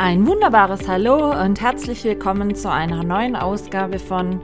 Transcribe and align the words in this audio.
Ein 0.00 0.28
wunderbares 0.28 0.86
Hallo 0.86 1.32
und 1.42 1.60
herzlich 1.60 2.04
willkommen 2.04 2.54
zu 2.54 2.70
einer 2.70 3.02
neuen 3.02 3.34
Ausgabe 3.34 3.98
von 3.98 4.40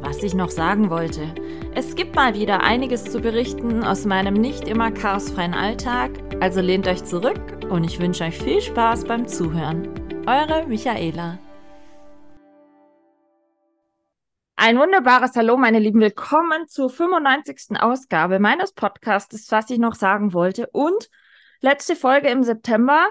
Was 0.00 0.20
ich 0.24 0.34
noch 0.34 0.50
sagen 0.50 0.90
wollte. 0.90 1.32
Es 1.76 1.94
gibt 1.94 2.16
mal 2.16 2.34
wieder 2.34 2.64
einiges 2.64 3.04
zu 3.04 3.20
berichten 3.20 3.84
aus 3.84 4.04
meinem 4.04 4.34
nicht 4.34 4.66
immer 4.66 4.90
chaosfreien 4.90 5.54
Alltag, 5.54 6.10
also 6.40 6.60
lehnt 6.60 6.88
euch 6.88 7.04
zurück 7.04 7.40
und 7.70 7.84
ich 7.84 8.00
wünsche 8.00 8.24
euch 8.24 8.36
viel 8.36 8.60
Spaß 8.60 9.04
beim 9.04 9.28
Zuhören. 9.28 9.88
Eure 10.26 10.66
Michaela. 10.66 11.38
Ein 14.56 14.76
wunderbares 14.76 15.36
Hallo, 15.36 15.56
meine 15.56 15.78
Lieben. 15.78 16.00
Willkommen 16.00 16.66
zur 16.66 16.90
95. 16.90 17.80
Ausgabe 17.80 18.40
meines 18.40 18.72
Podcasts, 18.72 19.52
was 19.52 19.70
ich 19.70 19.78
noch 19.78 19.94
sagen 19.94 20.32
wollte. 20.32 20.66
Und 20.72 21.08
letzte 21.60 21.94
Folge 21.94 22.28
im 22.28 22.42
September. 22.42 23.06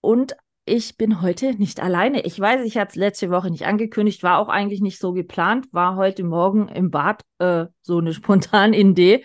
Und 0.00 0.36
ich 0.66 0.96
bin 0.96 1.22
heute 1.22 1.54
nicht 1.54 1.80
alleine. 1.80 2.22
Ich 2.22 2.38
weiß, 2.38 2.62
ich 2.64 2.76
hatte 2.76 2.90
es 2.90 2.96
letzte 2.96 3.30
Woche 3.30 3.50
nicht 3.50 3.66
angekündigt, 3.66 4.24
war 4.24 4.38
auch 4.38 4.48
eigentlich 4.48 4.80
nicht 4.80 4.98
so 4.98 5.12
geplant, 5.12 5.68
war 5.72 5.94
heute 5.94 6.24
Morgen 6.24 6.68
im 6.68 6.90
Bad 6.90 7.22
äh, 7.38 7.66
so 7.82 7.98
eine 7.98 8.12
spontane 8.12 8.76
Idee. 8.76 9.24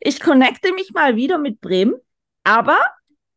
Ich 0.00 0.20
connecte 0.20 0.72
mich 0.74 0.92
mal 0.92 1.16
wieder 1.16 1.38
mit 1.38 1.60
Bremen, 1.62 1.94
aber 2.44 2.76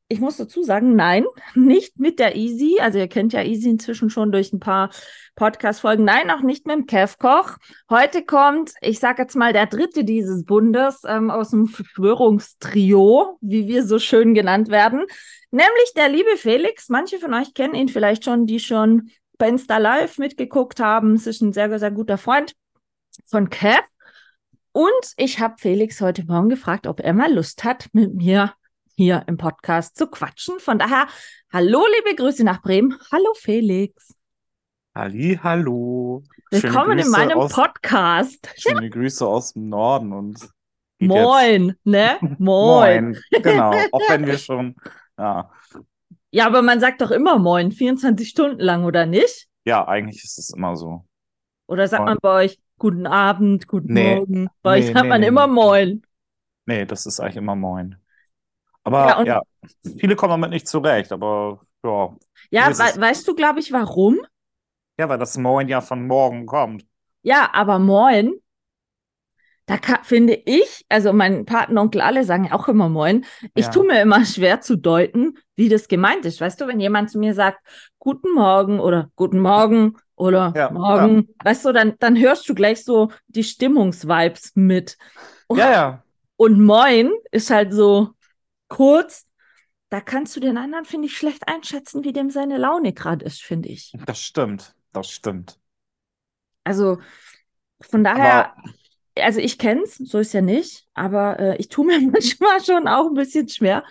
ich 0.07 0.19
muss 0.19 0.37
dazu 0.37 0.63
sagen, 0.63 0.95
nein, 0.95 1.25
nicht 1.55 1.99
mit 1.99 2.19
der 2.19 2.35
Easy. 2.35 2.77
Also 2.79 2.99
ihr 2.99 3.07
kennt 3.07 3.33
ja 3.33 3.41
Easy 3.41 3.69
inzwischen 3.69 4.09
schon 4.09 4.31
durch 4.31 4.53
ein 4.53 4.59
paar 4.59 4.91
Podcast-Folgen. 5.35 6.05
Nein, 6.05 6.29
auch 6.29 6.41
nicht 6.41 6.67
mit 6.67 6.75
dem 6.75 6.85
Kev 6.85 7.15
Koch. 7.17 7.57
Heute 7.89 8.23
kommt, 8.23 8.73
ich 8.81 8.99
sage 8.99 9.23
jetzt 9.23 9.35
mal, 9.35 9.53
der 9.53 9.65
dritte 9.65 10.03
dieses 10.03 10.45
Bundes 10.45 11.01
ähm, 11.07 11.31
aus 11.31 11.49
dem 11.49 11.67
Verschwörungstrio, 11.67 13.37
wie 13.41 13.67
wir 13.67 13.83
so 13.85 13.99
schön 13.99 14.33
genannt 14.33 14.69
werden. 14.69 15.05
Nämlich 15.51 15.93
der 15.95 16.09
liebe 16.09 16.37
Felix. 16.37 16.89
Manche 16.89 17.19
von 17.19 17.33
euch 17.33 17.53
kennen 17.53 17.75
ihn 17.75 17.89
vielleicht 17.89 18.25
schon, 18.25 18.45
die 18.45 18.59
schon 18.59 19.09
bei 19.37 19.49
Insta 19.49 19.77
Live 19.77 20.17
mitgeguckt 20.17 20.79
haben. 20.79 21.15
Es 21.15 21.27
ist 21.27 21.41
ein 21.41 21.51
sehr, 21.51 21.77
sehr 21.79 21.91
guter 21.91 22.17
Freund 22.17 22.53
von 23.25 23.49
Kev. 23.49 23.81
Und 24.71 25.13
ich 25.17 25.39
habe 25.39 25.55
Felix 25.57 26.01
heute 26.01 26.25
Morgen 26.25 26.49
gefragt, 26.49 26.85
ob 26.85 26.99
er 26.99 27.13
mal 27.13 27.33
Lust 27.33 27.63
hat, 27.63 27.87
mit 27.93 28.13
mir 28.13 28.53
hier 28.97 29.23
im 29.27 29.37
Podcast 29.37 29.97
zu 29.97 30.07
quatschen. 30.07 30.59
Von 30.59 30.79
daher, 30.79 31.07
hallo, 31.51 31.83
liebe 31.97 32.15
Grüße 32.15 32.43
nach 32.43 32.61
Bremen. 32.61 32.97
Hallo, 33.11 33.33
Felix. 33.35 34.15
Halli, 34.95 35.37
hallo. 35.43 36.23
Willkommen 36.49 36.99
in 36.99 37.09
meinem 37.09 37.37
aus, 37.37 37.51
Podcast. 37.51 38.49
Schöne 38.57 38.89
Grüße 38.89 39.27
aus 39.27 39.53
dem 39.53 39.67
Norden 39.69 40.13
und 40.13 40.49
Moin, 40.99 41.75
ne? 41.83 42.17
Moin. 42.39 43.11
Moin. 43.11 43.17
Genau, 43.43 43.71
auch 43.91 44.09
wenn 44.09 44.25
wir 44.25 44.37
schon 44.37 44.75
ja. 45.17 45.51
Ja, 46.31 46.47
aber 46.47 46.61
man 46.61 46.79
sagt 46.79 47.01
doch 47.01 47.11
immer 47.11 47.37
Moin, 47.37 47.71
24 47.73 48.27
Stunden 48.27 48.59
lang, 48.61 48.85
oder 48.85 49.05
nicht? 49.05 49.47
Ja, 49.65 49.85
eigentlich 49.87 50.23
ist 50.23 50.37
es 50.37 50.51
immer 50.51 50.77
so. 50.77 51.05
Oder 51.67 51.87
sagt 51.87 52.01
Moin. 52.01 52.11
man 52.11 52.17
bei 52.21 52.45
euch 52.45 52.59
Guten 52.77 53.07
Abend, 53.07 53.67
Guten 53.67 53.93
nee. 53.93 54.15
Morgen? 54.15 54.49
Bei 54.61 54.79
nee, 54.79 54.85
euch 54.85 54.93
sagt 54.93 55.03
nee, 55.03 55.09
man 55.09 55.23
immer 55.23 55.47
Moin. 55.47 56.01
Nee, 56.65 56.85
das 56.85 57.05
ist 57.05 57.19
eigentlich 57.19 57.37
immer 57.37 57.55
Moin. 57.55 57.95
Aber 58.85 59.07
Ja, 59.07 59.17
und- 59.19 59.25
ja, 59.27 59.41
viele 59.99 60.15
kommen 60.15 60.31
damit 60.31 60.51
nicht 60.51 60.67
zurecht, 60.67 61.11
aber 61.11 61.59
ja. 61.83 62.15
Ja, 62.51 62.69
we 62.69 63.01
weißt 63.01 63.27
du, 63.27 63.35
glaube 63.35 63.59
ich, 63.59 63.71
warum? 63.71 64.19
Ja, 64.97 65.09
weil 65.09 65.17
das 65.17 65.37
Moin 65.37 65.67
ja 65.67 65.81
von 65.81 66.07
morgen 66.07 66.45
kommt. 66.45 66.85
Ja, 67.23 67.49
aber 67.53 67.79
Moin, 67.79 68.39
da 69.65 69.77
finde 70.03 70.33
ich, 70.45 70.85
also 70.89 71.11
mein 71.11 71.45
Patenonkel 71.45 72.01
alle 72.01 72.23
sagen 72.23 72.51
auch 72.51 72.67
immer 72.67 72.87
Moin. 72.87 73.25
Ich 73.55 73.65
Ja. 73.65 73.71
tue 73.71 73.87
mir 73.87 73.99
immer 74.01 74.23
schwer 74.23 74.61
zu 74.61 74.77
deuten, 74.77 75.37
wie 75.55 75.69
das 75.69 75.87
gemeint 75.87 76.23
ist. 76.25 76.39
Weißt 76.39 76.61
du, 76.61 76.67
wenn 76.67 76.79
jemand 76.79 77.09
zu 77.09 77.17
mir 77.17 77.33
sagt, 77.33 77.59
Guten 77.97 78.31
Morgen 78.33 78.79
oder 78.79 79.09
Guten 79.15 79.39
Morgen 79.39 79.97
oder 80.15 80.53
Ja, 80.55 80.69
Morgen, 80.69 81.29
weißt 81.43 81.65
du, 81.65 81.71
dann, 81.73 81.95
dann 81.99 82.15
hörst 82.15 82.47
du 82.47 82.53
gleich 82.53 82.83
so 82.85 83.09
die 83.27 83.43
Stimmungsvibes 83.43 84.51
mit. 84.53 84.97
Ja, 85.49 85.71
ja. 85.71 86.03
Und 86.37 86.61
Moin 86.63 87.11
ist 87.31 87.49
halt 87.49 87.73
so 87.73 88.09
kurz. 88.75 89.27
Da 89.89 90.01
kannst 90.01 90.35
du 90.35 90.39
den 90.39 90.57
anderen, 90.57 90.85
finde 90.85 91.07
ich, 91.07 91.17
schlecht 91.17 91.47
einschätzen, 91.47 92.03
wie 92.03 92.11
dem 92.11 92.29
seine 92.29 92.57
Laune 92.57 92.91
gerade 92.91 93.23
ist, 93.23 93.41
finde 93.41 93.69
ich. 93.69 93.93
Das 94.05 94.19
stimmt. 94.19 94.75
Das 94.91 95.09
stimmt. 95.09 95.59
Also 96.63 96.99
von 97.81 98.03
daher, 98.03 98.51
Aber 98.51 98.73
also 99.19 99.39
ich 99.39 99.57
kenne 99.57 99.83
es, 99.83 99.97
so 99.97 100.19
ist 100.19 100.33
ja 100.33 100.41
nicht, 100.41 100.87
aber 100.93 101.39
äh, 101.39 101.57
ich 101.57 101.69
tue 101.69 101.85
mir 101.87 101.99
manchmal 102.01 102.63
schon 102.63 102.87
auch 102.87 103.07
ein 103.07 103.13
bisschen 103.13 103.47
schwer 103.47 103.83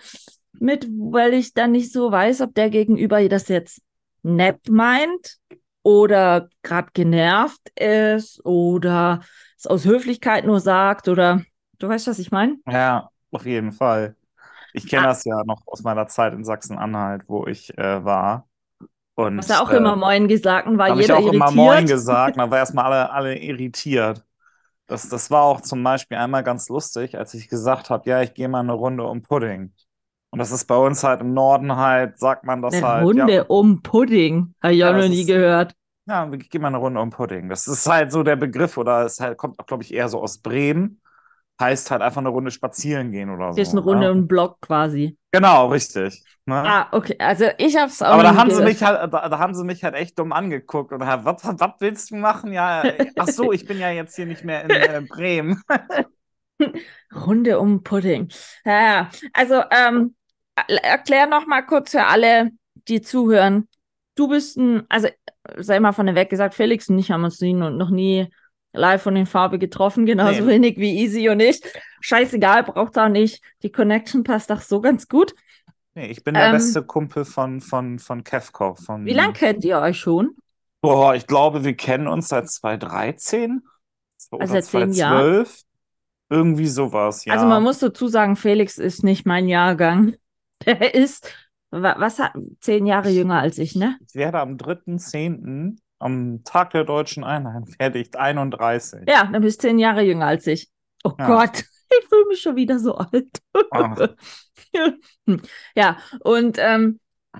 mit, 0.59 0.87
weil 0.87 1.33
ich 1.33 1.53
dann 1.53 1.71
nicht 1.71 1.91
so 1.91 2.11
weiß, 2.11 2.41
ob 2.41 2.53
der 2.53 2.69
Gegenüber 2.69 3.27
das 3.27 3.47
jetzt 3.47 3.81
nett 4.23 4.69
meint 4.69 5.37
oder 5.83 6.49
gerade 6.63 6.89
genervt 6.93 7.61
ist 7.79 8.43
oder 8.45 9.21
es 9.57 9.67
aus 9.67 9.85
Höflichkeit 9.85 10.45
nur 10.45 10.59
sagt 10.59 11.07
oder 11.07 11.43
du 11.79 11.87
weißt, 11.87 12.07
was 12.07 12.19
ich 12.19 12.31
meine? 12.31 12.57
ja, 12.67 13.09
auf 13.31 13.45
jeden 13.45 13.71
Fall. 13.71 14.15
Ich 14.75 14.87
kenne 14.87 15.03
Ah. 15.05 15.09
das 15.09 15.23
ja 15.25 15.43
noch 15.45 15.61
aus 15.67 15.83
meiner 15.83 16.07
Zeit 16.07 16.33
in 16.33 16.43
Sachsen-Anhalt, 16.43 17.23
wo 17.27 17.47
ich 17.47 17.77
äh, 17.77 18.03
war. 18.03 18.47
Und 19.15 19.37
Hast 19.37 19.49
du 19.49 19.53
auch 19.61 19.71
äh, 19.71 19.77
immer 19.77 19.95
Moin 19.95 20.27
gesagt 20.27 20.67
und 20.67 20.77
war 20.77 20.89
Habe 20.89 21.01
ich 21.01 21.07
jeder 21.07 21.19
auch 21.19 21.27
immer 21.31 21.45
irritiert? 21.45 21.55
Moin 21.55 21.85
gesagt, 21.85 22.37
dann 22.37 22.51
war 22.51 22.57
erstmal 22.57 22.85
alle, 22.85 23.09
alle 23.11 23.37
irritiert. 23.37 24.23
Das, 24.87 25.09
das 25.09 25.31
war 25.31 25.43
auch 25.43 25.61
zum 25.61 25.83
Beispiel 25.83 26.17
einmal 26.17 26.43
ganz 26.43 26.69
lustig, 26.69 27.17
als 27.17 27.33
ich 27.33 27.47
gesagt 27.49 27.89
habe, 27.89 28.09
ja, 28.09 28.21
ich 28.21 28.33
gehe 28.33 28.47
mal 28.49 28.59
eine 28.59 28.73
Runde 28.73 29.03
um 29.05 29.21
Pudding. 29.23 29.73
Und 30.31 30.39
das 30.39 30.51
ist 30.51 30.65
bei 30.65 30.75
uns 30.75 31.03
halt 31.03 31.21
im 31.21 31.33
Norden 31.33 31.75
halt, 31.77 32.19
sagt 32.19 32.43
man 32.43 32.61
das 32.61 32.73
Eine 32.75 32.87
halt, 32.87 33.05
Runde 33.05 33.33
ja, 33.33 33.43
um 33.43 33.81
Pudding, 33.81 34.53
habe 34.61 34.73
ich 34.73 34.79
Ja, 34.79 34.91
auch 34.91 34.95
noch 34.95 35.07
nie 35.07 35.21
ist- 35.21 35.27
gehört. 35.27 35.73
ja, 36.07 36.29
ich 36.33 36.49
gehe 36.49 36.59
mal 36.61 36.67
eine 36.67 36.77
Runde 36.77 36.99
um 36.99 37.09
Pudding. 37.09 37.47
Das 37.49 37.67
ist 37.67 37.87
halt 37.87 38.11
so 38.11 38.21
der 38.21 38.35
Begriff 38.35 38.77
oder 38.77 39.05
es 39.05 39.19
halt, 39.21 39.37
kommt 39.37 39.57
auch, 39.59 39.65
glaube 39.65 39.83
ich, 39.83 39.93
eher 39.93 40.09
so 40.09 40.21
aus 40.21 40.37
Bremen. 40.39 41.01
Heißt 41.59 41.89
halt 41.89 42.01
einfach 42.01 42.19
eine 42.19 42.29
Runde 42.29 42.51
spazieren 42.51 43.11
gehen 43.11 43.29
oder 43.29 43.51
so. 43.51 43.55
Hier 43.55 43.63
ist 43.63 43.71
eine 43.71 43.81
Runde 43.81 44.07
ne? 44.07 44.11
um 44.11 44.27
Block 44.27 44.59
quasi. 44.61 45.17
Genau, 45.31 45.67
richtig. 45.67 46.21
Ne? 46.45 46.55
Ah, 46.55 46.87
okay. 46.91 47.15
Also 47.17 47.45
ich 47.57 47.75
habe 47.77 47.87
es 47.89 48.01
auch 48.01 48.07
Aber 48.07 48.23
da 48.23 48.35
haben 48.35 48.51
sie 48.51 48.63
mich 48.63 48.83
halt, 48.83 49.13
da, 49.13 49.29
da 49.29 49.39
haben 49.39 49.53
sie 49.55 49.63
mich 49.63 49.83
halt 49.83 49.95
echt 49.95 50.19
dumm 50.19 50.33
angeguckt 50.33 50.91
und 50.91 51.05
halt, 51.05 51.25
was, 51.25 51.43
was, 51.43 51.71
willst 51.79 52.11
du 52.11 52.17
machen? 52.17 52.51
Ja, 52.51 52.83
ach 53.17 53.27
so, 53.27 53.51
ich 53.51 53.65
bin 53.65 53.79
ja 53.79 53.89
jetzt 53.89 54.15
hier 54.15 54.25
nicht 54.25 54.43
mehr 54.43 54.63
in 54.65 54.69
äh, 54.69 55.01
Bremen. 55.09 55.61
Runde 57.13 57.59
um 57.59 57.83
Pudding. 57.83 58.29
Ja, 58.65 58.81
ja. 58.81 59.09
Also 59.33 59.63
ähm, 59.71 60.15
er- 60.55 60.83
erklär 60.83 61.25
noch 61.27 61.47
mal 61.47 61.61
kurz 61.65 61.91
für 61.91 62.05
alle, 62.05 62.51
die 62.87 63.01
zuhören. 63.01 63.67
Du 64.15 64.27
bist 64.27 64.57
ein, 64.57 64.83
also 64.89 65.07
sei 65.57 65.79
mal 65.79 65.91
von 65.93 66.05
der 66.05 66.15
Weg 66.15 66.29
gesagt, 66.29 66.53
Felix 66.53 66.89
und 66.89 66.99
ich 66.99 67.11
haben 67.11 67.23
uns 67.23 67.39
nie, 67.41 67.53
noch 67.53 67.89
nie 67.89 68.29
live 68.75 69.01
von 69.01 69.15
in 69.15 69.25
Farbe 69.25 69.59
getroffen, 69.59 70.05
genauso 70.05 70.43
Nee. 70.43 70.47
wenig 70.47 70.77
wie 70.77 70.99
Easy 70.99 71.29
und 71.29 71.39
ich. 71.39 71.61
Scheißegal, 72.01 72.63
braucht's 72.63 72.97
auch 72.97 73.09
nicht. 73.09 73.43
Die 73.63 73.71
Connection 73.71 74.23
passt 74.23 74.49
doch 74.49 74.61
so 74.61 74.81
ganz 74.81 75.07
gut. 75.07 75.33
Nee, 75.95 76.07
ich 76.07 76.23
bin 76.23 76.33
der 76.33 76.47
Ähm, 76.47 76.51
beste 76.53 76.83
Kumpel 76.83 77.25
von, 77.25 77.61
von, 77.61 77.99
von 77.99 78.23
Kevkov. 78.23 78.79
Von, 78.79 79.05
Wie 79.05 79.13
lange 79.13 79.33
kennt 79.33 79.63
ihr 79.63 79.79
euch 79.79 79.97
schon? 79.99 80.35
Boah, 80.81 81.15
ich 81.15 81.25
glaube, 81.25 81.63
wir 81.63 81.75
kennen 81.75 82.07
uns 82.07 82.27
seit 82.27 82.49
2013 82.49 83.61
oder 84.31 84.41
Also 84.41 84.53
seit 84.53 84.65
zehn 84.65 84.93
Jahren? 84.93 85.45
2012. 85.45 85.61
Irgendwie 86.29 86.67
sowas, 86.67 87.23
ja. 87.25 87.33
Also 87.33 87.45
man 87.45 87.61
muss 87.63 87.79
dazu 87.79 88.07
sagen, 88.07 88.35
Felix 88.35 88.77
ist 88.77 89.03
nicht 89.03 89.25
mein 89.25 89.47
Jahrgang. 89.47 90.15
Der 90.65 90.93
ist, 90.95 91.31
wa- 91.69 91.95
was 91.99 92.19
hat, 92.19 92.33
zehn 92.61 92.85
Jahre 92.87 93.09
jünger 93.09 93.39
als 93.39 93.57
ich, 93.57 93.75
ne? 93.75 93.97
Ich 94.07 94.15
werde 94.15 94.39
am 94.39 94.57
3.10. 94.57 95.77
am 96.05 96.43
Tag 96.43 96.69
der 96.71 96.83
deutschen 96.83 97.23
Einheit 97.23 97.63
ich 97.95 98.17
31. 98.17 99.01
Ja, 99.07 99.25
dann 99.31 99.41
bist 99.41 99.63
du 99.63 99.67
zehn 99.67 99.79
Jahre 99.79 100.03
jünger 100.03 100.27
als 100.27 100.45
ich. 100.47 100.69
Oh 101.03 101.13
Ja. 101.19 101.27
Gott, 101.27 101.57
ich 101.89 102.07
fühle 102.07 102.25
mich 102.29 102.41
schon 102.41 102.55
wieder 102.55 102.79
so 102.79 102.95
alt. 102.95 103.41
Ach. 103.71 104.09
ja, 105.75 105.97
und 106.21 106.57
ähm, 106.59 106.99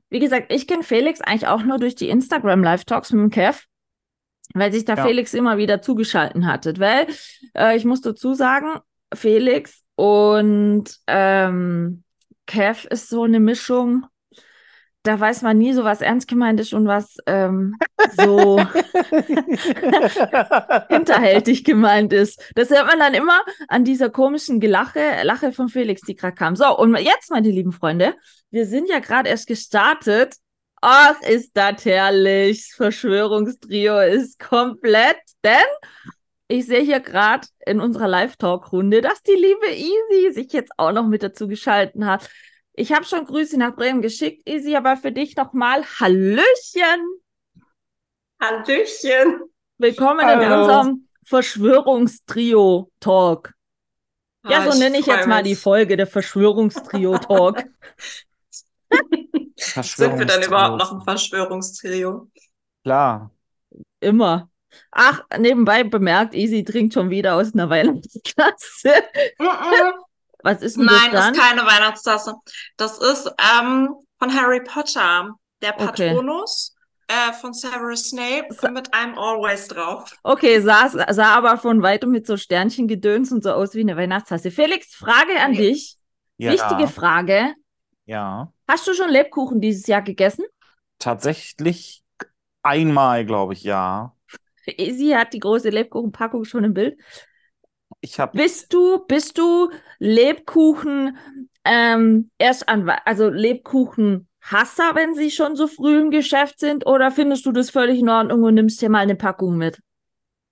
wie 0.09 0.20
gesagt, 0.20 0.52
ich 0.52 0.68
kenne 0.68 0.84
Felix 0.84 1.22
eigentlich 1.22 1.47
auch 1.47 1.64
nur 1.64 1.78
durch 1.79 1.96
die 1.96 2.09
Instagram 2.09 2.64
Live-Talks 2.64 3.12
mit 3.12 3.22
dem 3.22 3.29
Kev, 3.29 3.64
weil 4.53 4.72
sich 4.72 4.85
da 4.85 4.96
Ja. 4.96 5.06
Felix 5.06 5.34
immer 5.34 5.58
wieder 5.58 5.82
zugeschalten 5.82 6.47
hatte. 6.47 6.78
Weil 6.79 7.08
äh, 7.56 7.78
ich 7.78 7.85
muss 7.85 8.02
dazu 8.02 8.34
sagen, 8.34 8.79
Felix 9.14 9.84
und 9.96 10.97
ähm, 11.08 12.03
Kev 12.46 12.88
ist 12.90 13.09
so 13.09 13.23
eine 13.23 13.40
Mischung. 13.40 14.06
Da 15.05 15.19
weiß 15.19 15.43
man 15.43 15.59
nie 15.59 15.72
so, 15.73 15.84
was 15.84 16.02
ernst 16.02 16.28
gemeint 16.28 16.59
ist 16.59 16.73
und 16.73 16.87
was 16.87 17.17
ähm, 17.28 17.78
so 18.17 18.57
hinterhältig 20.90 21.63
gemeint 21.63 22.11
ist. 22.11 22.43
Das 22.55 22.72
hört 22.72 22.87
man 22.87 22.97
dann 22.97 23.13
immer 23.13 23.40
an 23.67 23.85
dieser 23.85 24.09
komischen 24.09 24.59
Gelache, 24.59 25.22
Lache 25.22 25.52
von 25.52 25.69
Felix, 25.69 26.02
die 26.02 26.16
gerade 26.16 26.34
kam. 26.34 26.55
So, 26.55 26.75
und 26.75 26.97
jetzt, 26.97 27.29
meine 27.29 27.52
lieben 27.52 27.72
Freunde, 27.72 28.16
wir 28.49 28.66
sind 28.66 28.90
ja 28.90 28.97
gerade 28.97 29.29
erst 29.29 29.46
gestartet. 29.46 30.37
Ach, 30.81 31.22
ist 31.22 31.52
das 31.53 31.85
herrlich. 31.85 32.73
Verschwörungstrio 32.75 33.99
ist 33.99 34.40
komplett, 34.40 35.17
denn 35.43 35.53
ich 36.47 36.66
sehe 36.66 36.81
hier 36.81 36.99
gerade 36.99 37.47
in 37.67 37.79
unserer 37.79 38.07
Live-Talk-Runde, 38.07 39.02
dass 39.02 39.22
die 39.22 39.34
liebe 39.35 39.67
Easy 39.67 40.34
sich 40.34 40.52
jetzt 40.52 40.72
auch 40.78 40.91
noch 40.91 41.05
mit 41.05 41.22
dazu 41.22 41.47
geschalten 41.47 42.07
hat. 42.07 42.28
Ich 42.78 42.92
habe 42.92 43.06
schon 43.06 43.24
Grüße 43.26 43.58
nach 43.58 43.74
Bremen 43.76 44.02
geschickt, 44.02 44.42
Isi, 44.50 44.76
aber 44.76 44.98
für 44.98 45.12
dich 45.14 45.36
nochmal 45.38 45.84
Hallöchen. 46.00 47.20
Hallöchen. 48.42 49.42
Willkommen 49.78 50.26
Hallo. 50.26 50.42
in 50.42 50.52
unserem 50.52 51.08
Verschwörungstrio-Talk. 51.26 53.54
Ja, 54.48 54.60
Ah, 54.60 54.70
so 54.72 54.78
nenne 54.78 55.00
ich 55.00 55.06
freu 55.06 55.16
jetzt 55.16 55.26
mal 55.28 55.42
mich. 55.42 55.54
die 55.54 55.56
Folge, 55.56 55.98
der 55.98 56.06
Verschwörungstrio-Talk. 56.08 57.64
Sind 59.58 60.20
wir 60.20 60.26
dann 60.26 60.44
überhaupt 60.44 60.78
noch 60.78 60.92
ein 60.92 61.02
Verschwörungstrio? 61.02 62.30
Klar. 62.84 63.32
Immer. 64.02 64.50
Ach, 64.92 65.22
nebenbei 65.38 65.84
bemerkt, 65.86 66.36
Isi 66.36 66.66
trinkt 66.66 66.94
schon 66.94 67.10
wieder 67.10 67.36
aus 67.36 67.54
einer 67.54 67.70
Weihnachtsklasse. 67.70 68.92
Was 70.43 70.61
ist 70.61 70.78
denn 70.78 70.85
Nein, 70.85 71.11
das 71.11 71.26
dann? 71.26 71.34
ist 71.34 71.40
keine 71.40 71.61
Weihnachtstasse. 71.66 72.34
Das 72.78 72.97
ist 72.99 73.32
ähm, 73.59 73.90
von 74.20 74.34
Harry 74.34 74.61
Potter. 74.64 75.29
Der 75.61 75.73
Okay. 75.79 76.09
Patronus 76.14 76.76
äh, 77.08 77.34
von 77.34 77.53
Severus 77.53 78.09
Snape 78.09 78.47
Sa- 78.53 78.70
mit 78.72 78.93
einem 78.93 79.17
Always 79.17 79.67
drauf. 79.67 80.11
Okay, 80.23 80.59
sah, 80.59 80.90
sah 81.14 81.35
aber 81.35 81.58
von 81.58 81.82
weitem 81.82 82.11
mit 82.11 82.28
so 82.28 82.35
Sternchengedöns 82.37 83.32
und 83.32 83.43
so 83.43 83.52
aus 83.52 83.73
wie 83.73 83.79
eine 83.82 83.96
Weihnachtstasse. 83.97 84.52
Felix, 84.52 84.93
Frage 84.93 85.40
an 85.40 85.53
Ja. 85.53 85.61
dich. 85.61 85.96
Ja, 86.38 86.52
Wichtige 86.52 86.88
Frage. 86.88 87.53
ja. 88.05 88.52
Hast 88.67 88.88
du 88.88 88.93
schon 88.93 89.09
Lebkuchen 89.09 89.61
dieses 89.61 89.88
Jahr 89.88 90.02
gegessen? 90.02 90.43
Tatsächlich 90.99 92.03
einmal, 92.64 93.26
glaube 93.26 93.53
ich, 93.53 93.64
ja. 93.64 94.14
Sie 94.66 95.16
hat 95.16 95.34
die 95.34 95.40
große 95.40 95.70
Lebkuchenpackung 95.70 96.43
schon 96.46 96.64
im 96.64 96.73
Bild. 96.73 96.99
Ich 98.05 98.19
habe 98.19 98.37
Bist 98.37 98.72
du, 98.73 98.99
bist 99.07 99.37
du 99.37 99.72
Lebkuchen 99.97 101.17
ähm, 101.63 102.29
erst 102.37 102.69
an, 102.69 102.87
also 103.05 103.29
Lebkuchen-Hasser, 103.29 104.91
wenn 104.93 105.16
sie 105.16 105.31
schon 105.31 105.55
so 105.55 105.67
früh 105.67 105.99
im 105.99 106.11
Geschäft 106.11 106.59
sind, 106.59 106.85
oder 106.85 107.09
findest 107.11 107.46
du 107.47 107.52
das 107.52 107.72
völlig 107.72 107.99
in 107.99 108.09
Ordnung 108.09 108.43
und 108.43 108.53
nimmst 108.53 108.81
dir 108.81 108.90
mal 108.90 108.99
eine 108.99 109.16
Packung 109.16 109.57
mit? 109.57 109.79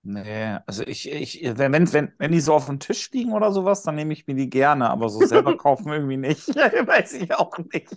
Nee, 0.06 0.58
also 0.66 0.82
ich, 0.86 1.10
ich, 1.10 1.40
wenn, 1.56 1.72
wenn, 1.92 2.12
wenn, 2.18 2.32
die 2.32 2.40
so 2.40 2.52
auf 2.52 2.66
dem 2.66 2.78
Tisch 2.78 3.10
liegen 3.12 3.32
oder 3.32 3.50
sowas, 3.52 3.82
dann 3.82 3.94
nehme 3.94 4.12
ich 4.12 4.26
mir 4.26 4.34
die 4.34 4.50
gerne, 4.50 4.90
aber 4.90 5.08
so 5.08 5.22
selber 5.22 5.54
kaufen 5.56 5.90
irgendwie 5.90 6.18
nicht. 6.18 6.48
Weiß 6.54 7.14
ich 7.14 7.32
auch 7.34 7.56
nicht. 7.72 7.96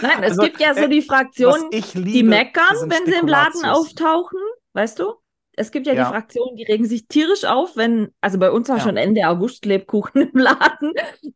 Nein, 0.00 0.22
es 0.22 0.30
Also, 0.30 0.42
gibt 0.42 0.60
ja 0.60 0.74
so 0.74 0.86
äh, 0.86 0.88
die 0.88 1.02
Was 1.02 1.06
Fraktion, 1.08 1.70
ich 1.70 1.94
liebe, 1.94 2.18
die 2.18 2.22
meckern, 2.22 2.76
wenn 2.88 3.06
sie 3.06 3.14
im 3.16 3.26
Laden 3.26 3.64
auftauchen, 3.64 4.38
weißt 4.72 4.98
du? 4.98 5.14
Es 5.58 5.70
gibt 5.72 5.86
ja, 5.86 5.92
Ja. 5.94 6.04
die 6.04 6.10
Fraktionen, 6.10 6.56
die 6.56 6.64
regen 6.64 6.84
sich 6.86 7.06
tierisch 7.08 7.44
auf, 7.44 7.76
wenn, 7.76 8.12
also 8.20 8.38
bei 8.38 8.50
uns 8.50 8.68
war 8.68 8.78
Ja. 8.78 8.82
schon 8.84 8.96
Ende 8.96 9.26
August 9.28 9.64
Lebkuchen 9.66 10.22
im 10.32 10.38
Laden. 10.38 10.92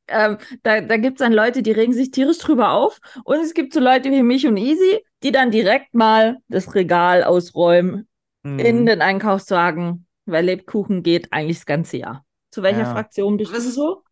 Ähm, 0.08 0.38
da 0.62 0.80
da 0.80 0.96
gibt 0.96 1.20
es 1.20 1.24
dann 1.24 1.32
Leute, 1.32 1.62
die 1.62 1.72
regen 1.72 1.92
sich 1.92 2.10
tierisch 2.10 2.38
drüber 2.38 2.72
auf. 2.72 2.98
Und 3.24 3.36
es 3.40 3.54
gibt 3.54 3.72
so 3.74 3.80
Leute 3.80 4.10
wie 4.10 4.22
mich 4.22 4.46
und 4.46 4.56
Easy, 4.56 5.04
die 5.22 5.32
dann 5.32 5.50
direkt 5.50 5.94
mal 5.94 6.38
das 6.48 6.74
Regal 6.74 7.24
ausräumen 7.24 8.08
Mhm. 8.44 8.58
in 8.58 8.86
den 8.86 9.02
Einkaufswagen, 9.02 10.06
weil 10.26 10.44
Lebkuchen 10.46 11.02
geht 11.02 11.32
eigentlich 11.32 11.58
das 11.58 11.66
ganze 11.66 11.98
Jahr. 11.98 12.24
Zu 12.50 12.62
welcher 12.62 12.80
Ja. 12.80 12.92
Fraktion 12.92 13.36
bist 13.36 13.52
du 13.54 13.60
so? 13.60 14.02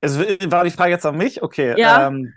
Also, 0.00 0.20
war 0.50 0.64
die 0.64 0.70
Frage 0.70 0.92
jetzt 0.92 1.04
an 1.06 1.16
mich? 1.16 1.42
Okay. 1.42 1.74
Ja. 1.78 2.06
Ähm, 2.08 2.32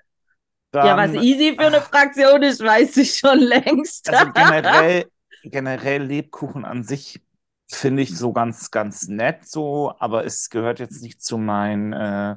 ja, 0.73 0.97
was 0.97 1.13
dann- 1.13 1.23
Easy 1.23 1.55
für 1.57 1.67
eine 1.67 1.81
Fraktion 1.81 2.41
ist, 2.43 2.61
weiß 2.63 2.97
ich 2.97 3.15
schon 3.17 3.39
längst. 3.39 4.09
Also 4.09 4.31
generell, 4.31 5.05
generell 5.43 6.03
Lebkuchen 6.03 6.65
an 6.65 6.83
sich 6.83 7.21
finde 7.69 8.01
ich 8.03 8.17
so 8.17 8.33
ganz, 8.33 8.71
ganz 8.71 9.07
nett 9.07 9.47
so, 9.47 9.93
aber 9.99 10.25
es 10.25 10.49
gehört 10.49 10.79
jetzt 10.79 11.01
nicht 11.01 11.23
zu 11.23 11.37
meinen 11.37 11.93
äh, 11.93 12.35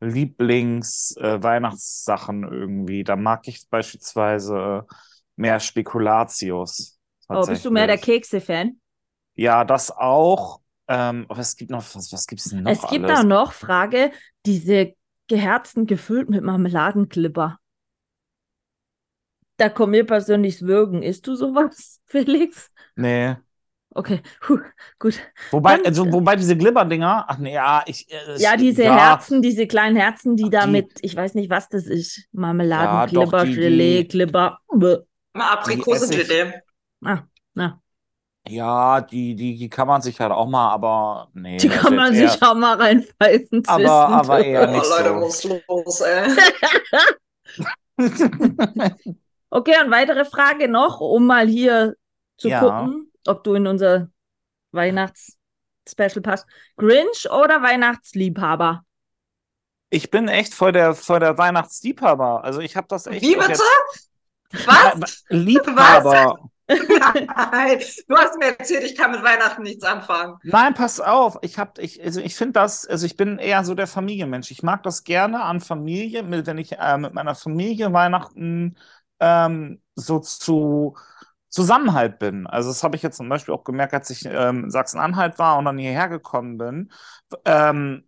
Lieblings-Weihnachtssachen 0.00 2.44
irgendwie. 2.44 3.04
Da 3.04 3.16
mag 3.16 3.46
ich 3.48 3.68
beispielsweise 3.68 4.86
mehr 5.36 5.60
Spekulatius. 5.60 6.98
oh, 7.28 7.46
bist 7.46 7.64
du 7.64 7.70
mehr 7.70 7.86
der. 7.86 7.98
Kekse-Fan? 7.98 8.80
Ja, 9.34 9.64
das 9.64 9.90
auch. 9.90 10.60
Ähm, 10.88 11.26
aber 11.28 11.40
es 11.40 11.56
gibt 11.56 11.70
noch, 11.70 11.84
was, 11.94 12.12
was 12.12 12.26
gibt 12.26 12.40
es 12.40 12.50
denn 12.50 12.62
noch 12.62 12.70
Es 12.70 12.80
gibt 12.88 13.04
alles? 13.04 13.20
auch 13.20 13.24
noch, 13.24 13.52
Frage, 13.52 14.10
diese 14.46 14.94
geherzten 15.28 15.86
gefüllt 15.86 16.30
mit 16.30 16.42
Marmeladenklipper. 16.42 17.58
Da 19.58 19.68
kommt 19.68 19.90
mir 19.90 20.06
persönlich 20.06 20.62
Würgen. 20.62 21.02
Isst 21.02 21.26
du 21.26 21.34
sowas, 21.34 22.00
Felix? 22.06 22.70
Nee. 22.96 23.36
Okay, 23.94 24.20
puh, 24.40 24.58
gut. 24.98 25.18
Wobei, 25.50 25.76
Dann- 25.76 25.86
also, 25.86 26.12
wobei 26.12 26.36
diese 26.36 26.56
Glibberdinger, 26.56 27.24
ach 27.26 27.38
nee, 27.38 27.54
ja, 27.54 27.82
ich. 27.86 28.06
äh, 28.12 28.36
Ja, 28.38 28.56
diese 28.56 28.84
ja, 28.84 28.96
Herzen, 28.96 29.42
diese 29.42 29.66
kleinen 29.66 29.96
Herzen, 29.96 30.36
die 30.36 30.44
Ach, 30.46 30.50
da 30.50 30.66
die- 30.66 30.72
mit, 30.72 30.92
ich 31.02 31.16
weiß 31.16 31.34
nicht, 31.34 31.50
was 31.50 31.68
das 31.68 31.86
ist. 31.86 32.18
Ja, 32.18 32.24
Marmeladenklipper, 32.32 33.38
doch, 33.38 33.44
die- 33.44 33.54
Gelee. 33.54 34.08
Mal 35.32 35.52
Aprikosengelee. 35.52 36.52
Ah, 37.04 37.22
na, 37.54 37.80
Ja, 38.48 39.00
die, 39.00 39.34
die, 39.34 39.56
die 39.56 39.68
kann 39.68 39.88
man 39.88 40.00
sich 40.02 40.20
halt 40.20 40.32
auch 40.32 40.46
mal, 40.48 40.70
aber 40.70 41.28
nee. 41.34 41.56
die 41.56 41.68
kann 41.68 41.96
man 41.96 42.14
jetzt 42.14 42.34
sich 42.34 42.42
auch 42.42 42.54
mal 42.54 42.76
reinpfeifen. 42.76 43.62
Aber- 43.66 44.08
aber 44.08 44.44
eher 44.44 44.68
Oh, 44.68 44.72
nicht 44.72 44.88
Leute, 44.88 45.08
so. 45.08 45.14
muss 45.14 45.44
los, 45.44 46.00
ey. 46.02 46.28
Okay, 49.50 49.74
und 49.82 49.90
weitere 49.90 50.24
Frage 50.24 50.68
noch, 50.68 51.00
um 51.00 51.26
mal 51.26 51.46
hier 51.48 51.94
zu 52.36 52.48
Ja. 52.48 52.60
gucken, 52.60 53.10
ob 53.26 53.44
du 53.44 53.54
in 53.54 53.66
unser 53.66 54.08
Weihnachts-Special 54.72 56.20
passt. 56.22 56.46
Grinch 56.76 57.30
oder 57.30 57.62
Weihnachtsliebhaber? 57.62 58.84
Ich 59.90 60.10
bin 60.10 60.28
echt 60.28 60.52
voll 60.54 60.72
der, 60.72 60.94
voll 60.94 61.20
der 61.20 61.38
Weihnachtsliebhaber. 61.38 62.44
Also 62.44 62.60
ich 62.60 62.76
habe 62.76 62.86
das 62.88 63.06
echt. 63.06 63.22
Wie 63.22 63.34
bitte? 63.34 63.48
Jetzt, 64.52 64.66
Was? 64.66 65.24
Liebhaber. 65.28 66.50
Nein, 66.68 67.78
du 68.08 68.16
hast 68.16 68.38
mir 68.38 68.58
erzählt, 68.58 68.84
ich 68.84 68.94
kann 68.94 69.12
mit 69.12 69.22
Weihnachten 69.22 69.62
nichts 69.62 69.84
anfangen. 69.84 70.36
Nein, 70.42 70.74
pass 70.74 71.00
auf. 71.00 71.38
Ich 71.40 71.58
hab, 71.58 71.78
ich, 71.78 72.02
also 72.04 72.20
ich 72.20 72.34
finde 72.34 72.52
das, 72.54 72.86
also 72.86 73.06
ich 73.06 73.16
bin 73.16 73.38
eher 73.38 73.64
so 73.64 73.74
der 73.74 73.86
Familienmensch. 73.86 74.50
Ich 74.50 74.62
mag 74.62 74.82
das 74.82 75.04
gerne 75.04 75.42
an 75.42 75.60
Familie, 75.60 76.22
mit, 76.22 76.46
wenn 76.46 76.58
ich 76.58 76.72
äh, 76.72 76.98
mit 76.98 77.14
meiner 77.14 77.34
Familie 77.34 77.90
Weihnachten 77.94 78.76
ähm, 79.20 79.82
so 79.94 80.18
zu 80.20 80.96
Zusammenhalt 81.48 82.18
bin. 82.18 82.46
Also 82.46 82.68
das 82.68 82.84
habe 82.84 82.96
ich 82.96 83.02
jetzt 83.02 83.16
zum 83.16 83.28
Beispiel 83.28 83.54
auch 83.54 83.64
gemerkt, 83.64 83.94
als 83.94 84.10
ich 84.10 84.24
ähm, 84.26 84.64
in 84.64 84.70
Sachsen-Anhalt 84.70 85.38
war 85.38 85.58
und 85.58 85.64
dann 85.64 85.78
hierher 85.78 86.08
gekommen 86.08 86.58
bin. 86.58 86.92
Ähm, 87.44 88.04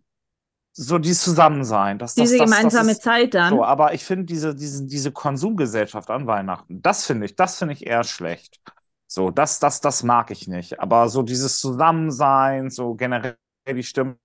so 0.73 0.99
dieses 0.99 1.23
Zusammensein. 1.23 1.97
Das, 1.97 2.15
Diese 2.15 2.37
das, 2.37 2.49
das 2.49 2.57
gemeinsame 2.57 2.91
ist, 2.91 3.01
Zeit 3.01 3.33
dann. 3.33 3.49
So, 3.49 3.63
aber 3.63 3.93
ich 3.93 4.05
finde 4.05 4.25
diese, 4.25 4.55
diese, 4.55 4.85
diese 4.85 5.11
Konsumgesellschaft 5.11 6.09
an 6.09 6.27
Weihnachten, 6.27 6.81
das 6.81 7.05
finde 7.05 7.25
ich, 7.25 7.35
das 7.35 7.57
finde 7.57 7.73
ich 7.73 7.85
eher 7.85 8.03
schlecht. 8.03 8.61
So, 9.07 9.31
das, 9.31 9.59
das, 9.59 9.81
das 9.81 10.03
mag 10.03 10.31
ich 10.31 10.47
nicht. 10.47 10.79
Aber 10.79 11.09
so 11.09 11.23
dieses 11.23 11.59
Zusammensein, 11.59 12.69
so 12.69 12.95
generell 12.95 13.35
die 13.67 13.83
Stimme, 13.83 14.15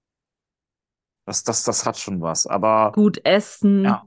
das, 1.25 1.43
das, 1.43 1.65
das 1.65 1.85
hat 1.85 1.99
schon 1.99 2.21
was. 2.21 2.47
Aber 2.47 2.93
Gut 2.93 3.25
essen, 3.25 3.85
Ja. 3.85 4.05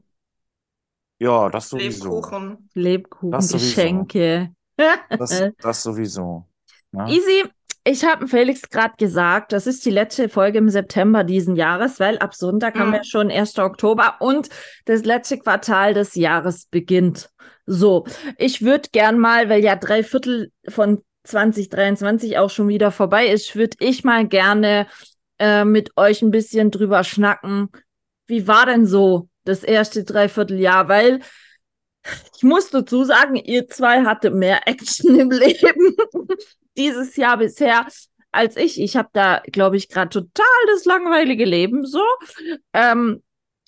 Ja, 1.20 1.50
das 1.50 1.70
sowieso. 1.70 2.06
Lebkuchen. 2.16 2.70
Lebkuchen, 2.74 3.32
Das 3.32 3.50
sowieso. 3.50 3.66
Geschenke. 3.76 4.52
Das, 5.10 5.44
das 5.62 5.84
sowieso. 5.84 6.46
Ja? 6.92 7.08
Easy, 7.08 7.44
ich 7.84 8.04
habe 8.06 8.28
Felix 8.28 8.70
gerade 8.70 8.94
gesagt, 8.98 9.52
das 9.52 9.68
ist 9.68 9.86
die 9.86 9.90
letzte 9.92 10.30
Folge 10.30 10.58
im 10.60 10.70
September 10.70 11.24
diesen 11.24 11.56
Jahres, 11.56 12.00
weil 12.00 12.18
ab 12.20 12.36
Sonntag 12.36 12.78
haben 12.78 12.90
Mhm. 12.90 12.94
wir 12.94 13.04
schon 13.04 13.32
1. 13.32 13.58
Oktober 13.60 14.16
und 14.20 14.50
das 14.86 15.04
letzte 15.06 15.38
Quartal 15.40 15.94
des 15.94 16.16
Jahres 16.16 16.66
beginnt. 16.66 17.30
So, 17.66 18.06
ich 18.38 18.62
würde 18.64 18.90
gern 18.92 19.20
mal, 19.20 19.50
weil 19.50 19.64
ja 19.64 19.76
drei 19.76 20.04
Viertel 20.04 20.52
von 20.68 21.04
2023 21.26 22.38
auch 22.38 22.50
schon 22.50 22.68
wieder 22.68 22.92
vorbei 22.92 23.28
ist, 23.28 23.56
würde 23.56 23.78
ich 23.80 24.04
mal 24.04 24.28
gerne 24.28 24.88
äh, 25.38 25.66
mit 25.66 25.96
euch 25.98 26.22
ein 26.22 26.32
bisschen 26.32 26.72
drüber 26.72 27.04
schnacken. 27.04 27.70
Wie 28.28 28.48
war 28.48 28.66
denn 28.66 28.86
so 28.86 29.28
das 29.50 29.64
erste 29.64 30.04
Dreivierteljahr? 30.04 30.88
Weil 30.88 31.20
ich 32.36 32.44
muss 32.44 32.70
dazu 32.70 33.04
sagen, 33.04 33.36
ihr 33.36 33.68
zwei 33.68 34.06
hattet 34.06 34.34
mehr 34.34 34.68
Action 34.68 35.20
im 35.20 35.32
Leben 35.32 35.96
dieses 36.78 37.16
Jahr 37.16 37.38
bisher 37.38 37.88
als 38.32 38.56
ich. 38.58 38.80
Ich 38.80 38.96
habe 38.96 39.10
da, 39.14 39.42
glaube 39.52 39.78
ich, 39.78 39.90
gerade 39.90 40.10
total 40.10 40.46
das 40.72 40.86
langweilige 40.86 41.46
Leben 41.46 41.86
so. 41.86 42.04
Ähm, 42.74 43.24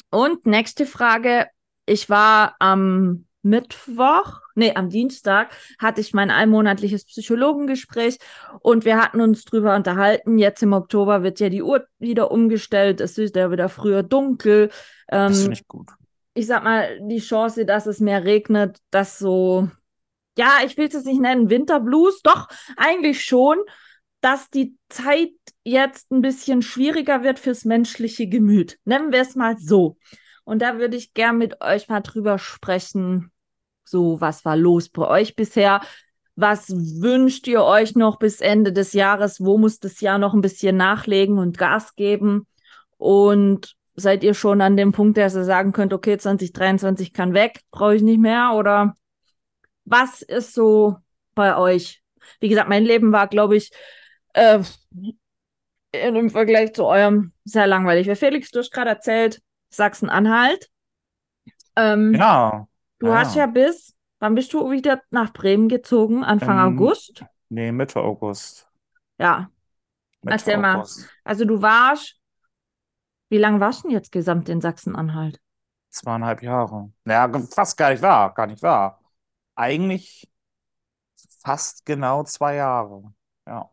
und 0.10 0.46
nächste 0.46 0.86
Frage. 0.86 1.48
Ich 1.86 2.10
war 2.10 2.56
am 2.60 3.26
Mittwoch, 3.42 4.41
nee, 4.56 4.74
am 4.76 4.90
Dienstag 4.90 5.52
hatte 5.80 6.02
ich 6.02 6.14
mein 6.14 6.32
einmonatliches 6.32 7.06
Psychologengespräch 7.06 8.18
und 8.62 8.86
wir 8.86 8.98
hatten 9.02 9.22
uns 9.22 9.46
drüber 9.46 9.76
unterhalten. 9.76 10.38
Jetzt 10.38 10.64
im 10.64 10.74
Oktober 10.74 11.24
wird 11.24 11.40
ja 11.40 11.50
die 11.50 11.62
Uhr 11.64 11.86
wieder 12.00 12.32
umgestellt. 12.32 13.02
Es 13.02 13.18
ist 13.18 13.36
ja 13.36 13.52
wieder 13.52 13.70
früher 13.70 14.04
dunkel. 14.04 14.70
Ähm, 15.10 15.30
Das 15.30 15.42
finde 15.42 15.54
ich 15.54 15.68
gut. 15.68 15.90
ich 16.34 16.48
sag 16.48 16.64
mal, 16.64 17.00
die 17.02 17.20
Chance, 17.20 17.66
dass 17.66 17.86
es 17.88 18.00
mehr 18.00 18.24
regnet, 18.24 18.78
dass 18.90 19.20
so, 19.20 19.70
ja, 20.38 20.60
ich 20.66 20.78
will 20.78 20.88
es 20.88 20.94
jetzt 20.94 21.06
nicht 21.06 21.22
nennen, 21.22 21.50
Winterblues, 21.50 22.22
doch, 22.22 22.48
eigentlich 22.78 23.24
schon, 23.26 23.58
dass 24.22 24.50
die 24.50 24.78
Zeit 24.90 25.32
jetzt 25.64 26.12
ein 26.12 26.22
bisschen 26.22 26.62
schwieriger 26.62 27.24
wird 27.24 27.40
fürs 27.40 27.66
menschliche 27.66 28.28
Gemüt. 28.28 28.78
Nennen 28.86 29.12
wir 29.12 29.22
es 29.22 29.36
mal 29.36 29.58
so. 29.58 29.98
Und 30.44 30.62
da 30.62 30.78
würde 30.80 30.98
ich 30.98 31.14
gern 31.14 31.38
mit 31.38 31.62
euch 31.62 31.88
mal 31.90 32.02
drüber 32.02 32.40
sprechen. 32.40 33.31
So, 33.92 34.22
was 34.22 34.46
war 34.46 34.56
los 34.56 34.90
bei 34.90 35.06
euch 35.06 35.36
bisher? 35.36 35.82
Was 36.36 36.70
wünscht 36.70 37.46
ihr 37.48 37.62
euch 37.64 37.96
noch 37.96 38.18
bis 38.18 38.40
Ende 38.40 38.72
des 38.72 38.94
Jahres? 38.94 39.44
Wo 39.44 39.58
muss 39.58 39.80
das 39.80 40.00
Jahr 40.00 40.18
noch 40.18 40.34
ein 40.34 40.42
bisschen 40.42 40.78
nachlegen 40.78 41.38
und 41.38 41.58
Gas 41.58 41.96
geben? 41.96 42.48
Und 42.98 43.76
seid 43.96 44.24
ihr 44.24 44.34
schon 44.34 44.62
an 44.62 44.78
dem 44.78 44.94
Punkt, 44.94 45.18
dass 45.18 45.36
ihr 45.36 45.44
sagen 45.44 45.74
könnt, 45.74 45.92
okay, 45.94 46.18
2023 46.18 47.12
kann 47.12 47.34
weg, 47.34 47.60
brauche 47.70 47.96
ich 47.96 48.02
nicht 48.02 48.20
mehr? 48.20 48.54
Oder 48.56 48.96
was 49.84 50.22
ist 50.22 50.54
so 50.54 50.96
bei 51.36 51.58
euch? 51.58 52.02
Wie 52.40 52.48
gesagt, 52.48 52.70
mein 52.70 52.86
Leben 52.86 53.12
war, 53.12 53.28
glaube 53.28 53.58
ich, 53.58 53.72
äh, 54.34 54.60
im 55.92 56.30
Vergleich 56.30 56.74
zu 56.74 56.86
eurem 56.86 57.34
sehr 57.44 57.68
langweilig. 57.68 58.08
Weil 58.08 58.16
Felix, 58.16 58.52
du 58.52 58.60
hast 58.60 58.72
gerade 58.72 58.90
erzählt, 58.90 59.42
Sachsen-Anhalt. 59.70 60.70
Ähm, 61.76 62.14
Ja. 62.14 62.68
Du 63.02 63.08
ja. 63.08 63.20
hast 63.20 63.36
ja 63.36 63.48
bis, 63.48 63.96
wann 64.20 64.36
bist 64.36 64.54
du 64.54 64.72
wieder 64.72 65.02
nach 65.12 65.34
Bremen 65.34 65.68
gezogen? 65.70 66.24
Anfang 66.24 66.58
Ähm, 66.58 66.78
August? 66.78 67.26
Nee, 67.50 67.72
Mitte 67.72 68.00
August. 68.00 68.68
Ja, 69.20 69.50
Mitte 70.22 70.34
Erzähl 70.36 70.58
mal. 70.58 70.76
August. 70.78 71.10
also 71.24 71.46
du 71.46 71.62
warst, 71.62 72.20
wie 73.30 73.38
lange 73.38 73.60
warst 73.60 73.84
du 73.84 73.88
denn 73.88 73.98
jetzt 73.98 74.12
gesamt 74.12 74.50
in 74.50 74.62
Sachsen-Anhalt? 74.62 75.40
Zweieinhalb 75.90 76.42
Jahre. 76.42 76.92
Naja, 77.04 77.30
fast 77.54 77.78
gar 77.78 77.92
nicht 77.92 78.02
wahr, 78.02 78.34
gar 78.34 78.48
nicht 78.48 78.62
wahr. 78.64 79.02
Eigentlich 79.56 80.30
fast 81.44 81.86
genau 81.86 82.24
zwei 82.24 82.56
Jahre. 82.56 83.14
Ja. 83.48 83.70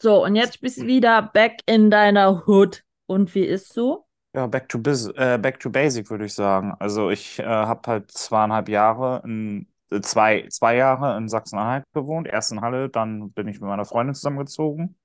So, 0.00 0.24
und 0.24 0.34
jetzt 0.34 0.60
bist 0.60 0.78
du 0.78 0.86
wieder 0.86 1.22
back 1.22 1.60
in 1.66 1.90
deiner 1.90 2.46
Hood. 2.46 2.84
Und 3.06 3.34
wie 3.34 3.44
ist 3.44 3.72
so? 3.72 4.06
Ja, 4.34 4.46
back 4.46 4.68
to 4.70 4.78
bus 4.78 5.08
äh, 5.16 5.38
back 5.38 5.60
to 5.60 5.68
basic, 5.70 6.08
würde 6.10 6.24
ich 6.24 6.32
sagen. 6.34 6.72
Also 6.78 7.10
ich 7.10 7.38
äh, 7.38 7.44
habe 7.44 7.82
halt 7.90 8.10
zweieinhalb 8.10 8.68
Jahre 8.70 9.20
in, 9.24 9.68
äh, 9.90 10.00
zwei, 10.00 10.46
zwei 10.48 10.76
Jahre 10.76 11.18
in 11.18 11.28
Sachsen-Anhalt 11.28 11.84
gewohnt. 11.92 12.26
Erst 12.26 12.50
in 12.52 12.62
Halle, 12.62 12.88
dann 12.88 13.30
bin 13.32 13.46
ich 13.48 13.60
mit 13.60 13.68
meiner 13.68 13.84
Freundin 13.84 14.14
zusammengezogen. 14.14 14.96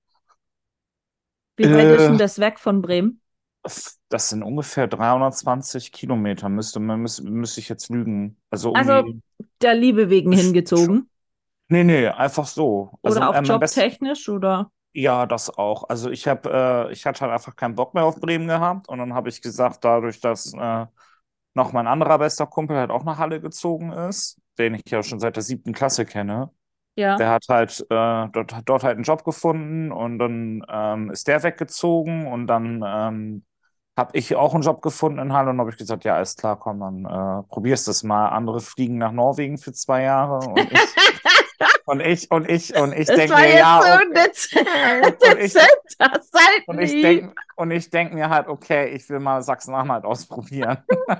Wie 1.58 1.72
weit 1.72 1.92
ist 1.92 2.08
denn 2.08 2.18
Äh, 2.18 2.20
das 2.20 2.40
weg 2.40 2.58
von 2.58 2.82
Bremen? 2.82 3.22
Das 4.10 4.30
sind 4.30 4.44
ungefähr 4.44 4.88
320 4.88 5.92
Kilometer, 5.92 6.50
müsste, 6.50 6.80
müsste, 6.80 7.24
müsste 7.24 7.60
ich 7.60 7.70
jetzt 7.70 7.90
lügen. 7.90 8.38
Also 8.50 8.94
Also 8.94 9.04
der 9.62 9.76
Liebe 9.76 10.10
wegen 10.10 10.32
hingezogen? 10.32 11.10
Nee, 11.70 11.84
nee, 11.84 12.08
einfach 12.08 12.48
so. 12.48 12.98
Also 13.04 13.22
Oder 13.22 13.30
auch 13.30 13.40
mein 13.42 13.60
Best 13.60 13.84
jobtechnisch? 13.84 14.30
Oder? 14.30 14.72
Ja, 14.94 15.25
das 15.27 15.50
auch. 15.56 15.89
Also 15.89 16.10
ich 16.10 16.27
habe, 16.27 16.88
äh, 16.89 16.91
ich 16.91 17.06
hatte 17.06 17.22
halt 17.22 17.32
einfach 17.32 17.56
keinen 17.56 17.75
Bock 17.75 17.94
mehr 17.94 18.03
auf 18.06 18.20
Bremen 18.20 18.48
gehabt 18.48 18.89
und 18.89 18.98
dann 18.98 19.13
habe 19.13 19.29
ich 19.29 19.41
gesagt, 19.41 19.84
dadurch, 19.86 20.20
dass 20.22 20.53
äh, 20.53 20.86
noch 21.53 21.72
mein 21.74 21.88
anderer 21.88 22.17
bester 22.20 22.48
Kumpel 22.48 22.77
halt 22.77 22.91
auch 22.91 23.03
nach 23.03 23.17
Halle 23.20 23.41
gezogen 23.41 23.91
ist, 23.94 24.39
den 24.58 24.75
ich 24.75 24.84
ja 24.89 25.03
schon 25.03 25.20
seit 25.20 25.36
der 25.36 25.44
siebten 25.44 25.74
Klasse 25.74 26.06
kenne, 26.06 26.51
Ja. 26.96 27.17
der 27.17 27.29
hat 27.32 27.46
halt 27.50 27.82
äh, 27.89 28.29
dort, 28.32 28.56
dort 28.65 28.84
halt 28.84 28.96
einen 28.98 29.03
Job 29.03 29.24
gefunden 29.25 29.91
und 29.91 30.20
dann 30.20 30.63
ähm, 30.70 31.12
ist 31.12 31.27
der 31.27 31.44
weggezogen 31.44 32.27
und 32.27 32.48
dann 32.48 32.84
ähm, 32.86 33.46
habe 33.98 34.17
ich 34.17 34.36
auch 34.36 34.53
einen 34.56 34.63
Job 34.63 34.82
gefunden 34.82 35.20
in 35.20 35.34
Halle 35.34 35.51
und 35.51 35.60
habe 35.60 35.72
ich 35.72 35.77
gesagt, 35.77 36.06
ja, 36.06 36.15
alles 36.15 36.36
klar, 36.38 36.60
komm, 36.60 36.79
dann 36.82 37.06
äh, 37.06 37.44
probierst 37.50 37.88
es 37.89 38.03
mal. 38.03 38.29
Andere 38.29 38.62
fliegen 38.62 38.98
nach 39.00 39.12
Norwegen 39.12 39.58
für 39.60 39.74
zwei 39.74 40.03
Jahre 40.03 40.50
und 40.50 40.72
ich 40.72 40.98
und 41.86 42.00
ich 42.02 42.30
und 42.32 42.50
ich 42.50 42.76
und 42.76 42.94
ich 42.94 43.08
denke 43.08 43.36
mir, 43.36 43.58
ja, 43.58 43.82
so 43.82 43.94
okay. 43.94 45.48
dezent, 45.48 45.68
Und 46.68 46.80
ich- 46.80 46.80
Und 46.80 46.80
ich 46.82 46.92
denke 47.02 47.34
und 47.56 47.72
ich 47.72 47.90
denk 47.90 48.14
mir 48.14 48.30
halt, 48.30 48.48
okay, 48.48 48.90
ich 48.90 49.10
will 49.10 49.20
mal 49.20 49.42
Sachsen-Anhalt 49.42 50.06
ausprobieren. 50.06 50.78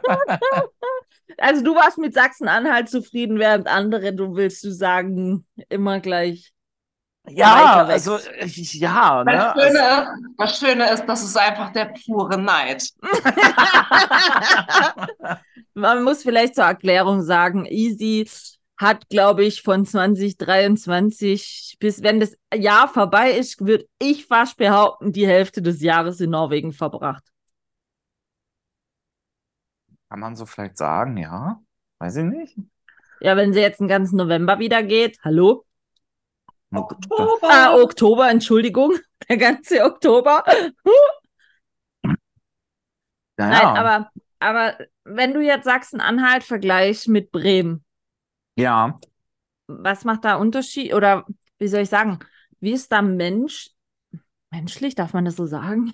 Also 1.40 1.64
du 1.64 1.76
warst 1.76 1.98
mit 1.98 2.14
Sachsen-Anhalt 2.14 2.90
zufrieden, 2.90 3.38
während 3.38 3.68
andere, 3.68 4.14
du 4.14 4.36
willst 4.36 4.64
du 4.64 4.72
sagen, 4.72 5.46
immer 5.70 6.00
gleich. 6.00 6.52
Ja, 7.30 7.84
also 7.86 8.18
ich, 8.40 8.74
ja, 8.76 9.24
ne? 9.26 9.34
Das 9.34 9.56
Also, 9.56 9.78
Schöne, 9.78 10.08
das 10.38 10.60
Schöne 10.60 10.92
ist, 10.94 11.06
das 11.06 11.24
ist 11.24 11.38
einfach 11.38 11.74
der 11.74 11.94
pure 12.06 12.38
Neid. 12.38 12.90
Man 15.74 16.04
muss 16.04 16.24
vielleicht 16.24 16.56
zur 16.56 16.64
Erklärung 16.66 17.22
sagen, 17.22 17.66
Easy 17.66 18.28
hat, 18.78 19.10
glaube 19.10 19.44
ich, 19.44 19.62
von 19.62 19.86
2023 19.86 21.78
bis 21.80 22.04
wenn 22.04 22.20
das 22.20 22.38
Jahr 22.54 22.88
vorbei 22.88 23.32
ist, 23.32 23.66
würde 23.66 23.88
ich 24.00 24.26
fast 24.26 24.58
behaupten, 24.58 25.12
die 25.12 25.28
Hälfte 25.28 25.62
des 25.62 25.82
Jahres 25.82 26.20
in 26.22 26.32
Norwegen 26.32 26.74
verbracht. 26.74 27.24
kann 30.10 30.20
man 30.20 30.36
so 30.36 30.46
vielleicht 30.46 30.78
sagen, 30.78 31.18
ja? 31.18 31.62
Weiß 32.00 32.16
ich 32.18 32.24
nicht. 32.24 32.58
Ja, 33.20 33.36
wenn 33.36 33.54
sie 33.54 33.60
jetzt 33.60 33.80
den 33.80 33.88
ganzen 33.88 34.18
November 34.18 34.60
wieder 34.60 34.84
geht, 34.84 35.20
hallo? 35.24 35.66
Oktober. 36.72 37.50
Ah, 37.50 37.76
Oktober, 37.76 38.30
Entschuldigung, 38.30 38.94
der 39.30 39.38
ganze 39.38 39.84
Oktober. 39.84 40.44
Ja, 42.04 42.14
Nein, 43.38 43.66
aber, 43.66 44.12
aber 44.40 44.78
wenn 45.04 45.34
du 45.34 45.42
jetzt 45.42 45.66
Sachsen-Anhalt 45.66 46.44
vergleichst 46.44 47.08
mit 47.08 47.32
Bremen, 47.32 47.84
Ja, 48.58 49.00
was 49.68 50.06
macht 50.06 50.26
da 50.26 50.36
Unterschied? 50.36 50.94
Oder 50.94 51.26
wie 51.60 51.68
soll 51.68 51.82
ich 51.82 51.90
sagen, 51.90 52.20
wie 52.60 52.72
ist 52.72 52.92
da 52.92 53.02
Mensch, 53.02 53.72
menschlich, 54.52 54.96
darf 54.96 55.14
man 55.14 55.26
das 55.26 55.36
so 55.36 55.46
sagen? 55.46 55.94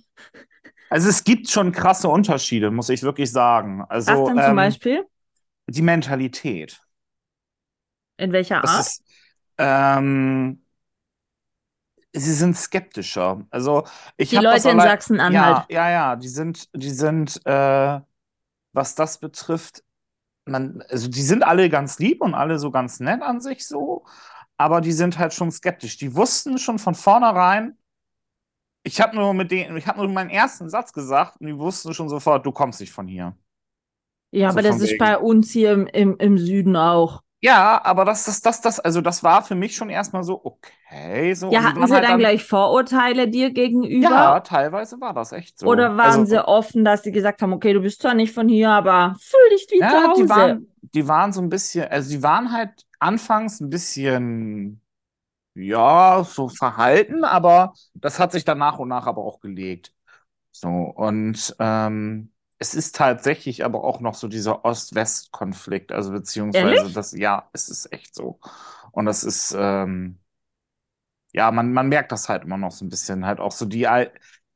also 0.89 1.09
es 1.09 1.23
gibt 1.23 1.49
schon 1.49 1.71
krasse 1.71 2.07
Unterschiede, 2.07 2.71
muss 2.71 2.89
ich 2.89 3.03
wirklich 3.03 3.31
sagen. 3.31 3.83
Also 3.89 4.11
was 4.11 4.27
denn 4.27 4.43
zum 4.43 4.51
ähm, 4.51 4.55
Beispiel? 4.55 5.05
die 5.67 5.81
Mentalität. 5.81 6.79
In 8.17 8.31
welcher 8.31 8.61
Das 8.61 8.71
Art? 8.71 8.87
ist, 8.87 9.03
ähm, 9.57 10.61
sie 12.13 12.33
sind 12.33 12.55
skeptischer. 12.55 13.45
Also 13.49 13.83
ich 14.17 14.29
Die 14.29 14.37
Leute 14.37 14.69
in 14.69 14.79
Sachsen-Anhalt. 14.79 15.65
Ja, 15.69 15.89
ja, 15.89 15.89
ja, 15.89 16.15
die 16.15 16.27
sind, 16.27 16.69
die 16.75 16.91
sind, 16.91 17.41
äh, 17.45 17.99
was 18.73 18.95
das 18.95 19.19
betrifft, 19.19 19.83
man, 20.45 20.83
also 20.89 21.07
die 21.07 21.21
sind 21.21 21.43
alle 21.43 21.69
ganz 21.69 21.99
lieb 21.99 22.21
und 22.21 22.33
alle 22.33 22.59
so 22.59 22.71
ganz 22.71 22.99
nett 22.99 23.21
an 23.21 23.41
sich 23.41 23.67
so, 23.67 24.05
aber 24.57 24.81
die 24.81 24.91
sind 24.91 25.17
halt 25.17 25.33
schon 25.33 25.51
skeptisch. 25.51 25.97
Die 25.97 26.15
wussten 26.15 26.57
schon 26.57 26.79
von 26.79 26.95
vornherein, 26.95 27.77
ich 28.83 28.99
habe 28.99 29.15
nur 29.15 29.33
mit 29.33 29.51
denen, 29.51 29.77
ich 29.77 29.87
habe 29.87 29.99
nur 29.99 30.09
meinen 30.09 30.29
ersten 30.29 30.69
Satz 30.69 30.91
gesagt 30.91 31.39
und 31.39 31.47
die 31.47 31.57
wussten 31.57 31.93
schon 31.93 32.09
sofort, 32.09 32.45
du 32.45 32.51
kommst 32.51 32.81
nicht 32.81 32.91
von 32.91 33.07
hier. 33.07 33.35
Ja, 34.31 34.49
so 34.49 34.53
aber 34.53 34.61
das 34.61 34.75
von 34.75 34.83
ist 34.83 34.91
wegen. 34.91 34.99
bei 34.99 35.17
uns 35.17 35.51
hier 35.51 35.71
im, 35.71 35.87
im, 35.87 36.17
im 36.17 36.37
Süden 36.37 36.75
auch. 36.75 37.22
Ja, 37.43 37.83
aber 37.83 38.05
das, 38.05 38.23
das, 38.25 38.41
das, 38.41 38.61
das, 38.61 38.79
also 38.79 39.01
das 39.01 39.21
war 39.23 39.43
für 39.43 39.55
mich 39.55 39.75
schon 39.75 39.89
erstmal 39.89 40.23
so, 40.23 40.43
okay, 40.45 41.33
so. 41.33 41.49
Ja, 41.49 41.63
hatten 41.63 41.87
sie 41.87 41.93
halt 41.93 42.01
dann 42.01 42.17
gleich 42.17 42.43
Vorurteile 42.43 43.27
dir 43.29 43.51
gegenüber? 43.51 44.35
Ja, 44.35 44.39
teilweise 44.41 44.99
war 45.01 45.13
das 45.13 45.31
echt 45.31 45.57
so. 45.59 45.87
Oder 45.87 45.97
waren 45.97 46.25
Also, 46.25 46.27
sie 46.27 46.45
offen, 46.45 46.83
dass 46.83 47.03
sie 47.03 47.11
gesagt 47.11 47.41
haben, 47.41 47.53
okay, 47.53 47.73
du 47.73 47.81
bist 47.81 48.01
zwar 48.01 48.13
nicht 48.13 48.33
von 48.33 48.49
hier, 48.49 48.69
aber 48.69 49.15
fühl 49.19 49.49
dich 49.51 49.67
wie 49.71 49.87
zu 49.87 49.97
Ja, 49.99 50.03
Hause? 50.03 50.27
die 50.27 50.29
waren, 50.29 50.67
die 50.81 51.07
waren 51.07 51.33
so 51.33 51.41
ein 51.41 51.49
bisschen, 51.49 51.85
also 51.89 52.09
die 52.09 52.23
waren 52.23 52.51
halt 52.51 52.85
anfangs 52.99 53.59
ein 53.59 53.69
bisschen, 53.69 54.81
ja, 55.55 56.23
so 56.25 56.49
verhalten, 56.49 57.25
aber 57.25 57.73
das 57.95 58.19
hat 58.19 58.33
sich 58.33 58.45
dann 58.45 58.59
nach 58.59 58.79
und 58.79 58.89
nach 58.89 59.07
aber 59.07 59.23
auch 59.23 59.41
gelegt. 59.41 59.93
So, 60.51 60.69
und 60.69 61.55
ähm, 61.59 62.32
es 62.63 62.73
ist 62.73 62.95
tatsächlich 62.95 63.65
aber 63.65 63.83
auch 63.83 63.99
noch 63.99 64.13
so 64.15 64.27
dieser 64.29 64.63
Ost-West-Konflikt, 64.63 65.91
also 65.91 66.11
beziehungsweise 66.11 66.67
Ehrlich? 66.67 66.93
das, 66.93 67.11
ja, 67.11 67.49
es 67.53 67.67
ist 67.67 67.91
echt 67.91 68.15
so. 68.15 68.39
Und 68.91 69.05
das 69.05 69.23
ist, 69.25 69.53
ähm, 69.57 70.19
ja, 71.33 71.51
man, 71.51 71.73
man 71.73 71.89
merkt 71.89 72.11
das 72.11 72.29
halt 72.29 72.43
immer 72.43 72.57
noch 72.57 72.71
so 72.71 72.85
ein 72.85 72.89
bisschen, 72.89 73.25
halt 73.25 73.39
auch 73.39 73.51
so 73.51 73.65
die 73.65 73.87
al 73.87 74.11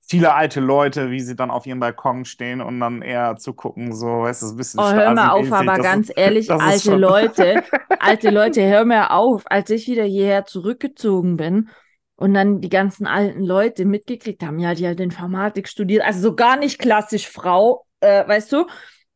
viele 0.10 0.34
alte 0.34 0.62
Leute, 0.62 1.12
wie 1.12 1.20
sie 1.20 1.36
dann 1.36 1.52
auf 1.52 1.66
ihrem 1.66 1.82
Balkon 1.82 2.24
stehen 2.24 2.62
und 2.62 2.80
dann 2.80 3.02
eher 3.02 3.36
zugucken, 3.36 3.94
so, 3.94 4.22
weißt 4.22 4.42
du, 4.44 4.48
ein 4.52 4.56
bisschen 4.56 4.80
Oh, 4.80 4.90
hör 4.90 5.14
mal 5.14 5.32
auf, 5.32 5.52
aber 5.52 5.76
Das 5.76 5.84
ganz 5.84 6.10
ist- 6.10 6.18
ehrlich, 6.18 6.50
alte 6.50 6.80
schon- 6.80 7.00
Leute, 7.02 7.64
alte 8.00 8.30
Leute, 8.30 8.62
hör 8.62 8.86
mir 8.86 9.12
auf, 9.12 9.44
als 9.48 9.70
ich 9.70 9.86
wieder 9.88 10.06
hierher 10.06 10.46
zurückgezogen 10.46 11.36
bin 11.36 11.68
und 12.16 12.34
dann 12.34 12.62
die 12.62 12.70
ganzen 12.70 13.06
alten 13.06 13.44
Leute 13.44 13.84
mitgekriegt 13.84 14.44
haben, 14.44 14.60
ja, 14.60 14.74
die 14.76 14.88
hat 14.88 15.02
Informatik 15.02 15.68
studiert, 15.68 16.06
also 16.06 16.22
so 16.22 16.36
gar 16.36 16.56
nicht 16.58 16.80
klassisch 16.80 17.28
Frau, 17.28 17.86
äh, 18.02 18.28
weißt 18.28 18.52
du, 18.52 18.68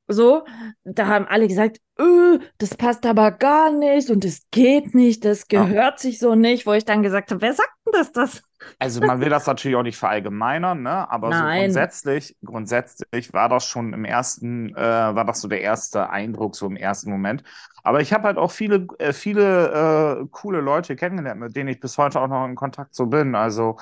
so, 0.07 0.45
da 0.83 1.07
haben 1.07 1.27
alle 1.27 1.47
gesagt, 1.47 1.79
öh, 1.99 2.39
das 2.57 2.75
passt 2.75 3.05
aber 3.05 3.31
gar 3.31 3.71
nicht 3.71 4.09
und 4.09 4.23
das 4.25 4.41
geht 4.51 4.95
nicht, 4.95 5.25
das 5.25 5.47
Ja. 5.53 5.67
gehört 5.69 5.99
sich 5.99 6.19
so 6.19 6.35
nicht, 6.35 6.65
wo 6.65 6.73
ich 6.73 6.85
dann 6.85 7.03
gesagt 7.03 7.31
habe, 7.31 7.41
wer 7.41 7.53
sagt 7.53 7.71
denn 7.87 7.93
das, 7.93 8.11
das? 8.11 8.43
Also 8.79 9.01
man 9.01 9.21
will 9.21 9.29
das 9.29 9.45
natürlich 9.45 9.75
auch 9.77 9.83
nicht 9.83 9.97
verallgemeinern, 9.97 10.81
ne? 10.81 11.09
Aber 11.11 11.33
so 11.33 11.47
grundsätzlich, 11.47 12.35
grundsätzlich 12.43 13.31
war 13.31 13.47
das 13.47 13.65
schon 13.65 13.93
im 13.93 14.05
ersten, 14.05 14.75
äh, 14.75 14.81
war 14.81 15.23
das 15.25 15.41
so 15.41 15.47
der 15.47 15.61
erste 15.61 16.09
Eindruck, 16.09 16.55
so 16.55 16.65
im 16.65 16.75
ersten 16.75 17.11
Moment. 17.11 17.43
Aber 17.83 18.01
ich 18.01 18.11
habe 18.11 18.23
halt 18.27 18.37
auch 18.37 18.51
viele, 18.51 18.87
äh, 18.99 19.13
viele 19.13 20.21
äh, 20.23 20.27
coole 20.31 20.61
Leute 20.61 20.95
kennengelernt, 20.95 21.39
mit 21.41 21.55
denen 21.55 21.69
ich 21.69 21.79
bis 21.79 21.97
heute 21.99 22.19
auch 22.19 22.27
noch 22.27 22.45
in 22.47 22.55
Kontakt 22.55 22.95
so 22.95 23.05
bin. 23.05 23.35
Also 23.35 23.77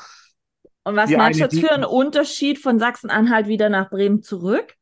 Und 0.84 0.96
was 0.98 1.15
meinst 1.15 1.39
du 1.39 1.46
jetzt 1.46 1.58
für 1.60 1.72
einen 1.72 1.86
Unterschied 1.86 2.60
von 2.60 2.79
Sachsen-Anhalt 2.79 3.48
wieder 3.48 3.70
nach 3.70 3.89
Bremen 3.89 4.22
zurück? 4.24 4.75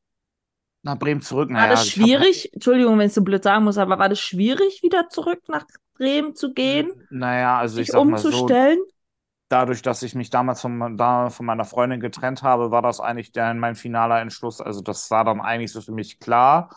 Nach 0.87 0.99
Bremen 0.99 1.21
zurück. 1.21 1.49
War 1.55 1.67
Naja, 1.67 1.67
das 1.67 1.85
ich 1.85 2.01
hab- 2.01 2.15
halt 2.15 2.27
schwierig? 2.27 2.53
Entschuldigung, 2.53 2.97
wenn 2.99 3.07
ich 3.07 3.13
so 3.13 3.23
blöd 3.23 3.43
sagen 3.43 3.63
muss, 3.65 3.77
aber 3.77 3.99
war 3.99 4.09
das 4.09 4.19
schwierig, 4.19 4.83
wieder 4.83 5.09
zurück 5.09 5.41
nach 5.47 5.65
Bremen 5.95 6.35
zu 6.35 6.53
gehen, 6.53 6.91
Naja, 7.09 7.57
also 7.59 7.79
ich 7.79 7.87
sich 7.87 7.91
sag 7.91 8.05
mal 8.05 8.23
so, 8.23 8.51
umzustellen? 8.51 8.79
dadurch, 9.49 9.81
dass 9.81 10.03
ich 10.03 10.15
mich 10.15 10.29
damals 10.29 10.61
von, 10.61 10.97
da, 10.97 11.29
von 11.29 11.45
meiner 11.45 11.65
Freundin 11.65 11.99
getrennt 11.99 12.43
habe, 12.43 12.71
war 12.71 12.81
das 12.81 12.99
eigentlich 12.99 13.31
dann 13.31 13.59
mein 13.59 13.75
finaler 13.75 14.21
Entschluss. 14.21 14.61
Also 14.61 14.81
das 14.81 15.11
war 15.11 15.25
dann 15.25 15.41
eigentlich 15.41 15.71
so 15.71 15.81
für 15.81 15.91
mich 15.93 16.19
klar. 16.19 16.69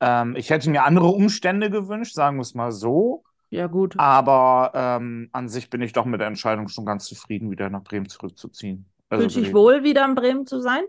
Ähm, 0.00 0.36
ich 0.36 0.50
hätte 0.50 0.70
mir 0.70 0.84
andere 0.84 1.08
Umstände 1.08 1.70
gewünscht, 1.70 2.14
sagen 2.14 2.38
wir 2.38 2.42
es 2.42 2.54
mal 2.54 2.72
so. 2.72 3.24
Ja, 3.50 3.66
gut. 3.66 3.96
Aber 3.96 4.72
ähm, 4.74 5.28
an 5.32 5.48
sich 5.48 5.70
bin 5.70 5.82
ich 5.82 5.92
doch 5.92 6.06
mit 6.06 6.20
der 6.20 6.28
Entscheidung 6.28 6.68
schon 6.68 6.86
ganz 6.86 7.06
zufrieden, 7.06 7.50
wieder 7.50 7.70
nach 7.70 7.84
Bremen 7.84 8.08
zurückzuziehen. 8.08 8.90
Also 9.10 9.24
Fühlst 9.24 9.36
du 9.36 9.40
dich 9.42 9.54
wohl, 9.54 9.84
wieder 9.84 10.04
in 10.04 10.14
Bremen 10.14 10.46
zu 10.46 10.60
sein? 10.60 10.84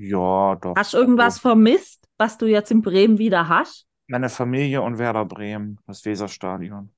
Ja, 0.00 0.56
doch. 0.56 0.74
Hast 0.76 0.94
du 0.94 0.98
irgendwas 0.98 1.34
Also, 1.34 1.40
vermisst, 1.40 2.08
was 2.16 2.38
du 2.38 2.46
jetzt 2.46 2.70
in 2.70 2.82
Bremen 2.82 3.18
wieder 3.18 3.48
hast? 3.48 3.86
meine 4.06 4.28
Familie 4.28 4.82
und 4.82 4.98
Werder 4.98 5.24
Bremen, 5.24 5.78
das 5.86 6.04
Weserstadion. 6.04 6.90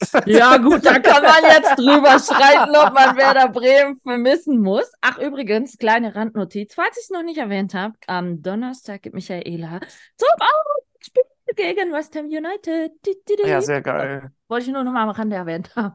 Ja, 0.26 0.56
gut, 0.58 0.84
da 0.84 0.98
kann 0.98 1.22
man 1.22 1.42
jetzt 1.44 1.76
drüber 1.78 2.18
streiten, 2.18 2.76
ob 2.76 2.92
man 2.92 3.16
Werder 3.16 3.48
Bremen 3.48 3.98
vermissen 4.00 4.60
muss. 4.60 4.90
Ach, 5.00 5.18
übrigens, 5.18 5.78
kleine 5.78 6.14
Randnotiz, 6.14 6.74
falls 6.74 6.96
ich 6.96 7.04
es 7.04 7.10
noch 7.10 7.22
nicht 7.22 7.38
erwähnt 7.38 7.74
habe, 7.74 7.94
am 8.06 8.42
Donnerstag 8.42 9.02
gibt 9.02 9.14
Michaela 9.14 9.80
zum 10.16 10.28
Spiel 11.00 11.22
gegen 11.56 11.92
West 11.92 12.16
Ham 12.16 12.26
United. 12.26 12.92
Ja, 13.46 13.60
sehr 13.60 13.82
geil. 13.82 14.30
Wollte 14.48 14.66
ich 14.66 14.72
nur 14.72 14.82
noch 14.84 14.92
mal 14.92 15.04
am 15.04 15.10
Rande 15.10 15.36
erwähnt 15.36 15.74
haben. 15.76 15.94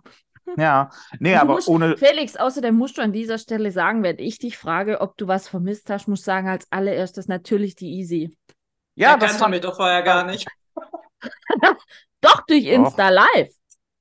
Ja, 0.57 0.89
nee, 1.19 1.33
Du 1.33 1.41
aber 1.41 1.53
musst- 1.55 1.67
ohne. 1.67 1.97
Felix, 1.97 2.35
außerdem 2.35 2.75
musst 2.75 2.97
du 2.97 3.01
an 3.01 3.11
dieser 3.13 3.37
Stelle 3.37 3.71
sagen, 3.71 4.03
wenn 4.03 4.19
ich 4.19 4.39
dich 4.39 4.57
frage, 4.57 5.01
ob 5.01 5.17
du 5.17 5.27
was 5.27 5.47
vermisst 5.47 5.89
hast, 5.89 6.07
musst 6.07 6.25
sagen 6.25 6.47
als 6.49 6.67
allererstes 6.71 7.27
natürlich 7.27 7.75
die 7.75 7.91
Easy. 7.99 8.37
Ja, 8.95 9.11
er 9.11 9.17
das 9.17 9.31
kannte 9.37 9.49
mich 9.51 9.61
doch 9.61 9.75
vorher 9.75 10.01
gar 10.01 10.25
nicht. 10.25 10.47
Doch, 12.21 12.41
durch 12.47 12.65
Insta 12.65 13.09
Live. 13.09 13.53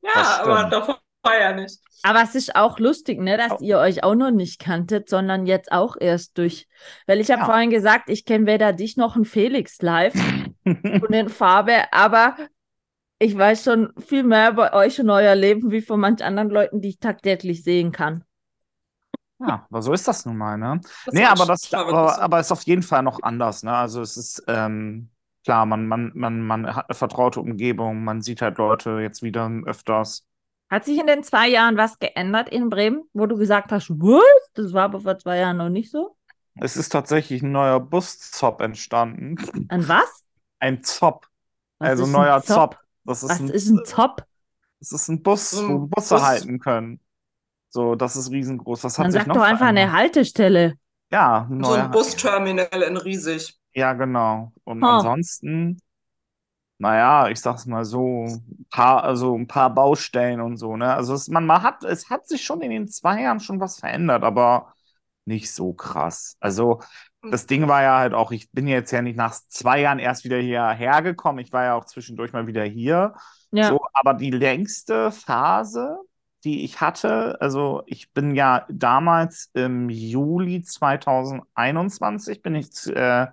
Ja, 0.03 0.41
aber 0.43 0.65
doch 0.71 0.99
vorher 1.25 1.55
nicht. 1.55 1.79
Aber 2.03 2.23
es 2.23 2.35
ist 2.35 2.55
auch 2.57 2.79
lustig, 2.79 3.21
ne, 3.21 3.37
dass 3.37 3.53
Au- 3.53 3.59
ihr 3.61 3.79
euch 3.79 4.03
auch 4.05 4.15
noch 4.15 4.31
nicht 4.31 4.61
kanntet, 4.61 5.09
sondern 5.09 5.47
jetzt 5.47 5.71
auch 5.73 5.97
erst 5.99 6.39
durch. 6.39 6.67
Weil 7.07 7.21
ich 7.21 7.31
habe 7.31 7.41
Ja. 7.41 7.47
vorhin 7.47 7.71
gesagt, 7.71 8.09
ich 8.09 8.25
kenne 8.25 8.47
weder 8.47 8.73
dich 8.73 8.97
noch 8.97 9.17
einen 9.17 9.25
Felix 9.25 9.81
live 9.83 10.15
und 10.65 11.13
in 11.13 11.29
Farbe, 11.29 11.93
aber 11.93 12.37
ich 13.19 13.37
weiß 13.37 13.65
schon 13.65 13.93
viel 13.99 14.23
mehr 14.23 14.51
über 14.51 14.73
euch 14.75 15.01
und 15.01 15.11
euer 15.11 15.35
Leben 15.35 15.71
wie 15.71 15.81
von 15.81 16.01
manch 16.01 16.23
anderen 16.23 16.51
Leuten, 16.51 16.81
die 16.81 16.91
ich 16.91 16.99
tagtäglich 17.01 17.65
sehen 17.65 17.93
kann. 17.93 18.25
Ja, 19.41 19.67
aber 19.71 19.83
so 19.83 19.93
ist 19.93 20.09
das 20.09 20.27
nun 20.27 20.37
mal, 20.37 20.57
ne? 20.57 20.81
Das 21.07 21.15
Nee, 21.15 21.25
aber 21.25 21.47
das, 21.47 21.73
aber, 21.73 22.21
aber 22.21 22.41
ist 22.41 22.51
auf 22.51 22.63
jeden 22.63 22.83
Fall 22.83 23.03
noch 23.03 23.23
anders, 23.23 23.63
ne? 23.63 23.73
Also 23.73 24.01
es 24.03 24.17
ist 24.17 24.43
ähm, 24.49 25.11
klar, 25.45 25.65
man, 25.65 25.87
man, 25.87 26.11
man, 26.15 26.43
man 26.43 26.75
hat 26.75 26.89
eine 26.89 26.95
vertraute 26.97 27.41
Umgebung, 27.41 28.03
man 28.03 28.21
sieht 28.21 28.43
halt 28.43 28.59
Leute 28.59 28.99
jetzt 29.01 29.23
wieder 29.23 29.49
öfters. 29.65 30.25
Hat 30.71 30.85
sich 30.85 30.99
in 30.99 31.07
den 31.07 31.23
zwei 31.23 31.49
Jahren 31.49 31.77
was 31.77 31.99
geändert 31.99 32.49
in 32.49 32.69
Bremen, 32.69 33.05
wo 33.13 33.27
du 33.27 33.37
gesagt 33.37 33.73
hast, 33.73 33.91
was? 33.91 34.23
Das 34.55 34.73
war 34.73 34.85
aber 34.85 35.01
vor 35.01 35.19
zwei 35.19 35.39
Jahren 35.39 35.57
noch 35.57 35.71
nicht 35.71 35.91
so? 35.91 36.17
Es 36.61 36.77
ist 36.77 36.91
tatsächlich 36.91 37.43
ein 37.43 37.53
neuer 37.53 37.79
Buszop 37.81 38.61
entstanden. 38.61 39.37
An 39.69 39.89
was? 39.89 40.25
Ein 40.59 40.83
Zop, 40.83 41.29
Was 41.79 41.91
also 41.91 42.05
ein 42.05 42.09
ein 42.09 42.13
neuer 42.13 42.43
Zop? 42.43 42.75
Zop. 42.75 42.88
Das 43.09 43.25
ist 43.25 43.41
Was 43.41 43.41
ein, 43.41 43.55
ist 43.55 43.69
ein 43.71 43.85
Top? 43.85 44.27
das 44.81 44.93
ist 44.93 45.09
ein 45.09 45.23
Bus, 45.23 45.67
ein 45.69 45.69
wo 45.69 45.89
Busse 45.89 46.21
Bus. 46.21 46.23
halten 46.23 46.59
können. 46.61 47.01
So, 47.71 47.95
das 47.97 48.17
ist 48.17 48.31
riesengroß. 48.33 48.85
Was 48.85 48.99
hat 48.99 49.11
Dann 49.11 49.13
sich 49.13 49.27
sag 49.27 49.33
noch 49.33 49.37
doch 49.37 49.43
einfach 49.43 49.67
eine? 49.67 49.93
Haltestelle. 49.93 50.75
Ja, 51.11 51.49
So 51.61 51.73
ein 51.75 51.91
Busterminal 51.91 52.83
in 52.83 52.97
riesig. 52.97 53.59
Ja, 53.75 53.93
genau. 53.95 54.53
Und 54.65 54.87
Ha. 54.87 54.89
ansonsten, 54.89 55.81
naja, 56.79 57.29
ich 57.29 57.41
sag's 57.41 57.67
mal 57.67 57.85
so, 57.85 58.25
ein 58.27 58.67
paar, 58.71 59.03
also 59.05 59.37
ein 59.37 59.47
paar 59.49 59.75
Baustellen 59.75 60.41
und 60.41 60.57
so, 60.59 60.77
ne? 60.77 60.95
Also 60.95 61.15
es, 61.15 61.29
man, 61.29 61.47
man 61.47 61.63
hat, 61.63 61.85
es 61.85 62.11
hat 62.11 62.29
sich 62.29 62.45
schon 62.45 62.61
in 62.63 62.71
den 62.71 62.89
zwei 62.89 63.23
Jahren 63.23 63.41
schon 63.41 63.61
was 63.61 63.79
verändert, 63.81 64.25
aber 64.25 64.75
nicht 65.25 65.53
so 65.53 65.73
krass. 65.75 66.37
Also 66.41 66.81
das 67.23 67.47
Ding 67.47 67.69
war 67.69 67.83
ja 67.83 67.99
halt 67.99 68.15
auch, 68.15 68.31
ich 68.31 68.51
bin 68.53 68.67
jetzt 68.67 68.91
ja 68.91 69.03
nicht 69.03 69.17
nach 69.17 69.35
zwei 69.49 69.81
Jahren 69.81 69.99
erst 69.99 70.25
wieder 70.25 70.39
hierher 70.39 71.03
gekommen. 71.03 71.41
Ich 71.41 71.53
war 71.53 71.65
ja 71.65 71.75
auch 71.75 71.85
zwischendurch 71.85 72.33
mal 72.33 72.47
wieder 72.47 72.65
hier. 72.65 73.15
Ja. 73.51 73.69
So, 73.69 73.81
aber 73.93 74.15
die 74.15 74.31
längste 74.31 75.11
Phase, 75.11 75.99
die 76.45 76.65
ich 76.65 76.81
hatte, 76.81 77.41
also 77.41 77.83
ich 77.87 78.13
bin 78.13 78.35
ja 78.35 78.67
damals 78.71 79.51
im 79.55 79.91
Juli 79.91 80.63
2021 80.63 82.43
bin 82.43 82.55
ich 82.55 82.87
äh, 82.87 83.27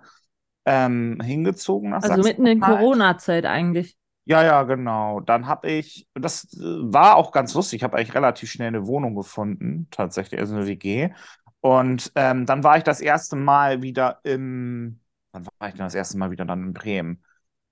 ähm, 0.64 1.20
hingezogen 1.22 1.90
nach 1.90 2.02
Also 2.02 2.22
mitten 2.22 2.46
in. 2.46 2.60
Corona-Zeit 2.60 3.46
eigentlich. 3.46 3.96
Ja, 4.24 4.42
ja, 4.42 4.64
genau. 4.64 5.20
Dann 5.20 5.46
habe 5.46 5.70
ich, 5.70 6.08
das 6.14 6.52
äh, 6.54 6.58
war 6.60 7.14
auch 7.14 7.30
ganz 7.30 7.54
lustig, 7.54 7.78
ich 7.78 7.84
habe 7.84 7.96
eigentlich 7.96 8.14
relativ 8.14 8.50
schnell 8.50 8.68
eine 8.68 8.86
Wohnung 8.88 9.14
gefunden, 9.14 9.86
tatsächlich, 9.92 10.40
also 10.40 10.56
eine 10.56 10.66
WG. 10.66 11.10
Und 11.60 12.12
ähm, 12.14 12.46
dann 12.46 12.62
war 12.62 12.76
ich 12.78 12.84
das 12.84 13.00
erste 13.00 13.36
Mal 13.36 13.82
wieder 13.82 14.20
im, 14.22 15.00
wann 15.32 15.46
war 15.58 15.68
ich 15.68 15.74
denn 15.74 15.84
das 15.84 15.94
erste 15.94 16.18
Mal 16.18 16.30
wieder 16.30 16.44
dann 16.44 16.62
in 16.62 16.72
Bremen? 16.72 17.22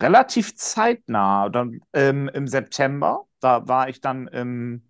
Relativ 0.03 0.57
zeitnah, 0.57 1.49
dann 1.49 1.81
ähm, 1.93 2.29
im 2.35 2.49
September, 2.49 3.27
da 3.41 3.69
war 3.69 3.89
ich 3.89 4.01
dann 4.01 4.27
im, 4.27 4.83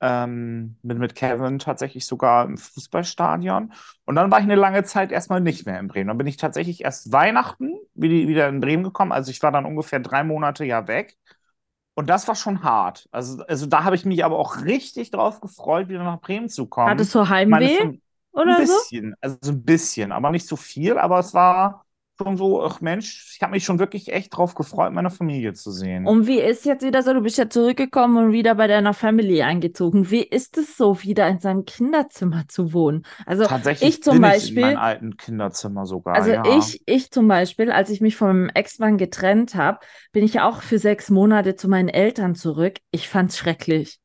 ähm, 0.00 0.78
mit, 0.82 0.98
mit 0.98 1.14
Kevin 1.14 1.58
tatsächlich 1.58 2.06
sogar 2.06 2.46
im 2.46 2.56
Fußballstadion. 2.56 3.72
Und 4.04 4.14
dann 4.14 4.30
war 4.30 4.38
ich 4.38 4.44
eine 4.44 4.54
lange 4.54 4.84
Zeit 4.84 5.12
erstmal 5.12 5.40
nicht 5.40 5.66
mehr 5.66 5.78
in 5.78 5.88
Bremen. 5.88 6.08
Dann 6.08 6.18
bin 6.18 6.26
ich 6.26 6.36
tatsächlich 6.36 6.82
erst 6.82 7.12
Weihnachten 7.12 7.74
wieder, 7.94 8.48
in 8.48 8.60
Bremen 8.60 8.84
gekommen. 8.84 9.12
Also 9.12 9.30
ich 9.30 9.42
war 9.42 9.52
dann 9.52 9.66
ungefähr 9.66 10.00
drei 10.00 10.24
Monate 10.24 10.64
ja 10.64 10.86
weg. 10.88 11.16
Und 11.94 12.08
das 12.08 12.28
war 12.28 12.36
schon 12.36 12.62
hart. 12.62 13.08
Also, 13.10 13.42
also 13.46 13.66
da 13.66 13.82
habe 13.82 13.96
ich 13.96 14.04
mich 14.04 14.24
aber 14.24 14.38
auch 14.38 14.62
richtig 14.64 15.10
drauf 15.10 15.40
gefreut, 15.40 15.88
wieder 15.88 16.04
nach 16.04 16.20
Bremen 16.20 16.48
zu 16.48 16.66
kommen. 16.66 16.90
Hattest 16.90 17.14
du 17.14 17.28
Heimweh 17.28 17.98
oder 18.38 18.58
ein 18.58 18.66
so? 18.66 18.72
bisschen, 18.72 19.14
also 19.20 19.52
ein 19.52 19.64
bisschen, 19.64 20.12
aber 20.12 20.30
nicht 20.30 20.46
so 20.46 20.56
viel. 20.56 20.98
Aber 20.98 21.18
es 21.18 21.34
war 21.34 21.84
schon 22.20 22.36
so, 22.36 22.62
ach 22.62 22.80
Mensch, 22.80 23.34
ich 23.36 23.42
habe 23.42 23.52
mich 23.52 23.64
schon 23.64 23.78
wirklich 23.78 24.12
echt 24.12 24.36
drauf 24.36 24.54
gefreut, 24.54 24.92
meine 24.92 25.10
Familie 25.10 25.52
zu 25.52 25.70
sehen. 25.70 26.06
Und 26.06 26.26
wie 26.26 26.40
ist 26.40 26.64
jetzt 26.64 26.84
wieder 26.84 27.02
so, 27.02 27.12
du 27.12 27.20
bist 27.20 27.38
ja 27.38 27.48
zurückgekommen 27.48 28.16
und 28.26 28.32
wieder 28.32 28.54
bei 28.56 28.66
deiner 28.66 28.92
Family 28.92 29.42
eingezogen. 29.42 30.10
Wie 30.10 30.22
ist 30.22 30.58
es 30.58 30.76
so, 30.76 31.02
wieder 31.02 31.28
in 31.28 31.38
seinem 31.38 31.64
Kinderzimmer 31.64 32.48
zu 32.48 32.72
wohnen? 32.72 33.04
Also 33.24 33.44
Tatsächlich 33.44 33.88
ich 33.88 34.02
zum 34.02 34.20
bin 34.20 34.24
ich 34.24 34.32
in 34.34 34.40
Beispiel, 34.40 34.62
meinem 34.62 34.78
alten 34.78 35.16
Kinderzimmer 35.16 35.86
sogar, 35.86 36.16
also 36.16 36.30
ja. 36.30 36.58
ich, 36.58 36.82
ich 36.86 37.10
zum 37.10 37.28
Beispiel, 37.28 37.70
als 37.70 37.90
ich 37.90 38.00
mich 38.00 38.20
meinem 38.20 38.48
Ex-Mann 38.52 38.98
getrennt 38.98 39.54
habe, 39.54 39.78
bin 40.12 40.24
ich 40.24 40.34
ja 40.34 40.48
auch 40.48 40.62
für 40.62 40.78
sechs 40.78 41.10
Monate 41.10 41.54
zu 41.54 41.68
meinen 41.68 41.88
Eltern 41.88 42.34
zurück. 42.34 42.78
Ich 42.90 43.08
fand's 43.08 43.38
schrecklich. 43.38 44.00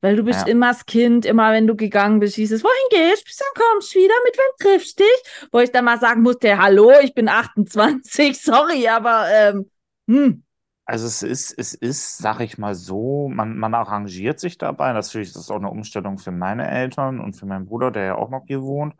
Weil 0.00 0.16
du 0.16 0.24
bist 0.24 0.42
Ja. 0.42 0.46
immer 0.46 0.68
das 0.72 0.86
Kind, 0.86 1.26
immer 1.26 1.52
wenn 1.52 1.66
du 1.66 1.76
gegangen 1.76 2.20
bist, 2.20 2.36
hieß 2.36 2.52
es, 2.52 2.64
wohin 2.64 2.74
gehst, 2.90 3.24
bis 3.24 3.36
dann 3.36 3.48
kommst 3.54 3.94
du 3.94 3.98
wieder, 3.98 4.14
mit 4.24 4.36
wem 4.38 4.72
triffst 4.72 4.98
du 5.00 5.04
dich? 5.04 5.48
Wo 5.52 5.58
ich 5.60 5.72
dann 5.72 5.84
mal 5.84 5.98
sagen 6.00 6.22
musste, 6.22 6.58
hallo, 6.58 6.92
ich 7.02 7.14
bin 7.14 7.28
28, 7.28 8.40
sorry, 8.42 8.88
aber 8.88 9.26
ähm, 9.30 9.70
hm, 10.08 10.42
Also 10.84 11.06
es 11.06 11.22
ist, 11.22 11.52
es 11.56 11.74
ist, 11.74 12.18
sag 12.18 12.40
ich 12.40 12.58
mal 12.58 12.74
so, 12.74 13.28
man, 13.28 13.56
man 13.58 13.74
arrangiert 13.74 14.40
sich 14.40 14.58
dabei. 14.58 14.92
Natürlich 14.92 15.28
ist 15.28 15.36
das 15.36 15.50
auch 15.50 15.56
eine 15.56 15.70
Umstellung 15.70 16.18
für 16.18 16.32
meine 16.32 16.68
Eltern 16.68 17.20
und 17.20 17.34
für 17.34 17.46
meinen 17.46 17.66
Bruder, 17.66 17.90
der 17.92 18.04
ja 18.04 18.14
auch 18.16 18.28
noch 18.30 18.44
hier 18.46 18.62
wohnt. 18.62 18.94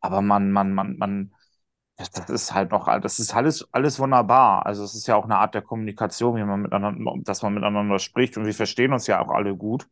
Aber 0.00 0.20
man, 0.22 0.50
man, 0.52 0.74
man, 0.74 0.96
man, 0.98 1.34
das, 1.96 2.10
das 2.12 2.30
ist 2.30 2.54
halt 2.54 2.72
noch, 2.72 2.86
das 3.00 3.18
ist 3.20 3.34
alles, 3.34 3.68
alles 3.72 3.98
wunderbar. 4.00 4.66
Also 4.66 4.84
es 4.84 4.94
ist 4.94 5.06
ja 5.08 5.16
auch 5.16 5.24
eine 5.24 5.38
Art 5.38 5.54
der 5.54 5.62
Kommunikation, 5.62 6.36
wie 6.36 6.44
man 6.44 6.62
miteinander, 6.62 7.14
dass 7.24 7.42
man 7.42 7.54
miteinander 7.54 7.98
spricht 8.00 8.36
und 8.36 8.46
wir 8.46 8.54
verstehen 8.54 8.92
uns 8.92 9.06
ja 9.06 9.20
auch 9.22 9.30
alle 9.32 9.56
gut. 9.56 9.88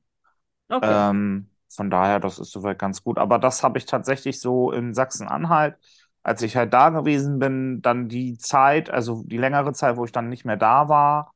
Okay. 0.71 1.05
Ähm, 1.11 1.49
von 1.69 1.91
daher, 1.91 2.21
das 2.21 2.39
ist 2.39 2.51
soweit 2.53 2.79
ganz 2.79 3.03
gut. 3.03 3.19
Aber 3.19 3.39
das 3.39 3.63
habe 3.63 3.79
ich 3.79 3.87
tatsächlich 3.87 4.41
so 4.41 4.73
in 4.73 4.95
Sachsen-Anhalt, 4.95 5.77
als 6.23 6.43
ich 6.43 6.57
halt 6.57 6.73
da 6.73 6.91
gewesen 6.91 7.39
bin, 7.39 7.83
dann 7.83 8.09
die 8.09 8.39
Zeit, 8.39 8.91
also 8.91 9.23
die 9.27 9.39
längere 9.39 9.73
Zeit, 9.73 9.97
wo 9.97 10.05
ich 10.05 10.13
dann 10.13 10.29
nicht 10.29 10.45
mehr 10.45 10.57
da 10.57 10.89
war. 10.89 11.33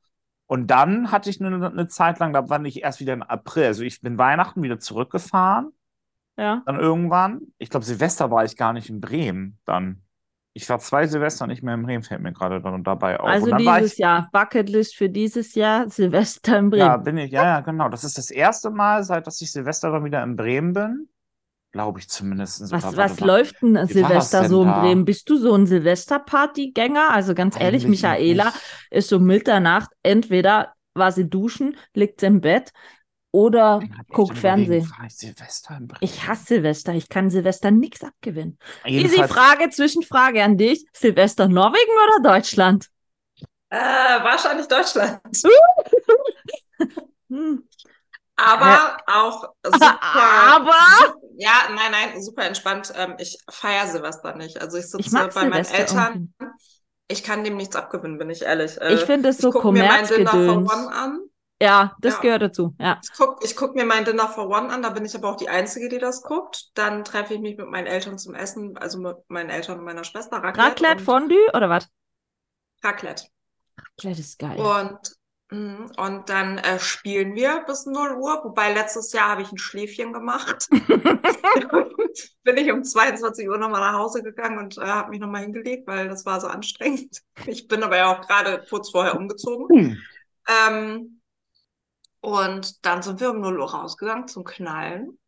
Und 0.47 0.69
dann 0.69 1.11
hatte 1.13 1.31
ich 1.31 1.41
eine, 1.43 1.67
eine 1.67 1.89
Zeit 1.89 2.19
lang, 2.19 2.33
da 2.33 2.49
war 2.49 2.63
ich 2.65 2.83
erst 2.83 3.01
wieder 3.01 3.13
im 3.15 3.23
April. 3.23 3.67
Also 3.67 3.83
ich 3.85 4.01
bin 4.01 4.19
Weihnachten 4.19 4.63
wieder 4.63 4.79
zurückgefahren, 4.79 5.73
Ja. 6.37 6.67
dann 6.67 6.79
irgendwann. 6.81 7.43
Ich 7.59 7.71
glaube, 7.71 7.87
Silvester 7.87 8.31
war 8.31 8.45
ich 8.45 8.57
gar 8.57 8.73
nicht 8.73 8.91
in 8.91 9.01
Bremen 9.01 9.59
dann. 9.65 10.03
Ich 10.55 10.69
war 10.69 10.79
zwei 10.81 11.07
Silvester 11.07 11.47
nicht 11.47 11.63
mehr 11.63 11.75
in 11.75 11.83
Bremen, 11.83 12.03
fällt 12.03 12.21
mir 12.23 12.33
gerade 12.33 12.61
dann 12.63 12.85
dabei 12.85 13.21
auf. 13.21 13.41
Also 13.41 13.53
dieses 13.53 13.97
ich, 13.97 13.99
Jahr, 13.99 14.29
Bucketlist 14.33 14.95
für 14.97 15.09
dieses 15.09 15.55
Jahr, 15.55 15.89
Silvester 15.91 16.59
in 16.59 16.71
Ja, 16.75 16.97
Bremen. 16.97 16.97
bin 16.97 17.19
ich, 17.19 17.31
ja, 17.33 17.45
ja, 17.45 17.61
genau. 17.61 17.89
Das 17.91 18.03
ist 18.05 18.17
das 18.17 18.31
erste 18.31 18.71
Mal, 18.71 19.05
seit 19.05 19.27
dass 19.27 19.41
ich 19.43 19.53
Silvester 19.53 19.91
dann 19.93 20.05
wieder 20.05 20.23
in 20.23 20.37
Bremen 20.37 20.73
bin. 20.73 21.09
Glaube 21.73 22.01
ich 22.01 22.09
zumindest. 22.09 22.71
Was, 22.71 22.93
Oder 22.93 22.97
was 22.97 23.21
warte, 23.21 23.21
läuft 23.21 23.61
denn 23.63 23.87
Silvester 23.87 24.45
denn 24.45 24.47
so 24.47 24.63
in 24.63 24.73
da? 24.73 24.75
Bremen? 24.75 25.05
Bist 25.05 25.29
du 25.29 25.37
so 25.37 25.55
ein 25.55 25.67
Silvesterpartygänger? 25.67 27.11
Also 27.11 27.35
ganz 27.35 27.57
ehrlich, 27.61 27.87
Eigentlich 27.87 27.87
Michaela 27.87 28.53
nicht. 28.53 28.67
ist 28.91 29.09
so 29.09 29.19
Mitternacht, 29.21 29.91
entweder 30.03 30.73
war 30.95 31.13
sie 31.13 31.29
duschen, 31.29 31.77
liegt 31.95 32.21
sie 32.21 32.27
im 32.27 32.41
Bett 32.41 32.73
oder 33.33 33.81
ich 33.83 33.91
guck 34.13 34.31
echt 34.31 34.41
überlegen, 34.41 34.41
Fernsehen. 34.41 34.93
ich 35.07 35.17
Silvester? 35.17 35.81
Ich 36.01 36.27
hasse 36.29 36.45
Silvester. 36.45 36.95
Ich 36.95 37.09
kann 37.09 37.31
Silvester 37.31 37.71
nichts 37.73 38.05
abgewinnen. 38.05 38.59
Easy 38.85 39.23
Jedenfalls, 39.23 39.33
Frage, 39.33 39.71
Zwischenfrage 39.71 40.43
an 40.45 40.57
dich. 40.59 40.87
Silvester 40.93 41.49
Norwegen 41.49 41.93
oder 42.21 42.31
Deutschland? 42.35 42.89
Äh, 43.71 43.77
wahrscheinlich 44.23 44.69
Deutschland. 44.69 45.21
Hm. 47.31 47.67
Aber 48.37 48.97
auch 49.07 49.45
super. 49.65 49.99
Aber? 50.03 51.17
Ja, 51.37 51.53
nein, 51.75 51.91
nein, 51.93 52.23
super 52.23 52.45
entspannt. 52.45 52.93
Ähm, 52.97 53.15
ich 53.19 53.39
feiere 53.51 53.87
Silvester 53.87 54.35
nicht. 54.37 54.61
Also 54.61 54.79
ich 54.79 54.87
Ich 54.99 55.11
sitze 55.11 55.15
mag 55.15 55.35
bei 55.35 55.45
meinen 55.49 55.65
Silvester 55.65 55.79
Eltern. 55.79 56.35
irgendwie. 56.39 56.55
Ich 57.09 57.23
kann 57.23 57.45
dem 57.45 57.57
nichts 57.57 57.77
abgewinnen, 57.77 58.19
bin 58.19 58.31
ich 58.31 58.43
ehrlich. 58.43 58.81
Äh, 58.81 58.95
Ich 58.95 59.01
finde 59.03 59.29
es 59.31 59.37
ich 59.37 59.43
so 59.43 59.51
guck 59.51 59.65
mir 59.73 59.85
mein 59.85 60.07
Dinner 60.07 60.31
for 60.43 60.63
Kommerzgedöns. 60.63 60.73
One 60.73 60.95
an. 60.95 61.21
Ja, 61.63 61.95
das 62.01 62.15
Ja. 62.15 62.21
gehört 62.21 62.43
dazu. 62.43 62.75
Ja. 62.81 63.01
Ich 63.03 63.13
guck, 63.17 63.45
ich 63.45 63.55
guck 63.55 63.77
mir 63.77 63.85
mein 63.85 64.05
Dinner 64.05 64.29
for 64.29 64.49
One 64.49 64.69
an, 64.71 64.83
da 64.83 64.91
bin 64.91 65.05
ich 65.05 65.15
aber 65.15 65.31
auch 65.31 65.37
die 65.37 65.49
Einzige, 65.49 65.89
die 65.89 65.99
das 65.99 66.23
guckt. 66.23 66.71
Dann 66.75 67.05
treffe 67.05 67.35
ich 67.35 67.41
mich 67.41 67.57
mit 67.57 67.69
meinen 67.69 67.87
Eltern 67.87 68.19
zum 68.19 68.35
Essen, 68.35 68.77
also 68.77 68.99
mit 68.99 69.17
meinen 69.29 69.49
Eltern 69.49 69.79
und 69.79 69.85
meiner 69.85 70.03
Schwester. 70.03 70.39
Raclette, 70.39 70.59
Raclette, 70.59 71.05
Fondue 71.05 71.49
oder 71.55 71.71
was? 71.71 71.89
Raclette. 72.83 73.27
Raclette 73.79 74.21
ist 74.21 74.41
geil. 74.41 74.59
Und, 74.59 74.99
mm, 75.51 75.87
und 75.99 76.29
dann 76.29 76.59
äh, 76.59 76.81
spielen 76.81 77.37
wir 77.37 77.63
bis 77.65 77.87
0 77.87 78.17
Uhr, 78.17 78.41
wobei 78.43 78.73
letztes 78.73 79.13
Jahr 79.13 79.29
habe 79.29 79.43
ich 79.43 79.53
ein 79.53 79.59
Schläfchen 79.59 80.13
gemacht. 80.13 80.69
Bin 82.43 82.57
ich 82.57 82.73
um 82.73 82.83
22 82.83 83.49
Uhr 83.49 83.59
nochmal 83.59 83.81
nach 83.81 83.99
Hause 84.01 84.25
gegangen 84.25 84.59
und 84.59 84.79
äh, 84.79 84.81
habe 84.81 85.11
mich 85.11 85.21
nochmal 85.21 85.43
hingelegt, 85.43 85.87
weil 85.87 86.09
das 86.09 86.27
war 86.27 86.41
so 86.41 86.49
anstrengend. 86.49 87.23
Ich 87.47 87.69
bin 87.69 87.85
aber 87.85 87.97
ja 87.97 88.13
auch 88.13 88.27
gerade 88.27 88.65
kurz 88.69 88.91
vorher 88.91 89.17
umgezogen. 89.17 89.69
Hm. 89.69 89.99
Ähm, 90.49 91.22
und 92.23 92.87
dann 92.87 93.03
sind 93.03 93.21
wir 93.21 93.31
um 93.31 93.41
0 93.41 93.61
Uhr 93.61 93.71
rausgegangen 93.75 94.29
zum 94.29 94.45
Knallen, 94.45 95.19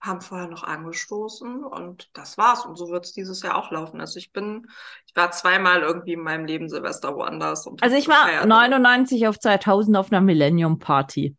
haben 0.00 0.20
vorher 0.20 0.46
noch 0.46 0.62
angestoßen 0.62 1.64
und 1.64 2.10
das 2.12 2.38
war's. 2.38 2.64
Und 2.64 2.76
so 2.76 2.90
wird 2.90 3.06
es 3.06 3.12
dieses 3.12 3.42
Jahr 3.42 3.56
auch 3.56 3.72
laufen. 3.72 4.00
Also 4.00 4.18
ich 4.18 4.32
bin, 4.32 4.68
ich 5.06 5.16
war 5.16 5.32
zweimal 5.32 5.80
irgendwie 5.82 6.12
in 6.12 6.20
meinem 6.20 6.44
Leben 6.44 6.68
Silvester 6.68 7.16
woanders. 7.16 7.66
Und 7.66 7.82
Also 7.82 7.96
ich 7.96 8.06
war 8.06 8.26
gefeiert. 8.26 8.46
99 8.46 9.26
auf 9.26 9.40
2000 9.40 9.96
auf 9.96 10.12
einer 10.12 10.20
Millennium 10.20 10.78
Party. 10.78 11.34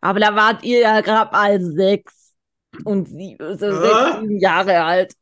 Aber 0.00 0.20
da 0.20 0.34
wart 0.36 0.62
ihr 0.62 0.80
ja 0.80 1.00
gerade 1.00 1.32
mal 1.32 1.60
sechs 1.60 2.34
und 2.84 3.08
sie, 3.08 3.36
so 3.38 3.56
sechs, 3.56 4.14
Hä? 4.14 4.20
sieben 4.20 4.38
Jahre 4.38 4.84
alt. 4.84 5.14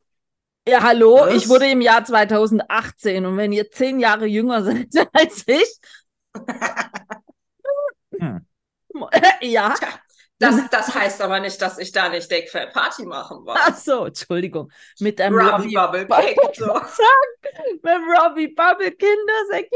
Ja, 0.67 0.83
hallo, 0.83 1.21
Was? 1.21 1.33
ich 1.35 1.49
wurde 1.49 1.71
im 1.71 1.81
Jahr 1.81 2.03
2018 2.05 3.25
und 3.25 3.37
wenn 3.37 3.51
ihr 3.53 3.71
zehn 3.71 3.99
Jahre 3.99 4.25
jünger 4.27 4.63
seid 4.63 4.87
als 5.13 5.47
ich, 5.47 5.79
Hm. 8.19 8.45
ja, 9.41 9.75
Das, 10.39 10.69
das 10.69 10.95
heißt 10.95 11.21
aber 11.21 11.39
nicht, 11.41 11.61
dass 11.61 11.77
ich 11.77 11.91
da 11.91 12.09
nicht 12.09 12.31
Dick 12.31 12.49
Fat 12.49 12.71
Party 12.73 13.05
machen 13.05 13.45
war. 13.45 13.57
ach 13.59 13.75
so, 13.75 14.05
Entschuldigung, 14.05 14.71
mit 14.99 15.19
einem 15.19 15.37
Robbie 15.37 15.75
Robbie, 15.75 16.05
Bubble 16.05 16.33
Cake. 16.35 16.53
So. 16.55 16.73
mit 17.83 17.97
Robbie 18.17 18.47
Bubble 18.47 18.91
Kindersäck. 18.91 19.69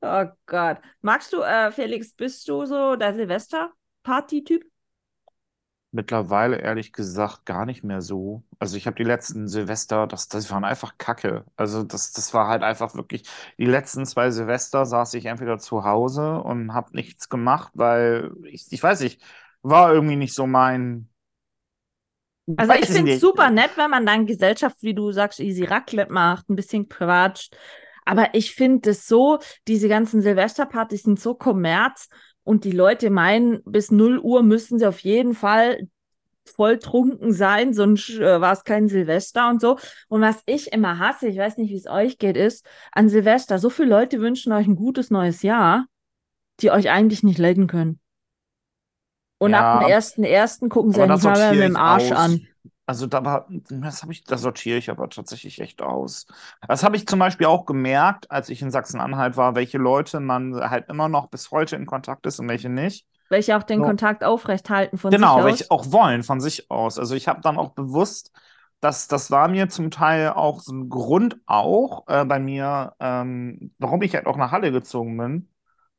Oh 0.00 0.24
Gott. 0.46 0.78
Magst 1.02 1.32
du, 1.32 1.42
äh, 1.42 1.70
Felix, 1.72 2.14
bist 2.14 2.48
du 2.48 2.64
so 2.64 2.96
der 2.96 3.14
Silvester-Party-Typ? 3.14 4.64
Mittlerweile 5.92 6.58
ehrlich 6.58 6.92
gesagt 6.92 7.46
gar 7.46 7.66
nicht 7.66 7.82
mehr 7.82 8.00
so. 8.00 8.44
Also 8.60 8.76
ich 8.76 8.86
habe 8.86 8.96
die 8.96 9.02
letzten 9.02 9.48
Silvester, 9.48 10.06
das, 10.06 10.28
das 10.28 10.48
waren 10.50 10.64
einfach 10.64 10.98
Kacke. 10.98 11.44
Also 11.56 11.82
das, 11.82 12.12
das 12.12 12.32
war 12.32 12.46
halt 12.46 12.62
einfach 12.62 12.94
wirklich, 12.94 13.24
die 13.58 13.66
letzten 13.66 14.06
zwei 14.06 14.30
Silvester 14.30 14.86
saß 14.86 15.14
ich 15.14 15.26
entweder 15.26 15.58
zu 15.58 15.84
Hause 15.84 16.40
und 16.42 16.74
habe 16.74 16.94
nichts 16.94 17.28
gemacht, 17.28 17.72
weil 17.74 18.30
ich, 18.44 18.66
ich 18.70 18.80
weiß 18.80 19.00
nicht, 19.00 19.20
war 19.62 19.92
irgendwie 19.92 20.16
nicht 20.16 20.34
so 20.34 20.46
mein. 20.46 21.08
Also 22.56 22.72
ich 22.72 22.86
finde 22.86 23.14
es 23.14 23.20
super 23.20 23.50
nett, 23.50 23.70
wenn 23.76 23.90
man 23.90 24.06
dann 24.06 24.26
Gesellschaft, 24.26 24.76
wie 24.82 24.94
du 24.94 25.10
sagst, 25.10 25.40
easy 25.40 25.64
Raclette 25.64 26.12
macht, 26.12 26.48
ein 26.48 26.56
bisschen 26.56 26.88
quatscht. 26.88 27.56
Aber 28.04 28.34
ich 28.34 28.54
finde 28.54 28.90
es 28.90 29.06
so, 29.06 29.38
diese 29.68 29.88
ganzen 29.88 30.22
Silvesterpartys 30.22 31.02
sind 31.02 31.20
so 31.20 31.34
kommerz 31.34 32.08
und 32.50 32.64
die 32.64 32.72
Leute 32.72 33.10
meinen, 33.10 33.62
bis 33.62 33.92
0 33.92 34.18
Uhr 34.18 34.42
müssen 34.42 34.80
sie 34.80 34.86
auf 34.88 34.98
jeden 34.98 35.34
Fall 35.34 35.86
voll 36.44 36.80
trunken 36.80 37.32
sein, 37.32 37.72
sonst 37.74 38.10
äh, 38.10 38.40
war 38.40 38.52
es 38.52 38.64
kein 38.64 38.88
Silvester 38.88 39.48
und 39.48 39.60
so. 39.60 39.78
Und 40.08 40.20
was 40.20 40.42
ich 40.46 40.72
immer 40.72 40.98
hasse, 40.98 41.28
ich 41.28 41.38
weiß 41.38 41.58
nicht, 41.58 41.70
wie 41.70 41.76
es 41.76 41.86
euch 41.86 42.18
geht, 42.18 42.36
ist, 42.36 42.66
an 42.90 43.08
Silvester, 43.08 43.60
so 43.60 43.70
viele 43.70 43.90
Leute 43.90 44.20
wünschen 44.20 44.52
euch 44.52 44.66
ein 44.66 44.74
gutes 44.74 45.12
neues 45.12 45.42
Jahr, 45.42 45.86
die 46.58 46.72
euch 46.72 46.90
eigentlich 46.90 47.22
nicht 47.22 47.38
leiden 47.38 47.68
können. 47.68 48.00
Und 49.38 49.52
Ja, 49.52 49.74
ab 49.74 49.82
dem 49.82 49.88
1.1. 49.90 50.70
gucken 50.70 50.90
sie 50.90 51.02
euch 51.02 51.08
nicht 51.08 51.22
mal 51.22 51.38
mehr 51.38 51.52
mit 51.52 51.62
dem 51.68 51.76
Arsch 51.76 52.10
aus. 52.10 52.18
an. 52.18 52.48
Also 52.90 53.06
da 53.06 53.24
war, 53.24 53.46
das 53.48 54.02
habe 54.02 54.12
ich, 54.12 54.24
das 54.24 54.40
sortiere 54.42 54.76
ich 54.78 54.90
aber 54.90 55.08
tatsächlich 55.08 55.60
echt 55.60 55.80
aus. 55.80 56.26
Das 56.66 56.82
habe 56.82 56.96
ich 56.96 57.06
zum 57.06 57.20
Beispiel 57.20 57.46
auch 57.46 57.64
gemerkt, 57.64 58.30
als 58.30 58.48
ich 58.48 58.62
in 58.62 58.70
Sachsen-Anhalt 58.72 59.36
war, 59.36 59.54
welche 59.54 59.78
Leute 59.78 60.18
man 60.20 60.56
halt 60.70 60.88
immer 60.88 61.08
noch 61.08 61.28
bis 61.28 61.50
heute 61.52 61.76
in 61.76 61.86
Kontakt 61.86 62.26
ist 62.26 62.40
und 62.40 62.48
welche 62.48 62.68
nicht. 62.68 63.06
Welche 63.30 63.56
auch 63.56 63.62
den 63.62 63.80
So. 63.80 63.82
Kontakt 63.82 64.24
aufrechthalten 64.24 64.98
von 64.98 65.16
Genau, 65.16 65.34
sich 65.34 65.38
welche 65.44 65.70
aus. 65.70 65.70
auch 65.70 65.90
wollen 65.92 66.22
von 66.22 66.40
sich 66.40 66.70
aus. 66.70 66.98
Also 66.98 67.14
ich 67.16 67.26
habe 67.28 67.40
dann 67.40 67.58
auch 67.58 67.70
bewusst, 67.70 68.30
dass 68.80 69.08
das 69.08 69.30
war 69.30 69.48
mir 69.48 69.68
zum 69.68 69.90
Teil 69.90 70.30
auch 70.30 70.60
so 70.60 70.72
ein 70.72 70.88
Grund 70.88 71.36
auch 71.46 72.06
äh, 72.06 72.24
bei 72.24 72.38
mir, 72.38 72.94
ähm, 73.00 73.74
warum 73.78 74.02
ich 74.02 74.14
halt 74.14 74.26
auch 74.26 74.36
nach 74.36 74.52
Halle 74.52 74.70
gezogen 74.72 75.16
bin. 75.18 75.48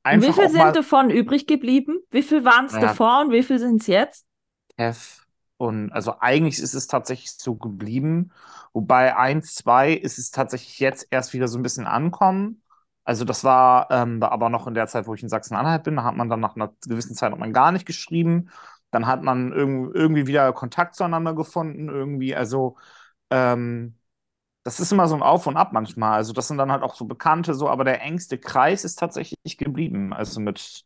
Und 0.10 0.22
wie 0.22 0.32
Einfach 0.32 0.34
viel 0.34 0.50
sind 0.50 0.76
davon 0.76 1.10
übrig 1.10 1.48
geblieben? 1.48 2.00
Wie 2.12 2.22
viel 2.24 2.44
waren 2.46 2.66
es 2.66 2.78
Ja. 2.78 2.80
davor 2.80 3.22
und 3.22 3.32
wie 3.32 3.44
viel 3.44 3.60
sind 3.60 3.82
es 3.82 3.88
jetzt? 3.88 4.26
Kev. 4.78 5.21
Und 5.62 5.92
also 5.92 6.16
eigentlich 6.20 6.60
ist 6.60 6.74
es 6.74 6.88
tatsächlich 6.88 7.32
so 7.34 7.56
geblieben. 7.56 8.32
Wobei 8.74 9.16
eins, 9.16 9.54
zwei 9.56 9.94
ist 9.94 10.18
es 10.18 10.32
tatsächlich 10.32 10.80
jetzt 10.80 11.08
erst 11.12 11.34
wieder 11.34 11.48
so 11.48 11.60
ein 11.60 11.64
bisschen 11.64 11.86
ankommen. 11.88 12.64
Also 13.04 13.26
das 13.26 13.44
war 13.44 13.90
ähm, 13.92 14.24
aber 14.24 14.50
noch 14.50 14.66
in 14.68 14.74
der 14.74 14.88
Zeit, 14.88 15.06
wo 15.08 15.14
ich 15.14 15.22
in 15.24 15.30
Sachsen-Anhalt 15.30 15.84
bin, 15.84 15.96
da 15.98 16.04
hat 16.04 16.16
man 16.16 16.30
dann 16.30 16.40
nach 16.40 16.56
einer 16.56 16.74
gewissen 16.88 17.16
Zeit 17.16 17.32
hat 17.32 17.40
man 17.40 17.54
gar 17.54 17.72
nicht 17.72 17.86
geschrieben. 17.86 18.50
Dann 18.92 19.06
hat 19.08 19.22
man 19.24 19.52
irg 19.54 19.96
irgendwie 19.96 20.28
wieder 20.28 20.52
Kontakt 20.54 20.96
zueinander 20.96 21.34
gefunden, 21.36 21.90
irgendwie. 21.90 22.36
Also 22.36 22.78
ähm, 23.30 23.98
das 24.64 24.80
ist 24.80 24.92
immer 24.92 25.08
so 25.08 25.16
ein 25.16 25.24
Auf 25.24 25.48
und 25.48 25.58
Ab 25.58 25.74
manchmal. 25.74 26.14
Also 26.14 26.34
das 26.34 26.48
sind 26.48 26.58
dann 26.58 26.72
halt 26.72 26.84
auch 26.84 26.96
so 26.96 27.06
Bekannte, 27.06 27.54
so, 27.56 27.70
aber 27.70 27.84
der 27.84 28.02
engste 28.02 28.38
Kreis 28.40 28.84
ist 28.86 29.00
tatsächlich 29.00 29.58
geblieben. 29.58 30.14
Also 30.14 30.40
mit 30.42 30.86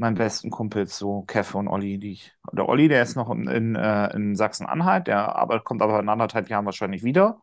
meinen 0.00 0.16
besten 0.16 0.50
Kumpels, 0.50 0.98
so 0.98 1.22
Kev 1.22 1.56
und 1.56 1.68
Olli, 1.68 1.98
die 1.98 2.12
ich, 2.12 2.32
der 2.52 2.68
Olli, 2.68 2.88
der 2.88 3.02
ist 3.02 3.16
noch 3.16 3.30
in, 3.30 3.46
in, 3.46 3.76
äh, 3.76 4.12
in 4.14 4.34
Sachsen-Anhalt, 4.34 5.06
der 5.06 5.36
aber, 5.36 5.60
kommt 5.60 5.82
aber 5.82 6.00
in 6.00 6.08
anderthalb 6.08 6.48
Jahren 6.48 6.64
wahrscheinlich 6.64 7.04
wieder. 7.04 7.40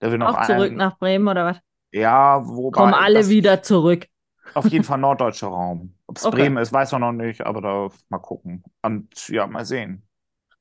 Der 0.00 0.10
will 0.10 0.18
noch 0.18 0.36
Auch 0.36 0.42
zurück 0.42 0.72
ein, 0.72 0.76
nach 0.76 0.98
Bremen 0.98 1.28
oder 1.28 1.44
was? 1.44 1.58
ja, 1.92 2.40
wobei 2.46 2.76
Kommen 2.76 2.94
alle 2.94 3.20
das 3.20 3.28
wieder 3.28 3.62
zurück. 3.62 4.06
auf 4.54 4.66
jeden 4.68 4.84
Fall 4.84 4.98
norddeutscher 4.98 5.48
Raum. 5.48 5.94
Ob 6.06 6.16
es 6.16 6.24
Okay. 6.24 6.36
Bremen 6.36 6.56
ist, 6.58 6.72
weiß 6.72 6.92
man 6.92 7.00
noch 7.02 7.12
nicht, 7.12 7.44
aber 7.46 7.60
da 7.60 7.88
mal 8.08 8.18
gucken. 8.18 8.62
Und 8.82 9.28
ja, 9.28 9.46
mal 9.46 9.64
sehen. 9.64 10.02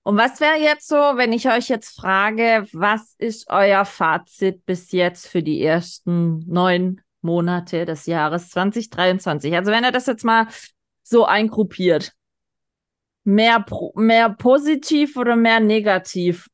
Und 0.03 0.17
was 0.17 0.39
wäre 0.39 0.57
jetzt 0.57 0.87
so, 0.87 0.95
wenn 0.95 1.33
ich 1.33 1.49
euch 1.49 1.67
jetzt 1.67 1.99
frage, 1.99 2.65
was 2.71 3.15
ist 3.17 3.49
euer 3.49 3.83
Fazit 3.85 4.65
bis 4.65 4.91
jetzt 4.93 5.27
für 5.27 5.43
die 5.43 5.61
ersten 5.61 6.39
neun 6.47 7.01
Monate 7.21 7.85
des 7.85 8.05
Jahres 8.05 8.49
2023? 8.49 9.53
Also 9.55 9.71
wenn 9.71 9.83
ihr 9.83 9.91
das 9.91 10.05
jetzt 10.05 10.23
mal 10.23 10.47
so 11.07 11.25
eingruppiert. 11.25 12.13
Mehr, 13.23 13.65
mehr 13.95 14.29
positiv 14.29 15.17
oder 15.17 15.35
mehr 15.35 15.59
negativ? 15.59 16.49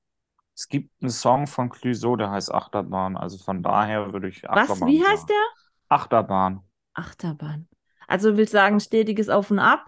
Es 0.55 0.67
gibt 0.67 0.91
einen 1.01 1.09
Song 1.09 1.47
von 1.47 1.69
Clouseau, 1.69 2.15
der 2.15 2.29
heißt 2.29 2.53
Achterbahn. 2.53 3.17
Also 3.17 3.37
von 3.37 3.63
daher 3.63 4.13
würde 4.13 4.29
ich 4.29 4.43
Was? 4.43 4.69
Achterbahn 4.69 4.89
Wie 4.89 5.03
heißt 5.03 5.29
der? 5.29 5.43
Achterbahn. 5.89 6.61
Achterbahn. 6.93 7.67
Also 8.07 8.37
willst 8.37 8.53
du 8.53 8.57
sagen, 8.57 8.79
stetiges 8.79 9.29
Auf 9.29 9.49
und 9.49 9.59
Ab? 9.59 9.87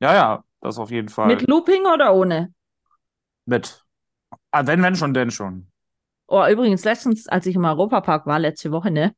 Ja, 0.00 0.14
ja, 0.14 0.44
das 0.60 0.78
auf 0.78 0.90
jeden 0.90 1.08
Fall. 1.08 1.26
Mit 1.26 1.46
Looping 1.46 1.84
oder 1.86 2.14
ohne? 2.14 2.52
Mit. 3.44 3.84
Ah, 4.50 4.66
wenn, 4.66 4.82
wenn 4.82 4.96
schon, 4.96 5.14
denn 5.14 5.30
schon. 5.30 5.68
Oh, 6.26 6.44
übrigens, 6.46 6.84
letztens, 6.84 7.28
als 7.28 7.46
ich 7.46 7.54
im 7.54 7.64
Europapark 7.64 8.26
war, 8.26 8.38
letzte 8.38 8.72
Woche, 8.72 8.90
ne? 8.90 9.14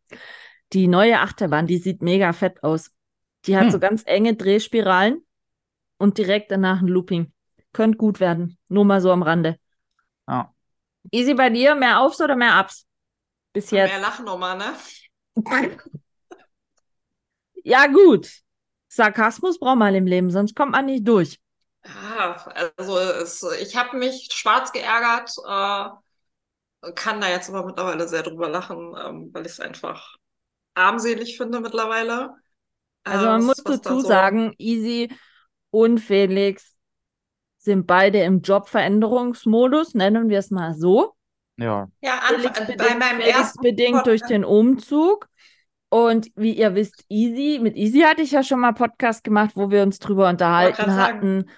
Die 0.72 0.88
neue 0.88 1.20
Achterbahn, 1.20 1.66
die 1.66 1.78
sieht 1.78 2.02
mega 2.02 2.32
fett 2.32 2.62
aus. 2.62 2.90
Die 3.48 3.58
hat 3.58 3.64
Hm. 3.66 3.72
so 3.72 3.80
ganz 3.80 4.04
enge 4.06 4.36
Drehspiralen 4.36 5.26
und 5.98 6.18
direkt 6.18 6.50
danach 6.52 6.80
ein 6.82 6.88
Looping. 6.88 7.32
Könnte 7.72 7.98
gut 7.98 8.20
werden. 8.20 8.58
Nur 8.68 8.84
mal 8.86 9.00
so 9.00 9.12
am 9.12 9.22
Rande. 9.22 9.58
Ja. 10.28 10.54
Easy 11.12 11.34
bei 11.34 11.50
dir, 11.50 11.74
mehr 11.74 12.00
Aufs 12.00 12.20
oder 12.20 12.36
mehr 12.36 12.60
Ups? 12.60 12.86
Bis 13.52 13.70
Mehr 13.70 13.98
jetzt. 13.98 14.00
Lachnummer, 14.00 14.54
ne? 14.56 14.74
Ja, 17.64 17.86
gut. 17.86 18.28
Sarkasmus 18.88 19.58
braucht 19.58 19.78
man 19.78 19.94
im 19.94 20.06
Leben, 20.06 20.30
sonst 20.30 20.54
kommt 20.56 20.72
man 20.72 20.86
nicht 20.86 21.06
durch. 21.06 21.38
Ja, 21.84 22.36
also 22.76 22.98
es, 22.98 23.42
ich 23.60 23.76
habe 23.76 23.96
mich 23.96 24.28
schwarz 24.32 24.72
geärgert, 24.72 25.32
äh, 25.46 25.90
kann 26.94 27.20
da 27.20 27.28
jetzt 27.28 27.48
aber 27.48 27.64
mittlerweile 27.66 28.08
sehr 28.08 28.22
drüber 28.22 28.48
lachen, 28.48 28.94
ähm, 28.98 29.30
weil 29.32 29.46
ich 29.46 29.52
es 29.52 29.60
einfach 29.60 30.16
armselig 30.74 31.36
finde 31.38 31.60
mittlerweile. 31.60 32.34
Also 33.10 33.26
man 33.26 33.44
muss 33.44 33.62
dazu 33.64 34.00
so- 34.00 34.06
sagen, 34.08 34.54
Easy 34.58 35.10
und 35.70 35.98
Felix 35.98 36.74
sind 37.58 37.86
beide 37.86 38.20
im 38.20 38.40
Jobveränderungsmodus, 38.40 39.94
nennen 39.94 40.28
wir 40.28 40.38
es 40.38 40.50
mal 40.50 40.74
so. 40.74 41.14
Ja. 41.56 41.88
Ja, 42.00 42.20
Felix 42.28 42.46
Anfang, 42.46 42.66
bei 42.66 42.72
bedingt, 42.84 42.98
meinem 42.98 43.20
Felix 43.20 43.38
ersten 43.38 43.62
bedingt 43.62 44.06
durch 44.06 44.22
den 44.22 44.44
Umzug. 44.44 45.28
Und 45.90 46.28
wie 46.36 46.52
ihr 46.52 46.74
wisst, 46.74 47.04
Easy, 47.08 47.58
mit 47.60 47.76
Easy 47.76 48.00
hatte 48.00 48.22
ich 48.22 48.30
ja 48.32 48.42
schon 48.42 48.60
mal 48.60 48.72
Podcast 48.72 49.24
gemacht, 49.24 49.52
wo 49.54 49.70
wir 49.70 49.82
uns 49.82 49.98
drüber 49.98 50.28
unterhalten 50.28 50.96
hatten, 50.96 51.50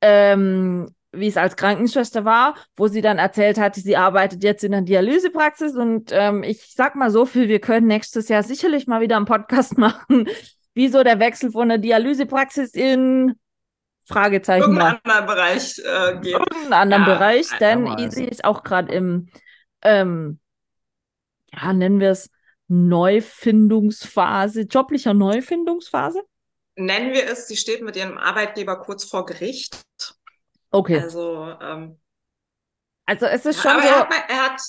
ähm, 0.00 0.88
wie 1.10 1.26
es 1.26 1.36
als 1.36 1.56
Krankenschwester 1.56 2.24
war, 2.24 2.54
wo 2.76 2.88
sie 2.88 3.02
dann 3.02 3.18
erzählt 3.18 3.58
hatte, 3.58 3.80
sie 3.80 3.96
arbeitet 3.96 4.42
jetzt 4.44 4.64
in 4.64 4.72
der 4.72 4.82
Dialysepraxis. 4.82 5.74
Und 5.74 6.10
ähm, 6.12 6.42
ich 6.44 6.72
sag 6.74 6.94
mal 6.94 7.10
so 7.10 7.26
viel, 7.26 7.48
wir 7.48 7.60
können 7.60 7.88
nächstes 7.88 8.28
Jahr 8.28 8.42
sicherlich 8.42 8.86
mal 8.86 9.00
wieder 9.00 9.16
einen 9.16 9.26
Podcast 9.26 9.76
machen, 9.78 10.28
wie 10.74 10.88
so 10.88 11.02
der 11.02 11.18
Wechsel 11.20 11.50
von 11.50 11.68
der 11.68 11.78
Dialysepraxis 11.78 12.72
in 12.74 13.34
Fragezeichen 14.06 14.62
irgendeinen 14.62 15.00
anderen 15.04 15.26
Bereich 15.26 15.78
äh, 15.78 16.18
geht. 16.20 16.34
irgendeinen 16.34 16.72
anderen 16.72 17.02
Ja, 17.02 17.14
Bereich, 17.18 17.46
denn 17.60 17.86
Easy 17.98 18.24
ist 18.24 18.44
auch 18.44 18.62
gerade 18.64 18.92
im, 18.92 19.28
ähm, 19.82 20.40
ja, 21.52 21.72
nennen 21.72 22.00
wir 22.00 22.10
es 22.10 22.30
Neufindungsphase, 22.68 24.62
joblicher 24.62 25.14
Neufindungsphase. 25.14 26.22
Nennen 26.76 27.12
wir 27.12 27.30
es, 27.30 27.48
sie 27.48 27.56
steht 27.56 27.82
mit 27.82 27.96
ihrem 27.96 28.16
Arbeitgeber 28.18 28.80
kurz 28.80 29.04
vor 29.04 29.26
Gericht. 29.26 29.82
Okay, 30.72 31.00
Also, 31.02 31.54
ähm, 31.60 31.98
also 33.06 33.26
es 33.26 33.44
ist 33.46 33.60
schon 33.60 33.72
aber 33.72 33.82
so, 33.82 33.88
er 33.88 33.98
hat, 34.00 34.10
mal- 34.10 34.24
er 34.28 34.42
hat, 34.42 34.60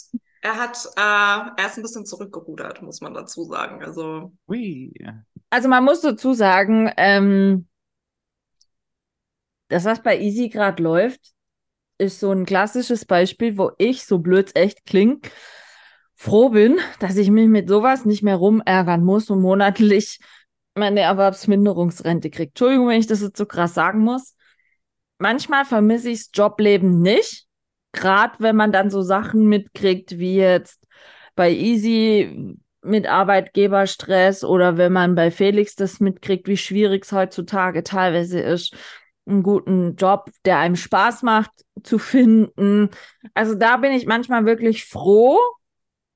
er 0.42 0.58
hat, 0.58 0.86
äh, 0.98 1.62
er 1.62 1.68
ist 1.68 1.78
ein 1.78 1.84
bisschen 1.84 2.06
zurückgerudert, 2.06 2.82
muss 2.82 3.02
man 3.02 3.13
dazu 3.13 3.46
sagen. 3.46 3.84
Also, 3.84 4.34
Ui. 4.48 4.92
Also 5.54 5.70
man 5.70 5.84
muss 5.84 6.02
dazu 6.02 6.34
sagen, 6.34 6.92
ähm, 6.98 7.68
das, 9.68 9.86
was 9.86 10.02
bei 10.02 10.20
Easy 10.20 10.50
gerade 10.50 10.82
läuft, 10.82 11.22
ist 12.00 12.20
so 12.20 12.32
ein 12.32 12.46
klassisches 12.46 13.06
Beispiel, 13.06 13.56
wo 13.56 13.72
ich, 13.78 14.04
so 14.04 14.18
blöd 14.18 14.48
es 14.48 14.56
echt 14.56 14.84
klingt, 14.88 15.30
froh 16.16 16.50
bin, 16.50 16.80
dass 17.00 17.18
ich 17.18 17.30
mich 17.30 17.48
mit 17.50 17.70
sowas 17.70 18.04
nicht 18.04 18.24
mehr 18.24 18.38
rumärgern 18.38 19.04
muss 19.04 19.30
und 19.30 19.42
monatlich 19.42 20.20
meine 20.74 21.02
Erwerbsminderungsrente 21.02 22.32
kriege. 22.32 22.50
Entschuldigung, 22.50 22.88
wenn 22.88 23.00
ich 23.00 23.08
das 23.08 23.22
jetzt 23.22 23.38
so 23.38 23.46
krass 23.46 23.76
sagen 23.76 24.00
muss. 24.00 24.36
Manchmal 25.20 25.66
vermisse 25.66 26.10
ich 26.10 26.24
das 26.24 26.32
Jobleben 26.34 27.00
nicht, 27.00 27.46
gerade 27.92 28.34
wenn 28.39 28.56
man 28.56 28.72
dann 28.72 28.89
so 28.89 29.04
Sachen 29.04 29.48
mitkriegt, 29.50 30.18
wie 30.18 30.38
jetzt 30.38 30.88
bei 31.36 31.52
Easy 31.52 32.58
mit 32.84 33.08
Arbeitgeberstress 33.08 34.43
oder 34.43 34.78
wenn 34.78 34.93
man 34.93 35.15
bei 35.15 35.32
Felix 35.32 35.76
das 35.76 36.00
mitkriegt, 36.00 36.48
wie 36.48 36.58
schwierig 36.58 37.06
es 37.06 37.12
heutzutage 37.12 37.84
teilweise 37.84 38.39
ist, 38.39 38.76
einen 39.26 39.43
guten 39.43 39.96
Job, 39.96 40.30
der 40.46 40.60
einem 40.60 40.76
Spaß 40.76 41.24
macht, 41.24 41.52
zu 41.84 41.98
finden. 41.98 42.89
Also 43.34 43.56
da 43.56 43.78
bin 43.78 43.91
ich 43.93 44.06
manchmal 44.06 44.46
wirklich 44.46 44.86
froh. 44.86 45.39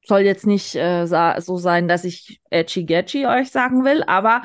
Soll 0.05 0.21
jetzt 0.21 0.45
nicht 0.47 0.75
äh, 0.75 1.05
so 1.05 1.57
sein, 1.57 1.87
dass 1.87 2.03
ich 2.05 2.39
edgy 2.49 2.85
gadgy 2.85 3.25
euch 3.25 3.51
sagen 3.51 3.83
will, 3.83 4.03
aber 4.03 4.43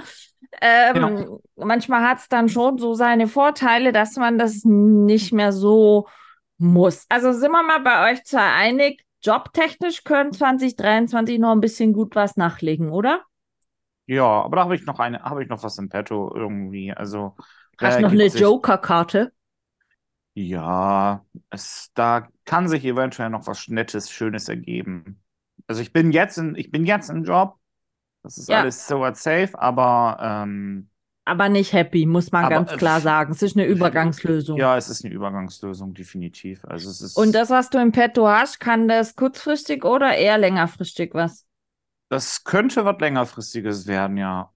ähm, 0.61 0.95
Genau. 0.95 1.41
manchmal 1.57 2.03
hat 2.03 2.19
es 2.19 2.29
dann 2.29 2.49
schon 2.49 2.79
so 2.79 2.95
seine 2.95 3.29
Vorteile, 3.29 3.93
dass 3.93 4.17
man 4.17 4.39
das 4.39 4.65
nicht 4.65 5.33
mehr 5.33 5.53
so 5.53 6.09
muss. 6.59 7.07
Also 7.09 7.33
sind 7.33 7.51
wir 7.53 7.63
mal 7.63 7.81
bei 7.81 8.13
euch 8.13 8.25
zwar 8.25 8.55
einig, 8.55 9.05
jobtechnisch 9.23 10.05
können 10.05 10.33
2023 10.33 11.39
noch 11.39 11.53
ein 11.53 11.61
bisschen 11.61 11.93
gut 11.93 12.15
was 12.17 12.37
nachlegen, 12.37 12.91
oder? 12.91 13.23
Ja, 14.07 14.25
aber 14.43 14.57
da 14.57 14.65
habe 14.65 14.75
ich 14.75 14.85
noch 14.85 14.99
eine, 14.99 15.23
habe 15.23 15.43
ich 15.43 15.49
noch 15.49 15.63
was 15.63 15.79
im 15.79 15.89
Petto 15.89 16.35
irgendwie. 16.35 16.93
Also, 16.93 17.37
Hast 17.79 17.99
noch 18.01 18.13
eine 18.13 18.29
Joker-Karte? 18.29 19.33
Ja, 20.35 21.27
es, 21.51 21.91
da 21.95 22.29
kann 22.47 22.67
sich 22.69 22.85
eventuell 22.85 23.29
noch 23.31 23.47
was 23.47 23.69
Nettes, 23.69 24.11
Schönes 24.11 24.49
ergeben. 24.49 25.23
Also 25.67 25.83
ich 25.83 25.93
bin 25.93 26.11
jetzt 26.13 26.39
in, 26.39 26.55
ich 26.55 26.71
bin 26.71 26.87
jetzt 26.87 27.11
im 27.11 27.25
Job. 27.25 27.59
Das 28.23 28.39
ist 28.39 28.51
Ja. 28.51 28.53
alles 28.53 28.87
so 28.89 29.05
safe, 29.15 29.53
aber 29.61 30.19
ähm, 30.21 30.91
Aber 31.25 31.49
nicht 31.49 31.73
happy, 31.73 32.05
muss 32.05 32.33
man 32.33 32.45
Aber 32.47 32.55
ganz 32.57 32.73
es- 32.73 32.79
klar 32.79 33.01
sagen. 33.01 33.31
Es 33.33 33.43
ist 33.43 33.57
eine 33.57 33.67
Übergangslösung. 33.67 34.59
ja, 34.59 34.77
es 34.77 34.89
ist 34.89 35.05
eine 35.05 35.15
Übergangslösung, 35.15 35.95
definitiv. 35.95 36.65
Also 36.65 36.91
es 36.91 37.01
ist, 37.01 37.17
Und 37.17 37.33
das, 37.33 37.49
was 37.51 37.71
du 37.71 37.79
im 37.79 37.93
Petto 37.93 38.27
hast, 38.27 38.59
kann 38.59 38.89
das 38.89 39.15
kurzfristig 39.15 39.85
oder 39.85 40.17
eher 40.17 40.39
längerfristig 40.39 41.15
was? 41.15 41.47
das 42.09 42.45
könnte 42.45 42.85
was 42.85 42.99
längerfristiges 43.01 43.87
werden, 43.87 44.19
ja. 44.19 44.53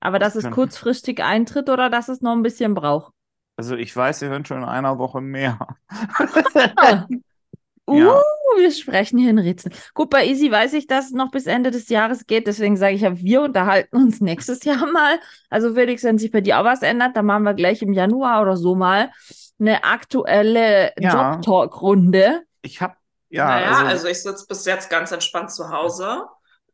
Aber 0.00 0.18
dass 0.18 0.32
Das 0.32 0.36
es 0.38 0.44
kann- 0.44 0.54
kurzfristig 0.54 1.22
eintritt 1.22 1.68
oder 1.68 1.88
dass 1.90 2.08
es 2.08 2.20
noch 2.22 2.32
ein 2.32 2.42
bisschen 2.42 2.74
braucht? 2.74 3.12
Also 3.56 3.76
ich 3.76 3.94
weiß 3.94 4.22
eventuell 4.22 4.62
in 4.62 4.66
einer 4.68 4.98
Woche 4.98 5.20
mehr. 5.20 5.58
Uh, 7.90 7.98
Ja. 7.98 8.22
wir 8.58 8.70
sprechen 8.70 9.18
hier 9.18 9.30
in 9.30 9.38
Rätseln. 9.38 9.74
Gut, 9.94 10.10
bei 10.10 10.26
Easy 10.26 10.50
weiß 10.50 10.72
ich, 10.74 10.86
dass 10.86 11.06
es 11.06 11.12
noch 11.12 11.30
bis 11.30 11.46
Ende 11.46 11.70
des 11.70 11.88
Jahres 11.88 12.26
geht. 12.26 12.46
Deswegen 12.46 12.76
sage 12.76 12.94
ich 12.94 13.00
ja, 13.02 13.16
wir 13.18 13.42
unterhalten 13.42 13.96
uns 13.96 14.20
nächstes 14.20 14.64
Jahr 14.64 14.86
mal. 14.90 15.18
Also 15.50 15.74
Felix, 15.74 16.02
wenn 16.04 16.18
sich 16.18 16.30
bei 16.30 16.40
dir 16.40 16.58
auch 16.60 16.64
was 16.64 16.82
ändert, 16.82 17.16
dann 17.16 17.26
machen 17.26 17.42
wir 17.44 17.54
gleich 17.54 17.82
im 17.82 17.92
Januar 17.92 18.42
oder 18.42 18.56
so 18.56 18.74
mal 18.74 19.10
eine 19.58 19.84
aktuelle 19.84 20.92
Ja. 20.98 21.34
Job-Talk-Runde. 21.34 22.42
Ich 22.62 22.80
habe, 22.80 22.94
ja, 23.28 23.46
naja, 23.46 23.70
also, 23.70 23.86
also, 23.86 24.08
ich 24.08 24.22
sitze 24.22 24.46
bis 24.48 24.64
jetzt 24.64 24.88
ganz 24.90 25.12
entspannt 25.12 25.50
zu 25.52 25.68
Hause 25.70 26.24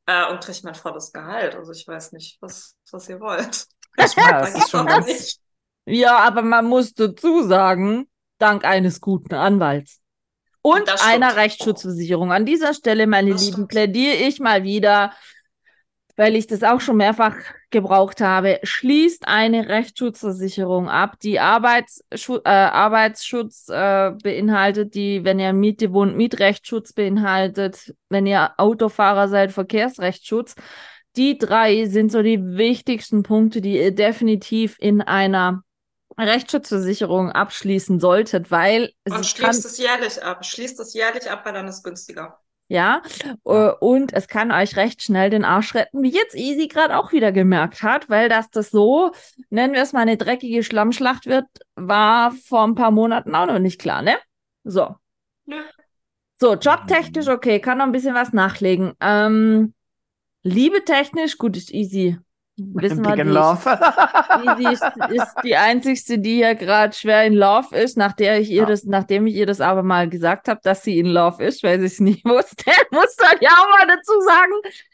äh, 0.07 0.31
und 0.31 0.41
kriege 0.41 0.59
mein 0.65 0.75
volles 0.75 1.13
Gehalt. 1.13 1.55
Also 1.57 1.73
ich 1.73 1.87
weiß 1.87 2.13
nicht, 2.13 2.39
was, 2.41 2.77
was 2.93 3.09
ihr 3.09 3.21
wollt. 3.21 3.67
ja, 3.99 4.07
Da 4.17 4.41
es 4.47 4.55
ist 4.55 4.71
schon 4.71 4.81
aber 4.81 4.89
ganz, 4.91 5.07
nicht. 5.07 5.41
Ja, 5.87 6.19
aber 6.19 6.43
man 6.43 6.65
muss 6.67 6.95
dazu 6.95 7.43
sagen, 7.43 8.09
dank 8.39 8.65
eines 8.65 9.01
guten 9.01 9.35
Anwalts. 9.35 10.01
Und 10.67 10.91
einer 11.05 11.37
Rechtsschutzversicherung. 11.37 12.33
An 12.33 12.45
dieser 12.45 12.75
Stelle, 12.75 13.07
meine 13.07 13.31
Das 13.31 13.41
Lieben, 13.43 13.53
stimmt. 13.53 13.69
plädiere 13.69 14.15
ich 14.15 14.41
mal 14.41 14.65
wieder, 14.65 15.13
weil 16.17 16.35
ich 16.35 16.49
das 16.49 16.65
auch 16.65 16.81
schon 16.81 16.97
mehrfach 16.97 17.37
gebraucht 17.71 18.21
habe, 18.21 18.59
schließt 18.65 19.29
eine 19.29 19.69
Rechtsschutzversicherung 19.69 20.89
ab, 20.89 21.21
die 21.21 21.39
Arbeitsschu 21.39 22.39
äh, 22.45 22.49
Arbeitsschutz 22.49 23.69
äh, 23.69 24.13
beinhaltet, 24.23 24.95
die, 24.95 25.25
wenn 25.25 25.39
ihr 25.39 25.53
Miete 25.53 25.93
wohnt, 25.93 26.17
Mietrechtsschutz 26.17 26.95
beinhaltet, 26.95 27.95
wenn 28.09 28.27
ihr 28.27 28.53
Autofahrer 28.57 29.29
seid, 29.29 29.53
Verkehrsrechtsschutz. 29.53 30.57
Die 31.17 31.39
drei 31.39 31.85
sind 31.87 32.11
so 32.11 32.23
die 32.23 32.43
wichtigsten 32.43 33.23
Punkte, 33.23 33.61
die 33.61 33.79
ihr 33.79 33.95
definitiv 33.95 34.77
in 34.81 35.01
einer 35.01 35.63
Rechtsschutzversicherung 36.19 37.31
abschließen 37.33 38.01
solltet, 38.01 38.51
weil 38.51 38.93
Und 39.09 39.25
sie 39.25 39.31
kann, 39.35 39.63
schließt 39.63 39.65
es 39.65 39.79
jährlich 39.79 40.23
ab. 40.23 40.45
Schließt 40.45 40.79
es 40.81 40.95
jährlich 40.95 41.29
ab, 41.31 41.45
weil 41.45 41.53
dann 41.55 41.67
ist 41.69 41.77
es 41.79 41.83
günstiger. 41.83 42.41
ja, 42.69 43.03
Ja. 43.25 43.37
äh, 43.45 43.71
und 43.81 44.13
es 44.13 44.27
kann 44.29 44.51
euch 44.51 44.77
recht 44.77 45.03
schnell 45.03 45.31
den 45.31 45.45
Arsch 45.45 45.75
retten, 45.75 46.03
wie 46.03 46.11
jetzt 46.11 46.35
Easy 46.35 46.67
gerade 46.69 46.99
auch 46.99 47.13
wieder 47.13 47.31
gemerkt 47.33 47.83
hat, 47.83 48.09
weil 48.11 48.29
dass 48.29 48.51
das 48.51 48.71
so, 48.71 49.13
nennen 49.51 49.75
wir 49.75 49.83
es 49.83 49.93
mal 49.93 50.01
eine 50.01 50.17
dreckige 50.17 50.63
Schlammschlacht 50.65 51.27
wird, 51.27 51.47
war 51.77 52.33
vor 52.33 52.65
ein 52.67 52.75
paar 52.75 52.91
Monaten 52.91 53.35
auch 53.35 53.47
noch 53.47 53.61
nicht 53.61 53.81
klar, 53.81 54.03
ne? 54.03 54.17
So. 54.65 54.97
Nö. 55.47 55.63
So, 56.41 56.55
jobtechnisch, 56.55 57.29
okay, 57.29 57.61
kann 57.61 57.79
noch 57.79 57.87
ein 57.87 57.93
bisschen 57.93 58.15
was 58.15 58.33
nachlegen. 58.33 58.93
Ähm, 59.01 59.75
Liebe 60.43 60.85
technisch, 60.85 61.39
gut, 61.39 61.57
ist 61.57 61.73
easy. 61.73 62.19
Wissen 62.59 63.05
wir, 63.05 63.13
in 63.19 63.27
die, 63.29 63.33
Love. 63.35 63.79
Easy 64.47 64.73
ist, 64.73 64.85
ist 65.11 65.35
die 65.45 65.57
einzigste, 65.57 66.19
die 66.19 66.37
hier 66.37 66.55
gerade 66.55 66.95
schwer 66.95 67.25
in 67.27 67.35
Love 67.35 67.77
ist, 67.77 67.99
nach 67.99 68.15
der 68.15 68.41
ich 68.41 68.49
ihr 68.51 68.63
Ja. 68.63 68.67
das, 68.67 68.85
nachdem 68.85 69.27
ich 69.27 69.35
ihr 69.35 69.45
das 69.45 69.61
aber 69.61 69.83
mal 69.83 70.09
gesagt 70.09 70.49
habe, 70.49 70.61
dass 70.63 70.83
sie 70.83 70.99
in 70.99 71.07
Love 71.07 71.45
ist, 71.45 71.63
weil 71.63 71.79
sie 71.81 71.87
es 71.87 72.01
nicht 72.01 72.25
wusste, 72.25 72.65
muss 72.91 73.15
dann 73.17 73.37
ja 73.43 73.51
auch 73.51 73.79
mal 73.79 73.87
dazu 73.87 74.13
sagen. 74.23 74.53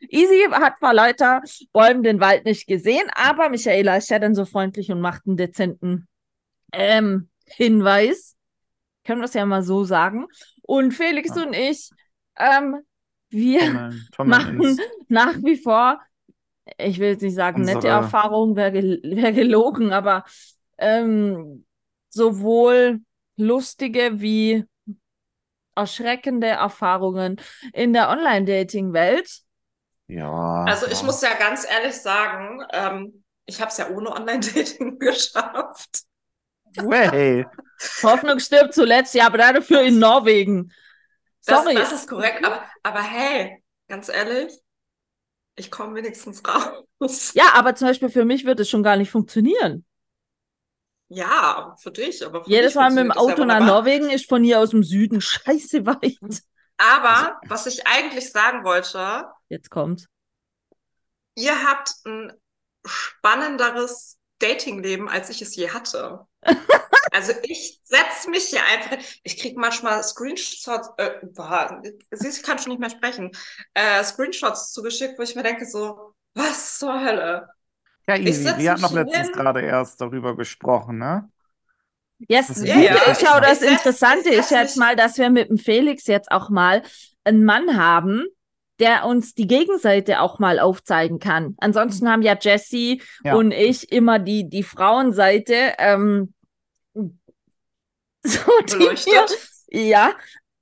Easy 0.09 0.49
hat 0.51 0.75
vor 0.81 0.93
lauter 0.93 1.41
Bäumen 1.73 2.03
den 2.03 2.19
Wald 2.21 2.45
nicht 2.47 2.67
gesehen, 2.67 3.09
aber 3.15 3.49
Michaela 3.49 3.97
ist 3.97 4.11
ja 4.11 4.19
dann 4.19 4.35
so 4.35 4.45
freundlich 4.45 4.91
und 4.91 5.01
macht 5.01 5.23
einen 5.27 5.37
dezenten 5.37 6.09
ähm, 6.73 7.29
Hinweis. 7.47 8.35
Können 9.05 9.21
wir 9.21 9.27
es 9.27 9.35
ja 9.35 9.47
mal 9.47 9.63
so 9.63 9.85
sagen. 9.85 10.27
Und 10.63 10.93
Felix 10.95 11.35
Ja. 11.37 11.43
und 11.45 11.53
ich, 11.55 11.91
ähm, 12.39 12.79
wir 13.31 13.61
Tummeln, 13.61 14.09
tummeln 14.17 14.29
machen 14.31 14.63
ins- 14.63 14.81
nach 15.09 15.35
wie 15.43 15.57
vor, 15.57 16.01
ich 16.79 16.99
will 16.99 17.11
jetzt 17.11 17.23
nicht 17.23 17.35
sagen, 17.35 17.63
nette 17.63 17.77
Unsere- 17.79 17.95
Erfahrungen 17.95 18.57
wäre 18.57 18.73
gel 18.73 19.01
wär 19.05 19.33
gelogen, 19.33 19.93
aber 19.93 20.25
ähm, 20.79 21.65
sowohl 22.11 23.01
lustige 23.37 24.21
wie 24.21 24.65
erschreckende 25.75 26.49
Erfahrungen 26.49 27.41
in 27.73 27.93
der 27.93 28.11
Online-Dating-Welt. 28.11 29.41
Ja. 30.09 30.65
Also 30.65 30.87
ich 30.87 31.03
muss 31.03 31.23
ja 31.23 31.35
ganz 31.35 31.67
ehrlich 31.69 31.95
sagen, 31.95 32.63
ähm, 32.73 33.25
ich 33.47 33.61
habe 33.61 33.71
es 33.71 33.79
ja 33.79 33.89
ohne 33.89 34.11
Online-Dating 34.13 34.99
geschafft. 34.99 36.03
Way. 36.77 37.47
Hoffnung 38.03 38.39
stirbt 38.39 38.75
zuletzt, 38.75 39.15
ja, 39.15 39.27
aber 39.27 39.39
dafür 39.39 39.83
in 39.83 39.99
Norwegen. 39.99 40.73
Das, 41.45 41.63
Sorry. 41.63 41.75
das 41.75 41.93
ist 41.93 42.09
korrekt, 42.09 42.45
aber, 42.45 42.63
aber 42.83 43.03
hey, 43.03 43.63
ganz 43.89 44.09
ehrlich, 44.09 44.53
Ich 45.57 45.71
komme 45.71 45.95
wenigstens 45.97 46.43
raus. 46.47 47.33
Ja, 47.35 47.53
aber 47.55 47.75
zum 47.75 47.89
Beispiel 47.89 48.09
für 48.09 48.25
mich 48.25 48.45
wird 48.45 48.61
es 48.61 48.71
schon 48.71 48.83
gar 48.83 48.97
nicht 48.97 49.11
funktionieren. 49.11 49.85
Ja, 51.09 51.77
für 51.79 51.91
dich, 51.91 52.25
aber 52.25 52.43
für 52.43 52.51
Jedes 52.51 52.75
Mal 52.75 52.91
mit 52.91 53.05
dem 53.05 53.13
Auto 53.13 53.41
ja 53.43 53.45
nach. 53.45 53.67
Norwegen 53.67 54.09
ist 54.09 54.29
von 54.29 54.43
hier 54.43 54.61
aus 54.61 54.71
dem 54.71 54.83
Süden 54.83 55.21
scheiße 55.21 55.85
weit. 55.85 56.43
Aber 56.79 57.39
was 57.47 57.67
ich 57.67 57.87
eigentlich 57.87 58.33
sagen 58.33 58.65
wollte, 58.65 59.27
Jetzt 59.49 59.69
kommt's. 59.71 60.07
ihr 61.37 61.63
habt 61.65 61.91
ein 62.07 62.33
spannenderes 62.87 64.19
Datingleben, 64.39 65.09
als 65.09 65.29
ich 65.29 65.43
es 65.43 65.55
je 65.55 65.71
hatte. 65.71 66.27
Also 67.13 67.33
ich 67.43 67.81
setze 67.85 68.31
mich 68.31 68.45
hier 68.45 68.61
einfach, 68.73 68.97
ich 69.23 69.37
kriege 69.39 69.59
manchmal 69.61 70.03
Screenshots, 70.03 70.89
äh, 70.97 71.11
boah, 71.35 71.81
siehst, 72.11 72.39
ich 72.39 72.43
kann 72.43 72.59
schon 72.59 72.71
nicht 72.71 72.81
mehr 72.81 72.91
sprechen, 72.91 73.31
äh, 73.75 74.03
Screenshots 74.03 74.73
zugeschickt, 74.73 75.19
wo 75.19 75.23
ich 75.23 75.35
mir 75.35 75.43
denke 75.43 75.67
so, 75.67 76.15
was 76.35 76.79
zur 76.79 77.05
Hölle? 77.05 77.49
Ja, 78.09 78.17
Ich 78.17 78.27
easy. 78.27 78.45
Wir 78.57 78.73
hatten 78.73 78.81
noch 78.83 78.93
letztens 78.93 79.29
hin. 79.29 79.37
gerade 79.37 79.61
erst 79.61 80.01
darüber 80.01 80.37
gesprochen, 80.37 80.99
ne? 80.99 81.29
Yes, 82.29 82.47
Das 82.49 82.57
das 82.57 82.59
ist 82.59 82.67
Ja, 82.69 82.79
ja, 82.81 82.95
ich- 83.13 83.23
oder 83.23 83.41
das 83.41 83.63
Interessante 83.63 84.29
ich 84.31 84.37
ist 84.39 84.51
jetzt 84.51 84.77
mal, 84.77 84.97
dass 84.97 85.19
wir 85.19 85.31
mit 85.31 85.51
dem 85.51 85.59
Felix 85.59 86.07
jetzt 86.07 86.31
auch 86.31 86.51
mal 86.51 86.83
einen 87.25 87.45
Mann 87.45 87.77
haben, 87.77 88.25
der 88.79 89.07
uns 89.07 89.35
die 89.35 89.47
Gegenseite 89.47 90.21
auch 90.21 90.39
mal 90.39 90.59
aufzeigen 90.59 91.19
kann. 91.19 91.55
Ansonsten 91.59 92.09
haben 92.09 92.23
ja 92.23 92.37
Jessie 92.41 93.03
Ja. 93.25 93.35
und 93.35 93.53
ich 93.53 93.93
immer 93.93 94.19
die, 94.19 94.49
die 94.49 94.63
Frauenseite, 94.63 95.75
ähm, 95.79 96.33
so 98.25 98.39
die 98.69 98.79
wir, 98.79 99.27
ja, 99.71 100.13